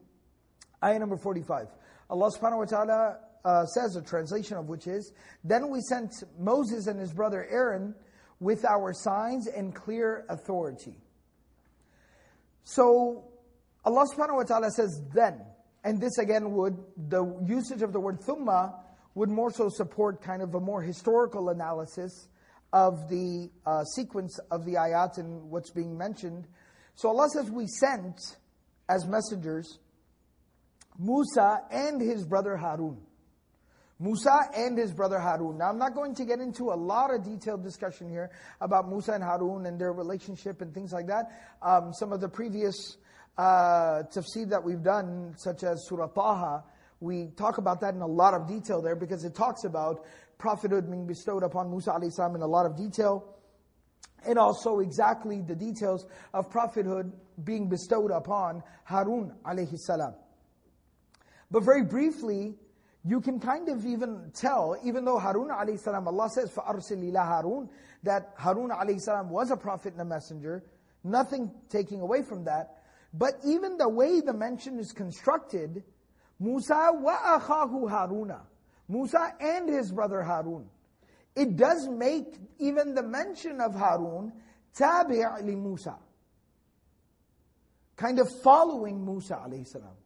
Ayah 0.84 1.00
number 1.00 1.18
45. 1.18 1.68
Allah 2.10 2.30
subhanahu 2.32 2.60
wa 2.60 2.66
ta'ala 2.66 3.18
uh, 3.46 3.66
says, 3.66 3.96
a 3.96 4.02
translation 4.02 4.58
of 4.58 4.68
which 4.68 4.88
is, 4.88 5.14
Then 5.44 5.70
we 5.70 5.82
sent 5.82 6.12
Moses 6.38 6.88
and 6.88 7.00
his 7.00 7.14
brother 7.14 7.48
Aaron 7.50 7.96
with 8.40 8.66
our 8.66 8.94
signs 8.94 9.48
and 9.48 9.74
clear 9.74 10.26
authority. 10.30 10.98
So, 12.64 13.26
Allah 13.86 14.06
subhanahu 14.14 14.36
wa 14.36 14.44
ta'ala 14.44 14.72
says, 14.72 15.02
then. 15.14 15.42
And 15.84 16.00
this 16.00 16.18
again 16.18 16.52
would, 16.52 16.78
the 17.10 17.26
usage 17.46 17.82
of 17.82 17.92
the 17.92 18.00
word 18.00 18.22
thumma 18.22 18.74
would 19.16 19.30
more 19.30 19.52
so 19.52 19.70
support 19.70 20.22
kind 20.22 20.42
of 20.42 20.56
a 20.56 20.60
more 20.60 20.82
historical 20.82 21.50
analysis 21.50 22.28
of 22.72 23.10
the 23.10 23.50
uh, 23.66 23.84
sequence 23.84 24.40
of 24.50 24.66
the 24.66 24.74
ayat 24.74 25.18
and 25.18 25.50
what's 25.50 25.70
being 25.70 25.98
mentioned. 25.98 26.48
So 26.96 27.10
Allah 27.10 27.28
says, 27.30 27.52
we 27.52 27.68
sent 27.68 28.20
as 28.90 29.06
messengers 29.06 29.80
Musa 31.00 31.62
and 31.72 32.02
his 32.02 32.26
brother 32.26 32.56
Harun. 32.56 32.98
Musa 34.00 34.50
and 34.56 34.78
his 34.78 34.92
brother 34.92 35.20
Harun. 35.20 35.58
Now, 35.58 35.70
I'm 35.70 35.78
not 35.78 35.94
going 35.94 36.14
to 36.16 36.26
get 36.26 36.40
into 36.40 36.72
a 36.72 36.76
lot 36.76 37.14
of 37.14 37.24
detailed 37.24 37.64
discussion 37.64 38.10
here 38.10 38.32
about 38.60 38.90
Musa 38.90 39.14
and 39.14 39.24
Harun 39.24 39.66
and 39.66 39.80
their 39.80 39.94
relationship 39.94 40.62
and 40.62 40.74
things 40.74 40.92
like 40.92 41.08
that. 41.08 41.32
Um, 41.62 41.94
some 41.94 42.12
of 42.12 42.20
the 42.20 42.28
previous 42.28 42.98
uh, 43.38 44.04
tafsir 44.14 44.50
that 44.50 44.64
we've 44.64 44.84
done, 44.84 45.36
such 45.38 45.64
as 45.64 45.86
Surah 45.88 46.08
Taha, 46.08 46.64
we 47.00 47.28
talk 47.38 47.58
about 47.58 47.82
that 47.82 47.94
in 47.94 48.02
a 48.02 48.08
lot 48.08 48.34
of 48.34 48.48
detail 48.48 48.82
there 48.82 48.96
because 48.96 49.24
it 49.24 49.36
talks 49.36 49.64
about 49.64 50.06
prophethood 50.38 50.90
being 50.90 51.06
bestowed 51.06 51.44
upon 51.44 51.70
Musa 51.70 51.92
alayhi 51.92 52.36
in 52.36 52.42
a 52.42 52.48
lot 52.48 52.66
of 52.66 52.76
detail. 52.76 53.36
And 54.26 54.38
also 54.38 54.80
exactly 54.80 55.42
the 55.42 55.56
details 55.56 56.06
of 56.34 56.50
prophethood 56.50 57.12
being 57.44 57.68
bestowed 57.70 58.12
upon 58.12 58.64
Harun 58.86 59.34
alayhi 59.46 59.78
salam. 59.78 60.14
But 61.53 61.65
very 61.65 61.83
briefly, 61.83 62.55
you 63.05 63.21
can 63.21 63.41
kind 63.41 63.69
of 63.69 63.87
even 63.87 64.31
tell, 64.35 64.77
even 64.85 65.05
though 65.05 65.19
Harun 65.19 65.49
alayhi 65.49 65.79
salam, 65.79 66.07
Allah 66.07 66.29
says, 66.29 66.51
فَأَرْسِلْ 66.51 67.11
إِلَىٰ 67.11 67.27
Harun, 67.27 67.69
that 68.03 68.35
Harun 68.37 68.71
alayhi 68.71 69.01
salam 69.01 69.31
was 69.31 69.51
a 69.51 69.57
prophet 69.57 69.93
and 69.93 70.03
a 70.03 70.05
messenger, 70.05 70.65
nothing 71.05 71.51
taking 71.71 72.01
away 72.01 72.23
from 72.23 72.45
that. 72.45 72.83
But 73.15 73.35
even 73.47 73.79
the 73.79 73.89
way 73.89 74.21
the 74.21 74.35
mention 74.35 74.79
is 74.79 74.93
constructed, 74.93 75.83
Musa 76.39 76.91
wa 76.93 77.39
akhahu 77.39 77.91
Haruna, 77.91 78.41
Musa 78.89 79.35
and 79.41 79.69
his 79.69 79.91
brother 79.91 80.23
Harun. 80.23 80.67
It 81.35 81.57
does 81.57 81.89
make 81.89 82.35
even 82.59 82.95
the 82.95 83.03
mention 83.03 83.61
of 83.61 83.75
Harun 83.75 84.33
tabi' 84.75 85.25
li 85.43 85.55
Musa. 85.55 85.97
Kind 87.97 88.19
of 88.19 88.29
following 88.43 89.05
Musa 89.05 89.35
alayhi 89.35 89.67
salam 89.67 89.97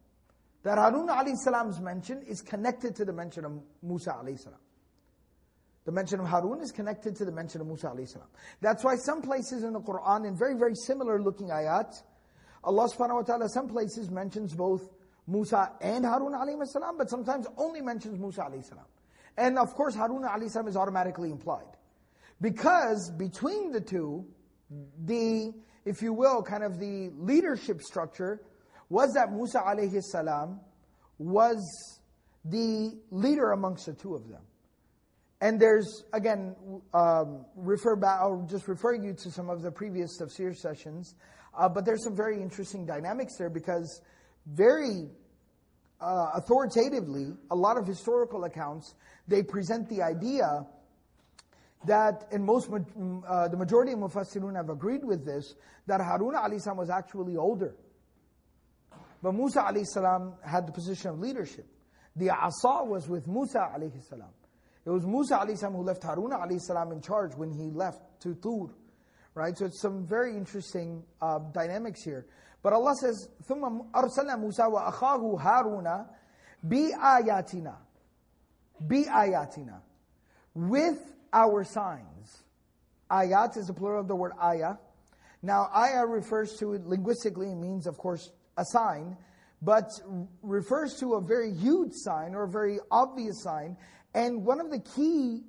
that 0.68 0.76
Harun 0.76 1.08
alayhi 1.08 1.34
salam's 1.34 1.80
mention 1.80 2.20
is 2.28 2.42
connected 2.42 2.94
to 2.96 3.06
the 3.06 3.12
mention 3.12 3.46
of 3.46 3.52
Musa 3.82 4.10
alayhi 4.10 4.38
salam. 4.38 4.58
The 5.86 5.92
mention 5.92 6.20
of 6.20 6.26
Harun 6.26 6.60
is 6.60 6.72
connected 6.72 7.16
to 7.16 7.24
the 7.24 7.32
mention 7.32 7.62
of 7.62 7.66
Musa 7.68 7.86
alayhi 7.86 8.06
salam. 8.06 8.28
That's 8.60 8.84
why 8.84 8.96
some 8.96 9.22
places 9.22 9.64
in 9.64 9.72
the 9.72 9.80
Quran, 9.80 10.28
in 10.28 10.36
very, 10.36 10.58
very 10.58 10.74
similar 10.74 11.22
looking 11.22 11.48
ayat, 11.48 12.02
Allah 12.62 12.86
subhanahu 12.86 13.14
wa 13.14 13.22
ta'ala 13.22 13.48
some 13.48 13.66
places 13.66 14.10
mentions 14.10 14.54
both 14.54 14.90
Musa 15.26 15.72
and 15.80 16.04
Harun 16.04 16.34
alayhi 16.34 16.62
salam, 16.66 16.98
but 16.98 17.08
sometimes 17.08 17.46
only 17.56 17.80
mentions 17.80 18.18
Musa 18.18 18.42
alayhi 18.42 18.62
salam. 18.62 18.84
And 19.38 19.58
of 19.58 19.72
course 19.72 19.94
Harun 19.94 20.24
alayhi 20.24 20.50
salam 20.50 20.68
is 20.68 20.76
automatically 20.76 21.30
implied. 21.30 21.78
Because 22.42 23.10
between 23.16 23.72
the 23.72 23.80
two, 23.80 24.26
the, 25.06 25.50
if 25.86 26.02
you 26.02 26.12
will, 26.12 26.42
kind 26.42 26.62
of 26.62 26.78
the 26.78 27.10
leadership 27.16 27.80
structure 27.80 28.42
was 28.88 29.12
that 29.14 29.32
Musa 29.32 29.60
alayhi 29.60 30.02
salam 30.02 30.60
was 31.18 31.58
the 32.44 32.92
leader 33.10 33.52
amongst 33.52 33.86
the 33.86 33.92
two 33.92 34.14
of 34.14 34.28
them. 34.28 34.42
And 35.40 35.60
there's, 35.60 36.04
again, 36.12 36.56
um, 36.92 37.44
refer 37.54 37.94
back, 37.94 38.18
I'll 38.20 38.46
just 38.50 38.66
refer 38.66 38.94
you 38.94 39.12
to 39.14 39.30
some 39.30 39.48
of 39.48 39.62
the 39.62 39.70
previous 39.70 40.20
tafsir 40.20 40.56
sessions, 40.56 41.14
uh, 41.56 41.68
but 41.68 41.84
there's 41.84 42.02
some 42.02 42.16
very 42.16 42.42
interesting 42.42 42.86
dynamics 42.86 43.36
there 43.38 43.50
because 43.50 44.00
very 44.46 45.08
uh, 46.00 46.30
authoritatively, 46.34 47.34
a 47.50 47.54
lot 47.54 47.76
of 47.76 47.86
historical 47.86 48.44
accounts, 48.44 48.94
they 49.28 49.42
present 49.42 49.88
the 49.88 50.02
idea 50.02 50.66
that, 51.86 52.26
and 52.32 52.44
most, 52.44 52.68
uh, 52.68 53.48
the 53.48 53.56
majority 53.56 53.92
of 53.92 53.98
Mufassirun 53.98 54.56
have 54.56 54.70
agreed 54.70 55.04
with 55.04 55.24
this, 55.24 55.54
that 55.86 56.00
Harun 56.00 56.58
salam 56.58 56.78
was 56.78 56.90
actually 56.90 57.36
older. 57.36 57.76
But 59.21 59.33
Musa 59.33 59.61
alayhi 59.61 59.85
salam 59.85 60.33
had 60.45 60.67
the 60.67 60.71
position 60.71 61.11
of 61.11 61.19
leadership. 61.19 61.65
The 62.15 62.29
asa 62.29 62.83
was 62.83 63.07
with 63.07 63.27
Musa 63.27 63.59
alayhi 63.59 64.03
salam. 64.07 64.29
It 64.85 64.89
was 64.89 65.05
Musa 65.05 65.35
alayhi 65.35 65.57
salam 65.57 65.75
who 65.75 65.83
left 65.83 66.03
Harun 66.03 66.31
alayhi 66.31 66.59
salam 66.59 66.91
in 66.91 67.01
charge 67.01 67.33
when 67.35 67.51
he 67.51 67.71
left 67.71 68.01
to 68.21 68.35
Tur. 68.35 68.73
Right? 69.35 69.57
So 69.57 69.65
it's 69.65 69.81
some 69.81 70.05
very 70.05 70.35
interesting 70.35 71.03
uh, 71.21 71.39
dynamics 71.53 72.03
here. 72.03 72.27
But 72.61 72.73
Allah 72.73 72.95
says, 72.95 73.29
ثُمَّ 73.49 73.91
أَرْسَلْنَا 73.91 74.39
مُوسَى 74.39 74.71
وَأَخَاهُ 74.71 75.41
هَارُونَ 75.41 76.07
بِآيَاتِنَا 76.65 77.75
بِآيَاتِنَا 78.87 79.79
With 80.55 81.13
our 81.33 81.63
signs. 81.63 82.43
Ayat 83.11 83.57
is 83.57 83.67
the 83.67 83.73
plural 83.73 83.99
of 83.99 84.07
the 84.07 84.15
word 84.15 84.31
ayah. 84.41 84.75
Now, 85.41 85.69
ayah 85.75 86.05
refers 86.05 86.55
to, 86.59 86.81
linguistically, 86.85 87.51
it 87.51 87.55
means, 87.55 87.85
of 87.85 87.97
course, 87.97 88.31
a 88.58 88.64
sign, 88.66 89.16
but 89.62 89.88
refers 90.42 90.96
to 91.00 91.14
a 91.14 91.20
very 91.20 91.52
huge 91.52 91.92
sign 91.92 92.34
or 92.34 92.44
a 92.44 92.50
very 92.50 92.78
obvious 92.90 93.42
sign. 93.42 93.76
And 94.14 94.44
one 94.44 94.60
of 94.60 94.70
the 94.70 94.80
key 94.80 95.42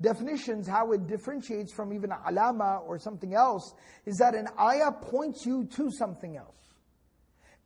definitions, 0.00 0.66
how 0.68 0.92
it 0.92 1.06
differentiates 1.06 1.72
from 1.72 1.92
even 1.92 2.10
alama 2.26 2.80
or 2.86 2.98
something 2.98 3.34
else, 3.34 3.74
is 4.06 4.16
that 4.16 4.34
an 4.34 4.48
ayah 4.58 4.92
points 4.92 5.46
you 5.46 5.68
to 5.76 5.90
something 5.92 6.36
else. 6.36 6.74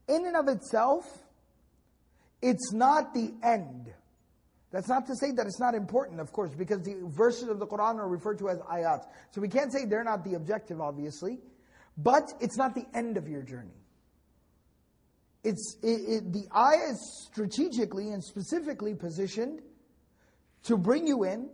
In 0.08 0.26
and 0.26 0.36
of 0.36 0.48
itself, 0.48 1.04
it's 2.40 2.72
not 2.72 3.14
the 3.14 3.32
end. 3.42 3.92
That's 4.70 4.88
not 4.88 5.06
to 5.06 5.16
say 5.16 5.32
that 5.32 5.46
it's 5.46 5.60
not 5.60 5.74
important, 5.74 6.20
of 6.20 6.30
course, 6.32 6.50
because 6.54 6.82
the 6.82 6.96
verses 7.16 7.48
of 7.48 7.58
the 7.58 7.66
Quran 7.66 7.96
are 7.96 8.08
referred 8.08 8.38
to 8.38 8.50
as 8.50 8.58
ayat. 8.58 9.00
So 9.30 9.40
we 9.40 9.48
can't 9.48 9.72
say 9.72 9.86
they're 9.86 10.04
not 10.04 10.24
the 10.24 10.34
objective, 10.34 10.80
obviously, 10.80 11.38
but 11.96 12.24
it's 12.40 12.56
not 12.56 12.74
the 12.74 12.84
end 12.94 13.16
of 13.16 13.28
your 13.28 13.42
journey. 13.42 13.74
It's 15.48 15.78
it, 15.82 16.00
it, 16.14 16.32
the 16.32 16.44
ayah 16.54 16.90
is 16.90 17.26
strategically 17.30 18.10
and 18.10 18.22
specifically 18.22 18.94
positioned 18.94 19.62
to 20.64 20.76
bring 20.76 21.06
you 21.06 21.24
in, 21.24 21.48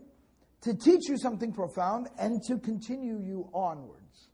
to 0.62 0.74
teach 0.74 1.08
you 1.08 1.16
something 1.16 1.52
profound, 1.52 2.08
and 2.18 2.42
to 2.48 2.58
continue 2.58 3.20
you 3.20 3.48
onwards. 3.54 4.30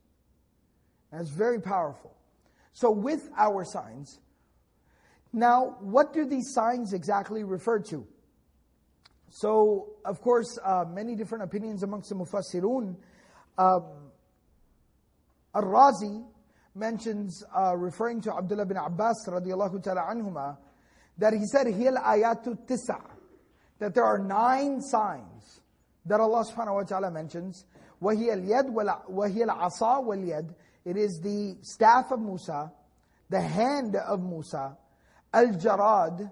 That's 1.11 1.29
very 1.29 1.61
powerful. 1.61 2.17
So, 2.73 2.89
with 2.89 3.29
our 3.37 3.63
signs, 3.63 4.19
now, 5.31 5.77
what 5.79 6.11
do 6.11 6.25
these 6.25 6.53
signs 6.53 6.93
exactly 6.93 7.43
refer 7.43 7.79
to? 7.91 8.07
So, 9.29 9.93
of 10.05 10.21
course, 10.21 10.57
uh, 10.65 10.85
many 10.89 11.15
different 11.15 11.43
opinions 11.43 11.83
amongst 11.83 12.09
the 12.09 12.15
Mufassirun. 12.15 12.95
Um, 13.57 13.83
Al-Razi 15.53 16.25
mentions, 16.74 17.42
uh, 17.56 17.76
referring 17.76 18.20
to 18.22 18.34
Abdullah 18.34 18.66
bin 18.66 18.76
Abbas 18.76 19.26
radiallahu 19.26 19.82
ta'ala 19.82 20.02
anhuma, 20.02 20.56
that 21.18 21.32
he 21.32 21.44
said, 21.46 21.66
هِيَ 21.66 21.96
الْآيَاتُ 21.96 22.66
tisa, 22.66 23.00
That 23.78 23.94
there 23.94 24.04
are 24.04 24.18
nine 24.18 24.80
signs 24.80 25.60
that 26.04 26.20
Allah 26.20 26.44
subhanahu 26.44 26.74
wa 26.74 26.82
ta'ala 26.82 27.10
mentions. 27.10 27.64
وَهِيَ 28.02 28.28
الْيَدْ 28.28 28.72
وَهِيَ 28.74 29.46
الْعَصَى 29.46 30.04
وَالْيَدْ 30.04 30.54
It 30.84 30.96
is 30.96 31.20
the 31.22 31.56
staff 31.62 32.10
of 32.12 32.20
Musa, 32.20 32.70
the 33.30 33.40
hand 33.40 33.96
of 33.96 34.22
Musa, 34.22 34.76
Al-Jarad, 35.32 36.30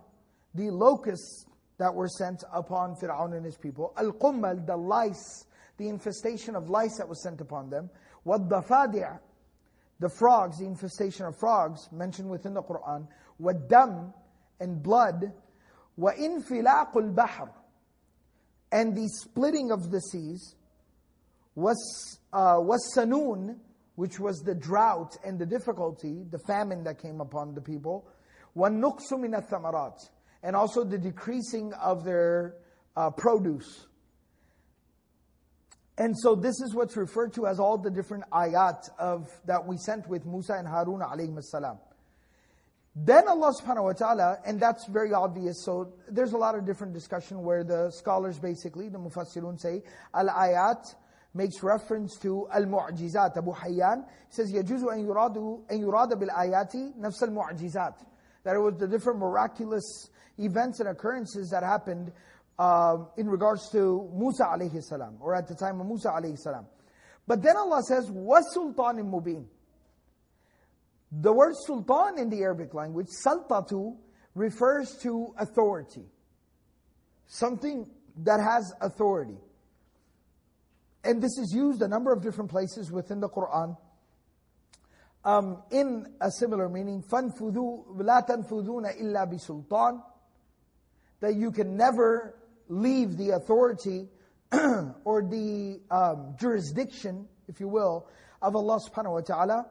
the 0.54 0.70
locust 0.70 1.48
that 1.78 1.92
were 1.92 2.08
sent 2.08 2.44
upon 2.52 2.94
Fir'aun 2.96 3.36
and 3.36 3.44
his 3.44 3.56
people. 3.56 3.92
Al-Qummal, 3.96 4.64
the 4.66 4.76
lice, 4.76 5.46
the 5.78 5.88
infestation 5.88 6.54
of 6.54 6.70
lice 6.70 6.98
that 6.98 7.08
was 7.08 7.22
sent 7.22 7.40
upon 7.40 7.70
them. 7.70 7.90
Wad-Dafadi' 8.24 9.18
the 9.99 10.09
frogs, 10.09 10.59
the 10.59 10.65
infestation 10.65 11.25
of 11.25 11.37
frogs 11.37 11.89
mentioned 11.91 12.29
within 12.29 12.53
the 12.53 12.63
Quran, 12.63 13.07
wadam 13.41 14.13
and 14.59 14.81
blood, 14.81 15.33
wa 15.97 16.11
infilaqul 16.11 17.13
bahr 17.13 17.51
and 18.71 18.95
the 18.95 19.07
splitting 19.07 19.71
of 19.71 19.91
the 19.91 19.99
seas, 19.99 20.55
was 21.55 22.19
uh, 22.31 22.57
was 22.59 22.93
sanun, 22.95 23.57
which 23.95 24.19
was 24.19 24.39
the 24.39 24.55
drought 24.55 25.17
and 25.25 25.37
the 25.37 25.45
difficulty, 25.45 26.23
the 26.31 26.39
famine 26.47 26.83
that 26.83 27.01
came 27.01 27.19
upon 27.19 27.53
the 27.53 27.61
people, 27.61 28.07
wa 28.55 28.69
nuqsu 28.69 29.19
min 29.19 29.35
and 30.43 30.55
also 30.55 30.83
the 30.83 30.97
decreasing 30.97 31.73
of 31.73 32.05
their 32.05 32.55
uh, 32.95 33.09
produce. 33.09 33.87
And 35.98 36.18
so 36.18 36.34
this 36.34 36.60
is 36.60 36.74
what's 36.74 36.96
referred 36.96 37.32
to 37.34 37.46
as 37.46 37.60
all 37.60 37.78
the 37.78 37.90
different 37.90 38.24
ayat 38.32 38.88
of 38.98 39.30
that 39.46 39.64
we 39.64 39.76
sent 39.76 40.08
with 40.08 40.26
Musa 40.26 40.54
and 40.54 40.66
Harun 40.66 41.00
alayhi 41.00 41.40
salam. 41.42 41.78
Then 42.96 43.26
Allah 43.26 43.52
subhanahu 43.60 43.84
wa 43.84 43.92
ta'ala, 43.92 44.38
and 44.46 44.60
that's 44.60 44.86
very 44.86 45.12
obvious, 45.12 45.64
so 45.64 45.92
there's 46.08 46.32
a 46.32 46.36
lot 46.36 46.54
of 46.54 46.64
different 46.64 46.94
discussion 46.94 47.42
where 47.42 47.64
the 47.64 47.90
scholars 47.90 48.38
basically, 48.38 48.88
the 48.88 48.98
mufassirun 48.98 49.60
say, 49.60 49.82
al-ayat 50.14 50.94
makes 51.34 51.60
reference 51.62 52.16
to 52.18 52.46
al-mu'jizat. 52.52 53.36
Abu 53.36 53.52
Hayyan 53.52 54.04
says, 54.30 54.52
يجوز 54.52 54.84
أن 54.84 55.04
يراد, 55.04 55.36
أن 55.70 55.80
يراد 55.80 56.14
بالآيات 56.14 56.96
نفس 56.96 57.22
المعجزات. 57.24 57.94
That 58.44 58.54
it 58.54 58.60
was 58.60 58.74
the 58.78 58.86
different 58.86 59.18
miraculous 59.18 60.10
events 60.38 60.78
and 60.78 60.88
occurrences 60.88 61.50
that 61.50 61.64
happened 61.64 62.12
uh, 62.58 62.98
in 63.16 63.28
regards 63.28 63.68
to 63.70 64.10
Musa 64.14 64.44
alayhi 64.44 64.82
salam, 64.82 65.16
or 65.20 65.34
at 65.34 65.48
the 65.48 65.54
time 65.54 65.80
of 65.80 65.86
Musa 65.86 66.08
alayhi 66.08 66.38
salam. 66.38 66.66
But 67.26 67.42
then 67.42 67.56
Allah 67.56 67.82
says, 67.82 68.10
was 68.10 68.52
sultan 68.52 69.10
mubin. 69.10 69.46
The 71.10 71.32
word 71.32 71.54
sultan 71.66 72.18
in 72.18 72.28
the 72.28 72.42
Arabic 72.42 72.74
language, 72.74 73.08
saltatu, 73.24 73.96
refers 74.34 74.96
to 75.02 75.34
authority. 75.38 76.04
Something 77.26 77.88
that 78.18 78.40
has 78.40 78.72
authority. 78.80 79.38
And 81.02 81.22
this 81.22 81.38
is 81.38 81.52
used 81.54 81.82
a 81.82 81.88
number 81.88 82.12
of 82.12 82.22
different 82.22 82.50
places 82.50 82.90
within 82.90 83.20
the 83.20 83.28
Quran. 83.28 83.76
Um, 85.24 85.62
in 85.70 86.06
a 86.20 86.30
similar 86.30 86.68
meaning, 86.68 87.02
فَانْفُذُوا 87.02 87.96
لَا 87.96 88.26
تَنْفُذُونَ 88.28 89.00
إِلَّا 89.00 89.32
بِسُلْطَانٍ 89.32 90.02
that 91.24 91.36
you 91.36 91.50
can 91.50 91.74
never 91.76 92.34
leave 92.69 93.17
the 93.17 93.31
authority 93.31 94.07
or 95.03 95.21
the 95.21 95.81
um, 95.91 96.35
jurisdiction, 96.39 97.27
if 97.47 97.59
you 97.59 97.67
will, 97.67 98.07
of 98.41 98.55
Allah 98.55 98.79
subhanahu 98.79 99.13
wa 99.13 99.21
ta'ala. 99.21 99.65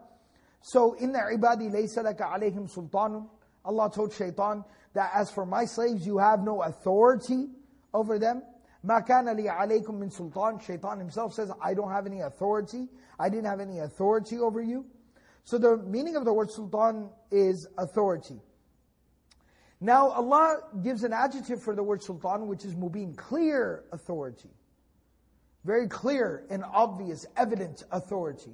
So, 0.60 0.94
in 0.94 1.12
the 1.12 1.18
laysa 1.18 2.04
laka 2.04 2.32
alayhim 2.32 2.70
sultanun. 2.70 3.28
Allah 3.64 3.90
told 3.94 4.12
shaitan 4.12 4.64
that 4.94 5.10
as 5.14 5.30
for 5.30 5.44
my 5.46 5.64
slaves, 5.64 6.06
you 6.06 6.18
have 6.18 6.40
no 6.40 6.62
authority 6.62 7.48
over 7.92 8.18
them. 8.18 8.42
Ma 8.82 9.00
kana 9.00 9.34
li 9.34 9.44
alaykum 9.44 9.98
min 9.98 10.10
sultan. 10.10 10.58
Shaitan 10.60 10.98
himself 10.98 11.34
says, 11.34 11.50
I 11.62 11.74
don't 11.74 11.90
have 11.90 12.06
any 12.06 12.20
authority. 12.20 12.88
I 13.18 13.28
didn't 13.28 13.46
have 13.46 13.60
any 13.60 13.80
authority 13.80 14.38
over 14.38 14.62
you. 14.62 14.86
So 15.44 15.58
the 15.58 15.76
meaning 15.78 16.16
of 16.16 16.24
the 16.24 16.32
word 16.32 16.50
sultan 16.50 17.10
is 17.30 17.66
authority. 17.76 18.40
Now, 19.80 20.08
Allah 20.10 20.62
gives 20.82 21.04
an 21.04 21.12
adjective 21.12 21.62
for 21.62 21.74
the 21.74 21.82
word 21.82 22.02
sultan, 22.02 22.48
which 22.48 22.64
is 22.64 22.74
mubin, 22.74 23.16
clear 23.16 23.84
authority. 23.92 24.50
Very 25.64 25.86
clear 25.86 26.44
and 26.50 26.64
obvious, 26.64 27.26
evident 27.36 27.84
authority. 27.92 28.52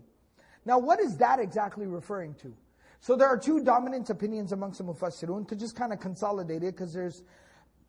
Now, 0.66 0.78
what 0.78 1.00
is 1.00 1.16
that 1.18 1.38
exactly 1.38 1.86
referring 1.86 2.34
to? 2.42 2.54
So 3.00 3.16
there 3.16 3.28
are 3.28 3.38
two 3.38 3.62
dominant 3.62 4.10
opinions 4.10 4.52
amongst 4.52 4.78
the 4.78 4.84
Mufassirun, 4.84 5.46
to 5.48 5.56
just 5.56 5.76
kind 5.76 5.92
of 5.92 6.00
consolidate 6.00 6.62
it, 6.62 6.74
because 6.74 6.92
there's 6.92 7.22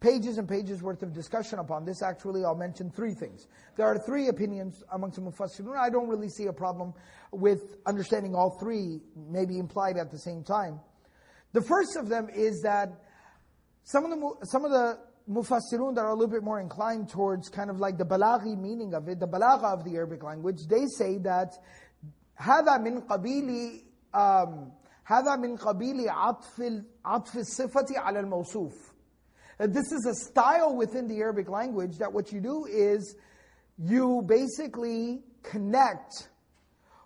pages 0.01 0.37
and 0.37 0.47
pages 0.47 0.83
worth 0.83 1.01
of 1.03 1.13
discussion 1.13 1.59
upon 1.59 1.85
this. 1.85 2.03
Actually, 2.03 2.43
I'll 2.43 2.55
mention 2.55 2.91
three 2.91 3.13
things. 3.13 3.47
There 3.75 3.85
are 3.85 3.97
three 3.97 4.27
opinions 4.27 4.83
amongst 4.91 5.15
the 5.15 5.21
Mufassirun. 5.23 5.77
I 5.77 5.89
don't 5.89 6.07
really 6.07 6.29
see 6.29 6.47
a 6.47 6.53
problem 6.53 6.93
with 7.31 7.77
understanding 7.85 8.35
all 8.35 8.57
three, 8.59 9.01
maybe 9.15 9.57
implied 9.57 9.97
at 9.97 10.11
the 10.11 10.19
same 10.19 10.43
time. 10.43 10.79
The 11.53 11.61
first 11.61 11.95
of 11.95 12.09
them 12.09 12.27
is 12.29 12.61
that 12.63 12.89
some 13.84 14.04
of 14.04 14.10
the, 14.10 14.46
some 14.46 14.64
of 14.64 14.70
the 14.70 14.98
mufassirun 15.30 15.94
that 15.94 16.02
are 16.02 16.10
a 16.10 16.14
little 16.14 16.32
bit 16.32 16.42
more 16.42 16.60
inclined 16.60 17.08
towards 17.08 17.48
kind 17.48 17.70
of 17.70 17.78
like 17.78 17.98
the 17.98 18.04
balaghi 18.04 18.58
meaning 18.58 18.94
of 18.94 19.08
it, 19.08 19.20
the 19.20 19.28
balagha 19.28 19.72
of 19.72 19.84
the 19.84 19.96
Arabic 19.96 20.22
language, 20.22 20.66
they 20.68 20.86
say 20.86 21.18
that 21.18 21.52
هذا 22.38 22.78
من 22.78 23.06
قبيل 23.06 23.82
um, 24.14 24.72
هذا 25.04 25.36
من 25.36 25.56
قبيل 25.56 26.08
عطف 26.08 26.84
عطف 27.04 27.36
الصفة 27.36 27.98
على 27.98 28.20
الموصوف. 28.20 28.72
This 29.58 29.92
is 29.92 30.06
a 30.06 30.14
style 30.14 30.74
within 30.74 31.06
the 31.06 31.18
Arabic 31.18 31.48
language 31.48 31.98
that 31.98 32.12
what 32.12 32.32
you 32.32 32.40
do 32.40 32.64
is 32.64 33.14
you 33.78 34.22
basically 34.26 35.22
connect 35.42 36.28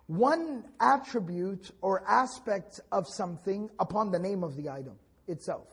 one 0.06 0.64
attribute 0.80 1.70
or 1.80 2.04
aspect 2.08 2.80
of 2.92 3.08
something 3.08 3.70
upon 3.80 4.10
the 4.10 4.18
name 4.18 4.44
of 4.44 4.54
the 4.54 4.68
item 4.68 4.96
itself. 5.26 5.66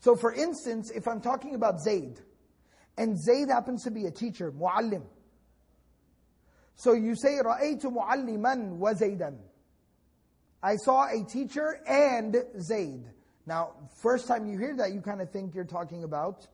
So 0.00 0.14
for 0.14 0.32
instance, 0.32 0.90
if 0.90 1.08
I'm 1.08 1.20
talking 1.20 1.54
about 1.54 1.80
Zayd, 1.80 2.20
and 2.98 3.20
Zayd 3.20 3.48
happens 3.48 3.84
to 3.84 3.90
be 3.90 4.06
a 4.06 4.10
teacher, 4.10 4.52
muallim, 4.52 5.02
So 6.76 6.92
you 6.92 7.14
say, 7.16 7.38
رَأَيْتُ 7.42 7.82
مُعَلِّمًا 7.82 8.78
وَزَيْدًا 8.78 9.36
I 10.62 10.76
saw 10.76 11.06
a 11.06 11.24
teacher 11.24 11.80
and 11.86 12.36
Zayd. 12.60 13.04
Now, 13.46 13.74
first 14.02 14.26
time 14.26 14.46
you 14.46 14.58
hear 14.58 14.74
that, 14.76 14.92
you 14.92 15.00
kind 15.00 15.20
of 15.20 15.30
think 15.30 15.54
you're 15.54 15.64
talking 15.64 16.02
about 16.04 16.46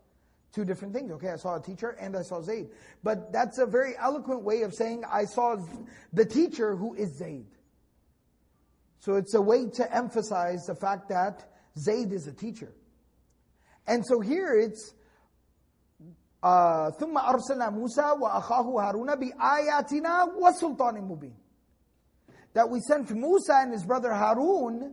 two 0.53 0.65
different 0.65 0.93
things. 0.93 1.11
Okay, 1.13 1.31
I 1.31 1.37
saw 1.37 1.57
a 1.57 1.63
teacher 1.63 1.97
and 1.99 2.17
I 2.17 2.23
saw 2.23 2.43
Zayd. 2.43 2.69
But 3.03 3.33
that's 3.33 3.59
a 3.59 3.67
very 3.67 3.95
eloquent 3.99 4.43
way 4.43 4.63
of 4.63 4.75
saying 4.75 5.05
I 5.11 5.25
saw 5.25 5.57
the 6.13 6.25
teacher 6.25 6.77
who 6.77 6.95
is 6.95 7.17
Zayd. 7.17 7.47
So 8.99 9.15
it's 9.15 9.35
a 9.35 9.41
way 9.41 9.69
to 9.77 9.95
emphasize 9.95 10.67
the 10.67 10.75
fact 10.75 11.09
that 11.09 11.51
Zayd 11.79 12.13
is 12.13 12.27
a 12.27 12.33
teacher. 12.33 12.73
And 13.87 14.05
so 14.07 14.21
here 14.21 14.55
it's 14.55 14.95
uh, 16.43 16.91
ثم 16.91 17.19
أرسلنا 17.19 17.71
موسى 17.71 18.11
وأخاه 18.21 18.63
هارون 18.63 19.15
بآياتنا 19.15 20.25
وسلطان 20.39 21.01
مبين 21.01 21.35
that 22.55 22.69
we 22.69 22.81
sent 22.81 23.11
Musa 23.11 23.55
and 23.57 23.73
his 23.73 23.85
brother 23.85 24.13
Harun 24.13 24.93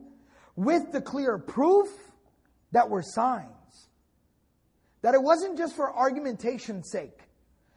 with 0.55 0.91
the 0.91 1.01
clear 1.01 1.38
proof 1.38 1.88
that 2.71 2.89
were 2.89 3.01
signs. 3.01 3.89
That 5.01 5.13
it 5.13 5.21
wasn't 5.21 5.57
just 5.57 5.75
for 5.75 5.93
argumentation's 5.93 6.89
sake. 6.91 7.19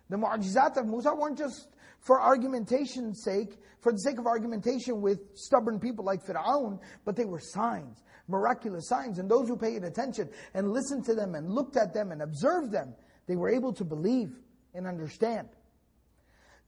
The 0.08 0.16
mu'jizat 0.16 0.76
of 0.76 0.86
Musa 0.86 1.14
weren't 1.14 1.38
just 1.38 1.68
for 2.07 2.21
argumentation's 2.21 3.21
sake, 3.21 3.57
for 3.81 3.91
the 3.91 3.99
sake 3.99 4.17
of 4.17 4.25
argumentation 4.25 5.01
with 5.01 5.19
stubborn 5.35 5.77
people 5.77 6.05
like 6.05 6.25
Fir'aun, 6.25 6.79
but 7.03 7.17
they 7.17 7.25
were 7.25 7.39
signs, 7.39 8.01
miraculous 8.29 8.87
signs. 8.87 9.19
And 9.19 9.29
those 9.29 9.49
who 9.49 9.57
paid 9.57 9.83
attention 9.83 10.29
and 10.53 10.71
listened 10.71 11.03
to 11.05 11.13
them 11.13 11.35
and 11.35 11.51
looked 11.51 11.75
at 11.75 11.93
them 11.93 12.13
and 12.13 12.21
observed 12.21 12.71
them, 12.71 12.95
they 13.27 13.35
were 13.35 13.49
able 13.49 13.73
to 13.73 13.83
believe 13.83 14.29
and 14.73 14.87
understand. 14.87 15.49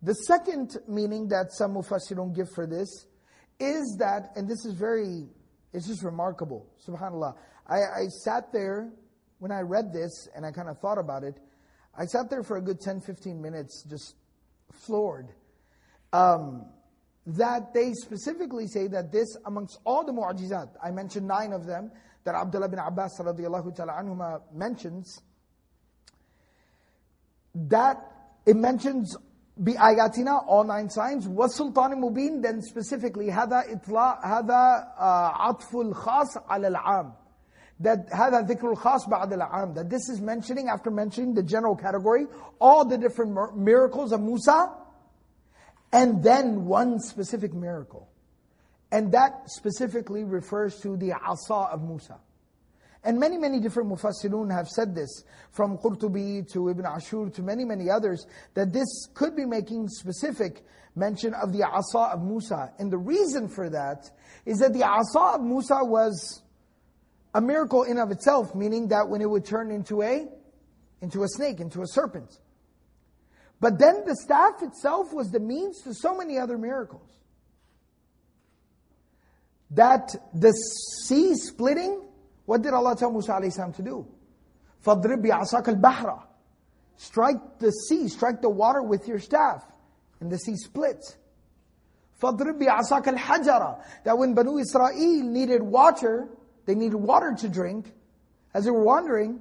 The 0.02 0.14
second 0.14 0.78
meaning 0.90 1.30
that 1.30 1.54
some 1.54 1.74
Mufassirun 1.74 2.36
give 2.36 2.50
for 2.54 2.68
this 2.68 3.08
is 3.62 3.96
that, 4.00 4.32
and 4.36 4.46
this 4.48 4.66
is 4.66 4.74
very, 4.74 5.26
it's 5.72 5.88
just 5.88 6.04
remarkable, 6.04 6.68
subhanAllah. 6.86 7.34
I, 7.66 7.76
I 7.76 8.08
sat 8.24 8.52
there 8.52 8.92
when 9.38 9.54
I 9.54 9.62
read 9.62 9.94
this 9.94 10.28
and 10.36 10.46
I 10.46 10.52
kind 10.52 10.68
of 10.68 10.80
thought 10.80 10.98
about 10.98 11.24
it. 11.24 11.40
I 11.98 12.06
sat 12.06 12.30
there 12.30 12.44
for 12.44 12.58
a 12.58 12.62
good 12.62 12.82
10, 12.82 13.02
15 13.02 13.42
minutes, 13.42 13.84
just 13.90 14.16
floored. 14.73 15.29
Um, 16.13 16.67
that 17.27 17.73
they 17.73 17.93
specifically 17.93 18.67
say 18.67 18.87
that 18.89 19.11
this, 19.11 19.37
amongst 19.47 19.79
all 19.85 20.05
the 20.05 20.13
mu'ajizat, 20.13 20.69
I 20.83 20.91
mentioned 20.91 21.27
nine 21.27 21.53
of 21.53 21.65
them, 21.65 21.91
that 22.25 22.35
Abdullah 22.35 22.69
bin 22.69 22.79
Abbas 22.79 23.19
radiallahu 23.19 23.75
ta'ala 23.75 23.93
anhuma 23.93 24.43
mentions, 24.53 25.21
that 27.55 27.99
it 28.47 28.57
mentions 28.57 29.17
بآياتنا 29.57 30.47
all 30.47 30.65
nine 30.65 30.91
signs 30.91 31.29
والسلطان 31.29 31.93
المبين 31.93 32.43
then 32.43 32.61
specifically 32.61 33.31
هذا 33.31 33.63
إطلاع 33.73 34.27
هذا 34.27 34.95
عطف 35.35 35.77
الخاص 35.77 36.37
على 36.49 36.69
العام 36.69 37.13
that 37.81 38.09
هذا 38.11 38.47
ذكر 38.47 38.71
الخاص 38.71 39.09
بعد 39.09 39.33
العام 39.33 39.75
that 39.75 39.91
this 39.91 40.09
is 40.09 40.21
mentioning 40.21 40.69
after 40.69 40.91
mentioning 40.91 41.35
the 41.35 41.43
general 41.43 41.77
category 41.77 42.27
all 42.61 42.85
the 42.85 42.99
different 42.99 43.57
miracles 43.57 44.13
of 44.13 44.21
Musa 44.21 44.73
and 45.93 46.23
then 46.23 46.65
one 46.67 47.01
specific 47.01 47.53
miracle 47.53 48.09
and 48.93 49.13
that 49.13 49.51
specifically 49.51 50.25
refers 50.25 50.81
to 50.81 50.97
the 50.97 51.13
asa 51.13 51.55
of 51.73 51.83
Musa 51.83 52.19
and 53.05 53.21
many, 53.21 53.37
many 53.37 53.61
different 53.61 53.91
mufassirun 53.91 54.51
have 54.51 54.67
said 54.67 54.95
this, 54.95 55.25
from 55.51 55.77
Qurtubi 55.77 56.51
to 56.53 56.71
Ibn 56.71 56.87
Ashur 56.87 57.29
to 57.29 57.43
many, 57.43 57.65
many 57.65 57.91
others, 57.91 58.27
that 58.55 58.73
this 58.73 59.09
could 59.13 59.37
be 59.37 59.45
making 59.45 59.89
specific 59.89 60.65
mention 60.97 61.35
of 61.35 61.53
the 61.53 61.65
asa 61.65 61.99
of 61.99 62.23
Musa. 62.23 62.73
And 62.79 62.91
the 62.91 62.97
reason 62.97 63.49
for 63.49 63.69
that 63.69 64.11
is 64.47 64.59
that 64.61 64.73
the 64.73 64.85
asa 64.85 65.37
of 65.37 65.43
Musa 65.43 65.81
was 65.83 66.43
a 67.35 67.41
miracle 67.41 67.83
in 67.83 67.99
of 67.99 68.11
itself, 68.11 68.55
meaning 68.55 68.89
that 68.89 69.09
when 69.09 69.21
it 69.21 69.29
would 69.29 69.45
turn 69.45 69.71
into 69.71 70.03
a, 70.03 70.27
into 71.01 71.23
a 71.23 71.29
snake, 71.29 71.61
into 71.61 71.83
a 71.83 71.87
serpent. 71.87 72.39
But 73.61 73.79
then 73.79 74.05
the 74.05 74.17
staff 74.17 74.63
itself 74.63 75.13
was 75.13 75.31
the 75.31 75.41
means 75.41 75.81
to 75.83 75.95
so 75.95 76.17
many 76.17 76.39
other 76.39 76.59
miracles. 76.59 77.09
That 79.71 80.15
the 80.33 80.53
sea 80.53 81.35
splitting 81.35 82.05
what 82.47 82.63
did 82.63 82.75
Allah 82.75 82.97
tell 82.97 83.11
Musa 83.11 83.33
alayhi 83.33 83.77
to 83.77 83.83
do? 83.83 84.07
فَضْرِبْ 84.85 85.25
بِعَصَاكَ 85.25 85.81
الْبَحْرَ 85.81 86.23
Strike 86.97 87.59
the 87.59 87.71
sea, 87.71 88.09
strike 88.09 88.41
the 88.43 88.51
water 88.51 88.83
with 88.83 89.09
your 89.09 89.19
staff. 89.19 89.65
And 90.21 90.31
the 90.31 90.39
sea 90.39 90.57
splits. 90.57 91.17
فَضْرِبْ 92.23 92.61
بِعَصَاكَ 92.61 93.05
الْحَجَرَ 93.05 93.83
That 94.05 94.19
when 94.19 94.35
Banu 94.35 94.59
Israel 94.59 94.93
needed 94.95 95.63
water, 95.63 96.29
they 96.69 96.75
needed 96.75 96.97
water 96.97 97.35
to 97.41 97.49
drink, 97.49 97.93
as 98.53 98.65
they 98.65 98.71
were 98.71 98.85
wandering, 98.85 99.41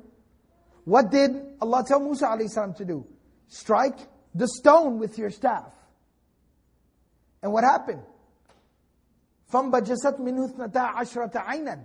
what 0.85 1.11
did 1.11 1.31
Allah 1.61 1.83
tell 1.87 1.99
Musa 1.99 2.25
alayhi 2.25 2.75
to 2.77 2.85
do? 2.85 3.05
Strike 3.47 3.97
the 4.35 4.47
stone 4.47 4.99
with 4.99 5.17
your 5.17 5.29
staff. 5.29 5.71
And 7.41 7.51
what 7.51 7.63
happened? 7.63 8.01
فَانْبَجَسَتْ 9.51 10.19
مِنْهُ 10.19 10.55
اثْنَتَا 10.55 10.93
عَشْرَةَ 10.95 11.31
عَيْنًا 11.31 11.79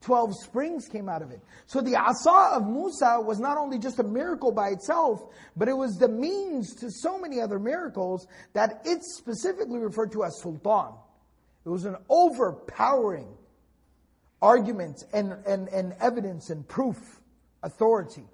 12 0.00 0.34
springs 0.44 0.86
came 0.86 1.08
out 1.08 1.22
of 1.22 1.30
it. 1.30 1.40
So 1.66 1.80
the 1.80 1.96
asa 1.96 2.56
of 2.56 2.68
Musa 2.68 3.20
was 3.20 3.40
not 3.40 3.58
only 3.58 3.78
just 3.78 3.98
a 3.98 4.04
miracle 4.04 4.52
by 4.52 4.68
itself, 4.68 5.24
but 5.56 5.68
it 5.68 5.76
was 5.76 5.96
the 5.96 6.08
means 6.08 6.74
to 6.76 6.90
so 6.90 7.18
many 7.18 7.40
other 7.40 7.58
miracles 7.58 8.26
that 8.52 8.82
it 8.84 9.02
specifically 9.02 9.80
referred 9.80 10.12
to 10.12 10.24
as 10.24 10.40
sultan. 10.40 10.94
It 11.64 11.68
was 11.68 11.84
an 11.84 11.96
overpowering 12.08 13.28
argument 14.42 15.04
and, 15.12 15.32
and, 15.46 15.68
and 15.68 15.94
evidence 16.00 16.50
and 16.50 16.66
proof, 16.68 17.20
authority. 17.62 18.24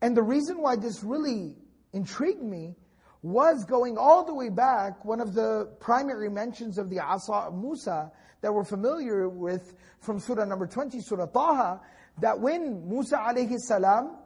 And 0.00 0.16
the 0.16 0.22
reason 0.22 0.58
why 0.58 0.76
this 0.76 1.02
really 1.02 1.56
intrigued 1.92 2.42
me 2.42 2.76
was 3.22 3.64
going 3.64 3.98
all 3.98 4.24
the 4.24 4.34
way 4.34 4.50
back, 4.50 5.04
one 5.04 5.20
of 5.20 5.34
the 5.34 5.74
primary 5.80 6.30
mentions 6.30 6.78
of 6.78 6.90
the 6.90 7.00
asa 7.00 7.32
of 7.32 7.54
Musa 7.54 8.12
that 8.40 8.52
we're 8.52 8.64
familiar 8.64 9.28
with 9.28 9.74
from 10.00 10.20
Surah 10.20 10.44
number 10.44 10.66
20, 10.66 11.00
Surah 11.00 11.26
Taha, 11.26 11.80
that 12.20 12.38
when 12.38 12.88
Musa 12.88 13.16
alayhi 13.16 13.58
salam, 13.58 14.18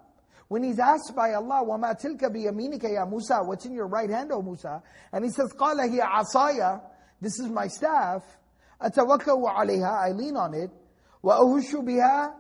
when 0.49 0.65
he's 0.65 0.81
asked 0.81 1.15
by 1.15 1.33
Allah, 1.33 1.65
وَمَا 1.65 1.99
تِلْكَ 1.99 2.21
بِيَمِينِكَ 2.21 2.83
يَا 2.83 3.09
Musa, 3.09 3.39
what's 3.43 3.65
in 3.65 3.73
your 3.73 3.87
right 3.87 4.11
hand, 4.11 4.33
O 4.33 4.43
Musa? 4.43 4.83
And 5.13 5.25
he 5.25 5.31
says, 5.31 5.53
قَالَ 5.53 5.77
هِيَ 5.77 6.01
عَصَايَ 6.01 6.83
This 7.21 7.39
is 7.39 7.49
my 7.49 7.69
staff. 7.69 8.23
أَتَوَكَّوْ 8.83 9.49
عَلَيْهَا 9.49 10.09
I 10.09 10.13
lean 10.13 10.37
on 10.37 10.55
it. 10.55 10.71
وَأَهُشُّ 11.23 11.75
بِهَا 11.75 12.33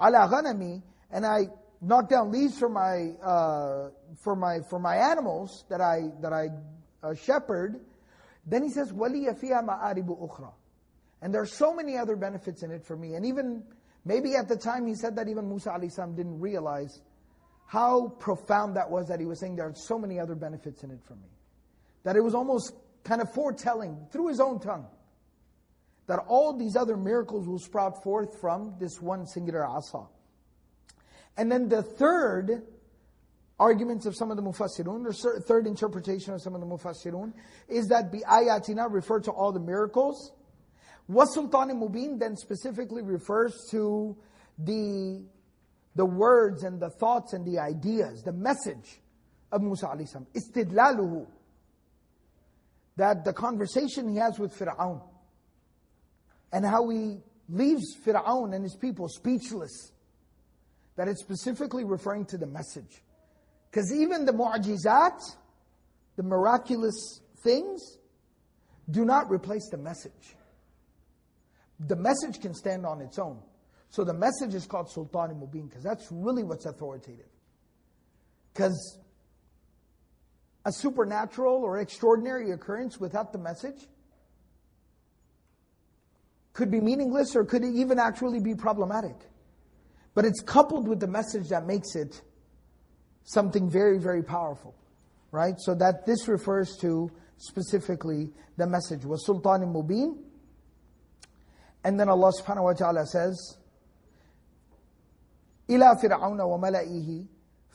عَلَى 0.00 0.30
غَنَمِي 0.30 0.82
And 1.10 1.26
I 1.26 1.48
knock 1.80 2.08
down 2.08 2.30
leaves 2.30 2.58
for 2.58 2.68
my, 2.68 3.12
uh, 3.22 3.90
for 4.22 4.36
my, 4.36 4.60
for 4.70 4.78
my 4.78 4.96
animals 4.96 5.64
that 5.70 5.80
I, 5.80 6.10
that 6.20 6.32
I 6.32 6.48
uh, 7.02 7.14
shepherd. 7.14 7.80
Then 8.46 8.62
he 8.62 8.70
says, 8.70 8.92
وَلِيَ 8.92 9.38
فِيهَا 9.40 9.64
مَآرِبُ 9.66 10.06
أُخْرَى 10.06 10.52
and 11.20 11.34
there 11.34 11.42
are 11.42 11.46
so 11.46 11.74
many 11.74 11.96
other 11.96 12.16
benefits 12.16 12.62
in 12.62 12.70
it 12.70 12.84
for 12.84 12.96
me. 12.96 13.14
And 13.14 13.26
even, 13.26 13.64
maybe 14.04 14.34
at 14.36 14.48
the 14.48 14.56
time 14.56 14.86
he 14.86 14.94
said 14.94 15.16
that 15.16 15.28
even 15.28 15.48
Musa 15.48 15.76
salam 15.88 16.14
didn't 16.14 16.38
realize 16.40 17.00
how 17.66 18.08
profound 18.20 18.76
that 18.76 18.90
was 18.90 19.08
that 19.08 19.20
he 19.20 19.26
was 19.26 19.40
saying 19.40 19.56
there 19.56 19.66
are 19.66 19.74
so 19.74 19.98
many 19.98 20.18
other 20.18 20.34
benefits 20.34 20.84
in 20.84 20.90
it 20.90 21.00
for 21.04 21.14
me. 21.14 21.28
That 22.04 22.16
it 22.16 22.22
was 22.22 22.34
almost 22.34 22.72
kind 23.04 23.20
of 23.20 23.32
foretelling 23.34 24.06
through 24.12 24.28
his 24.28 24.40
own 24.40 24.60
tongue 24.60 24.86
that 26.07 26.19
all 26.27 26.57
these 26.57 26.75
other 26.75 26.97
miracles 26.97 27.47
will 27.47 27.59
sprout 27.59 28.03
forth 28.03 28.39
from 28.39 28.75
this 28.79 29.01
one 29.01 29.25
singular 29.25 29.65
asa. 29.65 30.05
And 31.37 31.51
then 31.51 31.69
the 31.69 31.81
third 31.81 32.63
arguments 33.59 34.05
of 34.05 34.15
some 34.15 34.29
of 34.29 34.37
the 34.37 34.43
mufassirun, 34.43 35.03
the 35.05 35.41
third 35.41 35.67
interpretation 35.67 36.33
of 36.33 36.41
some 36.41 36.55
of 36.55 36.61
the 36.61 36.67
mufassirun, 36.67 37.33
is 37.69 37.87
that 37.87 38.11
bi 38.11 38.19
ayatina 38.29 38.91
refer 38.91 39.19
to 39.21 39.31
all 39.31 39.51
the 39.51 39.59
miracles 39.59 40.33
Wasultan 41.09 41.71
Mubin 41.79 42.19
then 42.19 42.35
specifically 42.37 43.01
refers 43.01 43.67
to 43.71 44.15
the, 44.57 45.23
the 45.95 46.05
words 46.05 46.63
and 46.63 46.79
the 46.79 46.89
thoughts 46.89 47.33
and 47.33 47.45
the 47.45 47.59
ideas, 47.59 48.23
the 48.23 48.31
message 48.31 49.01
of 49.51 49.61
Musa 49.61 49.87
alayhi 49.87 50.07
salam. 50.07 50.27
Istidlaluhu. 50.33 51.27
That 52.95 53.25
the 53.25 53.33
conversation 53.33 54.07
he 54.07 54.17
has 54.17 54.37
with 54.37 54.57
Fir'aun 54.57 55.01
and 56.53 56.63
how 56.63 56.87
he 56.87 57.17
leaves 57.49 57.97
Fir'aun 58.05 58.55
and 58.55 58.63
his 58.63 58.75
people 58.75 59.09
speechless. 59.09 59.91
That 60.95 61.07
it's 61.07 61.21
specifically 61.21 61.83
referring 61.83 62.25
to 62.25 62.37
the 62.37 62.45
message. 62.45 63.01
Because 63.69 63.91
even 63.91 64.25
the 64.25 64.31
mu'ajizat, 64.31 65.19
the 66.15 66.23
miraculous 66.23 67.21
things, 67.43 67.97
do 68.89 69.03
not 69.03 69.29
replace 69.31 69.67
the 69.69 69.77
message. 69.77 70.35
The 71.79 71.95
message 71.95 72.39
can 72.39 72.53
stand 72.53 72.85
on 72.85 73.01
its 73.01 73.17
own. 73.17 73.39
So 73.89 74.03
the 74.03 74.13
message 74.13 74.53
is 74.53 74.67
called 74.67 74.89
Sultan 74.91 75.35
Mubin 75.35 75.67
because 75.67 75.83
that's 75.83 76.07
really 76.11 76.43
what's 76.43 76.67
authoritative. 76.67 77.29
Because 78.53 78.99
a 80.65 80.71
supernatural 80.71 81.63
or 81.63 81.79
extraordinary 81.79 82.51
occurrence 82.51 82.99
without 82.99 83.33
the 83.33 83.39
message 83.39 83.87
could 86.52 86.70
be 86.70 86.80
meaningless 86.80 87.36
or 87.36 87.44
could 87.44 87.64
even 87.64 87.98
actually 87.98 88.40
be 88.40 88.54
problematic. 88.54 89.16
But 90.14 90.24
it's 90.24 90.40
coupled 90.40 90.88
with 90.88 90.98
the 90.98 91.06
message 91.06 91.48
that 91.50 91.66
makes 91.66 91.94
it 91.94 92.20
something 93.24 93.70
very, 93.70 93.98
very 93.98 94.22
powerful. 94.22 94.74
Right? 95.30 95.54
So 95.58 95.74
that 95.76 96.06
this 96.06 96.26
refers 96.26 96.76
to 96.80 97.10
specifically 97.36 98.32
the 98.56 98.66
message 98.66 99.04
was 99.04 99.24
Sultan 99.24 99.72
Mubin. 99.72 100.18
And 101.84 101.98
then 102.00 102.08
Allah 102.08 102.32
subhanahu 102.42 102.64
wa 102.64 102.72
ta'ala 102.72 103.06
says, 103.06 103.56
إِلَى 105.68 106.00
فِرْعَوْنَ 106.02 106.40
وَمَلَئِهِ 106.40 107.26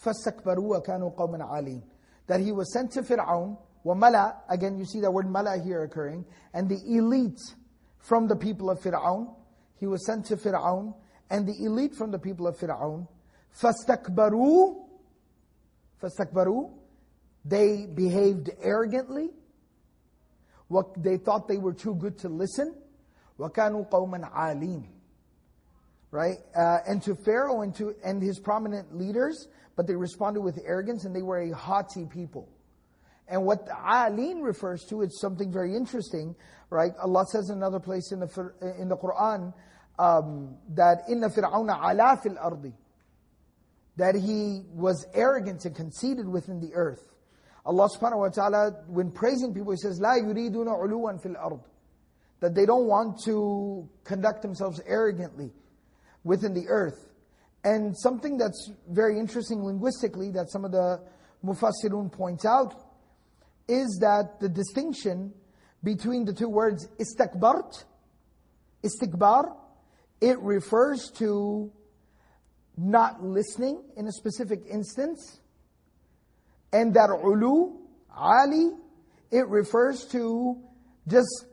فَاسْتَكْبَرُوا 0.03 0.83
وَكَانُوا 0.83 1.15
قَوْمًا 1.15 1.49
عَالِينَ 1.49 1.81
That 2.27 2.41
he 2.41 2.51
was 2.51 2.73
sent 2.73 2.91
to 2.91 3.01
Fir'aun, 3.01 3.57
وَمَلَأ, 3.85 4.35
again 4.49 4.77
you 4.77 4.85
see 4.85 4.99
that 5.01 5.11
word 5.11 5.29
mala 5.29 5.57
here 5.63 5.83
occurring, 5.83 6.25
and 6.53 6.67
the 6.69 6.79
elite 6.85 7.39
from 7.99 8.27
the 8.27 8.35
people 8.35 8.69
of 8.69 8.79
Fir'aun. 8.79 9.33
He 9.79 9.87
was 9.87 10.05
sent 10.05 10.25
to 10.27 10.37
Fir'aun, 10.37 10.93
and 11.29 11.47
the 11.47 11.65
elite 11.65 11.95
from 11.95 12.11
the 12.11 12.19
people 12.19 12.47
of 12.47 12.57
Fir'aun. 12.57 13.07
فَاسْتَكْبَرُوا 13.61 14.75
فَاسْتَكْبَرُوا 16.01 16.71
They 17.45 17.85
behaved 17.85 18.49
arrogantly. 18.61 19.29
What 20.67 21.01
they 21.01 21.17
thought 21.17 21.47
they 21.47 21.57
were 21.57 21.73
too 21.73 21.95
good 21.95 22.17
to 22.19 22.29
listen. 22.29 22.75
وَكَانُوا 23.39 23.89
قَوْمًا 23.89 24.31
عَالِينَ 24.33 24.85
Right? 26.11 26.37
Uh, 26.55 26.77
and 26.87 27.01
to 27.03 27.15
Pharaoh 27.15 27.61
and 27.61 27.73
to 27.75 27.95
and 28.03 28.21
his 28.21 28.39
prominent 28.39 28.95
leaders, 28.95 29.47
but 29.75 29.87
they 29.87 29.95
responded 29.95 30.41
with 30.41 30.59
arrogance 30.63 31.05
and 31.05 31.15
they 31.15 31.23
were 31.23 31.39
a 31.39 31.49
haughty 31.55 32.05
people. 32.05 32.49
And 33.27 33.45
what 33.45 33.67
alin 33.67 34.43
refers 34.43 34.83
to 34.89 35.01
is 35.01 35.19
something 35.19 35.51
very 35.51 35.75
interesting, 35.75 36.35
right? 36.69 36.91
Allah 37.01 37.25
says 37.25 37.49
in 37.49 37.57
another 37.57 37.79
place 37.79 38.11
in 38.11 38.19
the 38.19 38.51
in 38.79 38.89
the 38.89 38.97
Quran 38.97 39.53
um, 39.97 40.55
that 40.75 41.03
inna 41.09 41.29
fir'auna 41.29 41.91
ala 41.91 42.19
fil 42.21 42.37
ardi, 42.37 42.73
that 43.95 44.15
he 44.15 44.63
was 44.73 45.05
arrogant 45.13 45.65
and 45.65 45.75
conceited 45.75 46.27
within 46.27 46.59
the 46.59 46.73
earth. 46.73 47.13
Allah 47.65 47.87
subhanahu 47.87 48.19
wa 48.19 48.29
ta'ala, 48.29 48.71
when 48.87 49.11
praising 49.11 49.53
people, 49.53 49.71
He 49.71 49.77
says, 49.77 49.99
لا 49.99 50.17
يريدون 50.19 50.67
علوا 50.67 51.21
fil 51.21 51.37
ard, 51.37 51.61
that 52.41 52.53
they 52.53 52.65
don't 52.65 52.87
want 52.87 53.19
to 53.23 53.87
conduct 54.03 54.41
themselves 54.41 54.81
arrogantly 54.85 55.51
within 56.25 56.53
the 56.53 56.67
earth. 56.67 57.09
And 57.63 57.97
something 57.97 58.37
that's 58.37 58.71
very 58.89 59.17
interesting 59.17 59.63
linguistically 59.63 60.31
that 60.31 60.51
some 60.51 60.65
of 60.65 60.71
the 60.71 61.01
mufassirun 61.45 62.11
point 62.11 62.45
out 62.45 62.86
is 63.68 63.98
that 64.00 64.40
the 64.40 64.48
distinction 64.48 65.32
between 65.84 66.24
the 66.24 66.32
two 66.32 66.48
words 66.48 66.88
istakbart, 66.98 67.84
istikbar, 68.82 69.54
it 70.20 70.38
refers 70.40 71.10
to 71.16 71.70
not 72.76 73.22
listening 73.22 73.82
in 73.96 74.06
a 74.06 74.12
specific 74.12 74.62
instance. 74.68 75.40
And 76.72 76.94
that 76.94 77.10
ulu, 77.10 77.76
ali, 78.16 78.70
it 79.30 79.46
refers 79.48 80.04
to 80.12 80.58
just 81.06 81.46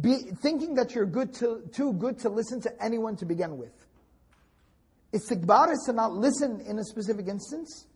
be 0.00 0.18
thinking 0.42 0.74
that 0.74 0.94
you're 0.94 1.06
good 1.06 1.32
to, 1.34 1.62
too 1.72 1.92
good 1.94 2.18
to 2.20 2.28
listen 2.28 2.60
to 2.62 2.70
anyone 2.82 3.16
to 3.16 3.24
begin 3.24 3.56
with. 3.56 3.72
Istikbar 5.12 5.72
is 5.72 5.82
to 5.86 5.92
not 5.92 6.12
listen 6.12 6.60
in 6.60 6.78
a 6.78 6.84
specific 6.84 7.28
instance, 7.28 7.86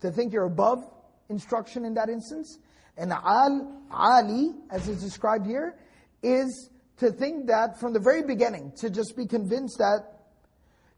to 0.00 0.10
think 0.10 0.32
you're 0.32 0.46
above 0.46 0.84
instruction 1.28 1.84
in 1.84 1.94
that 1.94 2.08
instance. 2.08 2.58
And 2.96 3.12
al, 3.12 3.82
ali, 3.90 4.52
as 4.70 4.88
is 4.88 5.02
described 5.02 5.46
here, 5.46 5.76
is 6.22 6.70
to 6.98 7.10
think 7.10 7.46
that 7.48 7.78
from 7.78 7.92
the 7.92 8.00
very 8.00 8.22
beginning, 8.22 8.72
to 8.78 8.90
just 8.90 9.16
be 9.16 9.26
convinced 9.26 9.78
that 9.78 10.16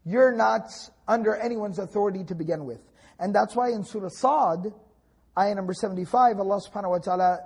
you're 0.04 0.34
not 0.34 0.70
under 1.06 1.34
anyone's 1.36 1.78
authority 1.78 2.24
to 2.24 2.34
begin 2.34 2.64
with. 2.64 2.80
And 3.18 3.34
that's 3.34 3.56
why 3.56 3.70
in 3.70 3.84
Surah 3.84 4.08
Sad, 4.08 4.72
ayah 5.38 5.54
number 5.54 5.74
75, 5.74 6.38
Allah 6.38 6.60
subhanahu 6.60 6.90
wa 6.90 6.98
ta'ala, 6.98 7.38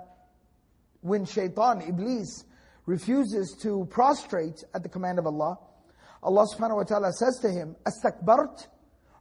when 1.01 1.25
shaitan, 1.25 1.81
Iblis, 1.81 2.45
refuses 2.85 3.57
to 3.61 3.87
prostrate 3.89 4.63
at 4.73 4.83
the 4.83 4.89
command 4.89 5.19
of 5.19 5.25
Allah, 5.25 5.57
Allah 6.21 6.45
subhanahu 6.55 6.77
wa 6.77 6.83
ta'ala 6.83 7.11
says 7.11 7.39
to 7.41 7.49
him, 7.49 7.75
Astakbart, 7.85 8.67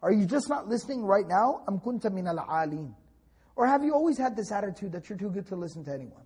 are 0.02 0.12
you 0.12 0.26
just 0.26 0.48
not 0.48 0.68
listening 0.68 1.02
right 1.02 1.26
now? 1.26 1.62
Am 1.66 1.78
kunta 1.78 2.12
min 2.12 2.26
al-aleen. 2.26 2.94
Or 3.55 3.65
have 3.65 3.83
you 3.83 3.93
always 3.93 4.17
had 4.17 4.35
this 4.35 4.51
attitude 4.51 4.91
that 4.91 5.09
you're 5.09 5.17
too 5.17 5.31
good 5.31 5.47
to 5.47 5.55
listen 5.55 5.83
to 5.85 5.91
anyone? 5.91 6.23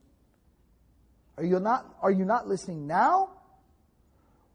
Are 1.38 1.46
you 1.46 1.60
not, 1.60 1.86
are 2.02 2.12
you 2.12 2.26
not 2.26 2.48
listening 2.48 2.86
now? 2.88 3.30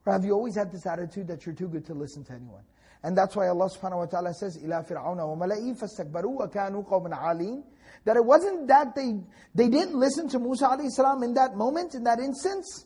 Or 0.05 0.13
have 0.13 0.25
you 0.25 0.33
always 0.33 0.55
had 0.55 0.71
this 0.71 0.87
attitude 0.87 1.27
that 1.29 1.47
you're 1.47 1.55
too 1.55 1.69
good 1.69 1.87
to 1.87 1.95
listen 1.95 2.23
to 2.25 2.33
anyone? 2.33 2.63
And 3.03 3.17
that's 3.17 3.35
why 3.35 3.49
Allah 3.49 3.71
subhanahu 3.71 3.99
wa 3.99 4.07
ta'ala 4.07 4.35
says, 4.35 4.59
إِلَى 4.59 4.87
فِرْعَوْنَ 4.89 5.19
وَمَلَئِهِ 5.19 5.81
فَاسْتَكْبَرُوا 5.81 6.53
وَكَانُوا 6.53 6.89
قَوْمًا 6.89 7.19
عَالِينَ 7.19 7.63
That 8.05 8.17
it 8.17 8.25
wasn't 8.25 8.69
that 8.69 8.95
they, 8.95 9.21
they 9.55 9.69
didn't 9.69 9.99
listen 9.99 10.29
to 10.29 10.39
Musa 10.39 10.67
alayhi 10.67 10.91
salam 10.91 11.23
in 11.23 11.35
that 11.35 11.57
moment, 11.57 11.95
in 11.95 12.05
that 12.05 12.19
instance. 12.19 12.85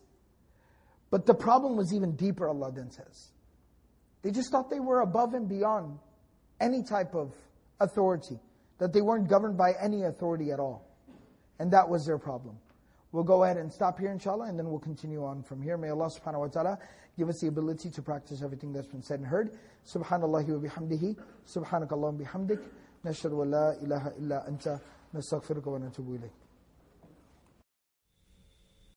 But 1.10 1.26
the 1.26 1.34
problem 1.34 1.76
was 1.76 1.92
even 1.92 2.16
deeper, 2.16 2.48
Allah 2.48 2.70
then 2.72 2.90
says. 2.90 3.30
They 4.22 4.30
just 4.30 4.50
thought 4.50 4.70
they 4.70 4.80
were 4.80 5.00
above 5.00 5.34
and 5.34 5.48
beyond 5.48 5.98
any 6.60 6.84
type 6.84 7.14
of 7.14 7.34
authority 7.80 8.38
that 8.79 8.93
they 8.93 9.01
weren't 9.01 9.27
governed 9.27 9.57
by 9.57 9.73
any 9.81 10.03
authority 10.03 10.51
at 10.51 10.59
all. 10.59 10.85
And 11.59 11.71
that 11.71 11.87
was 11.87 12.05
their 12.05 12.17
problem. 12.17 12.57
We'll 13.11 13.23
go 13.23 13.43
ahead 13.43 13.57
and 13.57 13.71
stop 13.71 13.97
here, 13.97 14.11
inshallah, 14.11 14.47
and 14.47 14.59
then 14.59 14.69
we'll 14.69 14.79
continue 14.79 15.23
on 15.23 15.41
from 15.41 15.61
here. 15.61 15.77
May 15.77 15.89
Allah 15.89 16.09
subhanahu 16.09 16.39
wa 16.39 16.47
ta'ala 16.47 16.77
give 17.17 17.29
us 17.29 17.39
the 17.39 17.47
ability 17.47 17.89
to 17.91 18.01
practice 18.01 18.41
everything 18.43 18.73
that's 18.73 18.87
been 18.87 19.01
said 19.01 19.19
and 19.19 19.27
heard. 19.27 19.57
Subhanallah 19.85 20.45
wa 20.45 20.69
bihamdihi, 20.69 21.15
subhanakallah 21.47 22.19
bihamdik, 22.19 22.61
nashhadu 23.05 23.37
wa 23.37 23.43
la 23.45 23.71
ilaha 23.81 24.11
illa 24.19 24.43
anta, 24.49 24.81
nastaghfiruka 25.15 25.67
wa 25.67 25.77
natubu 25.79 26.19
ilayk. 26.19 26.44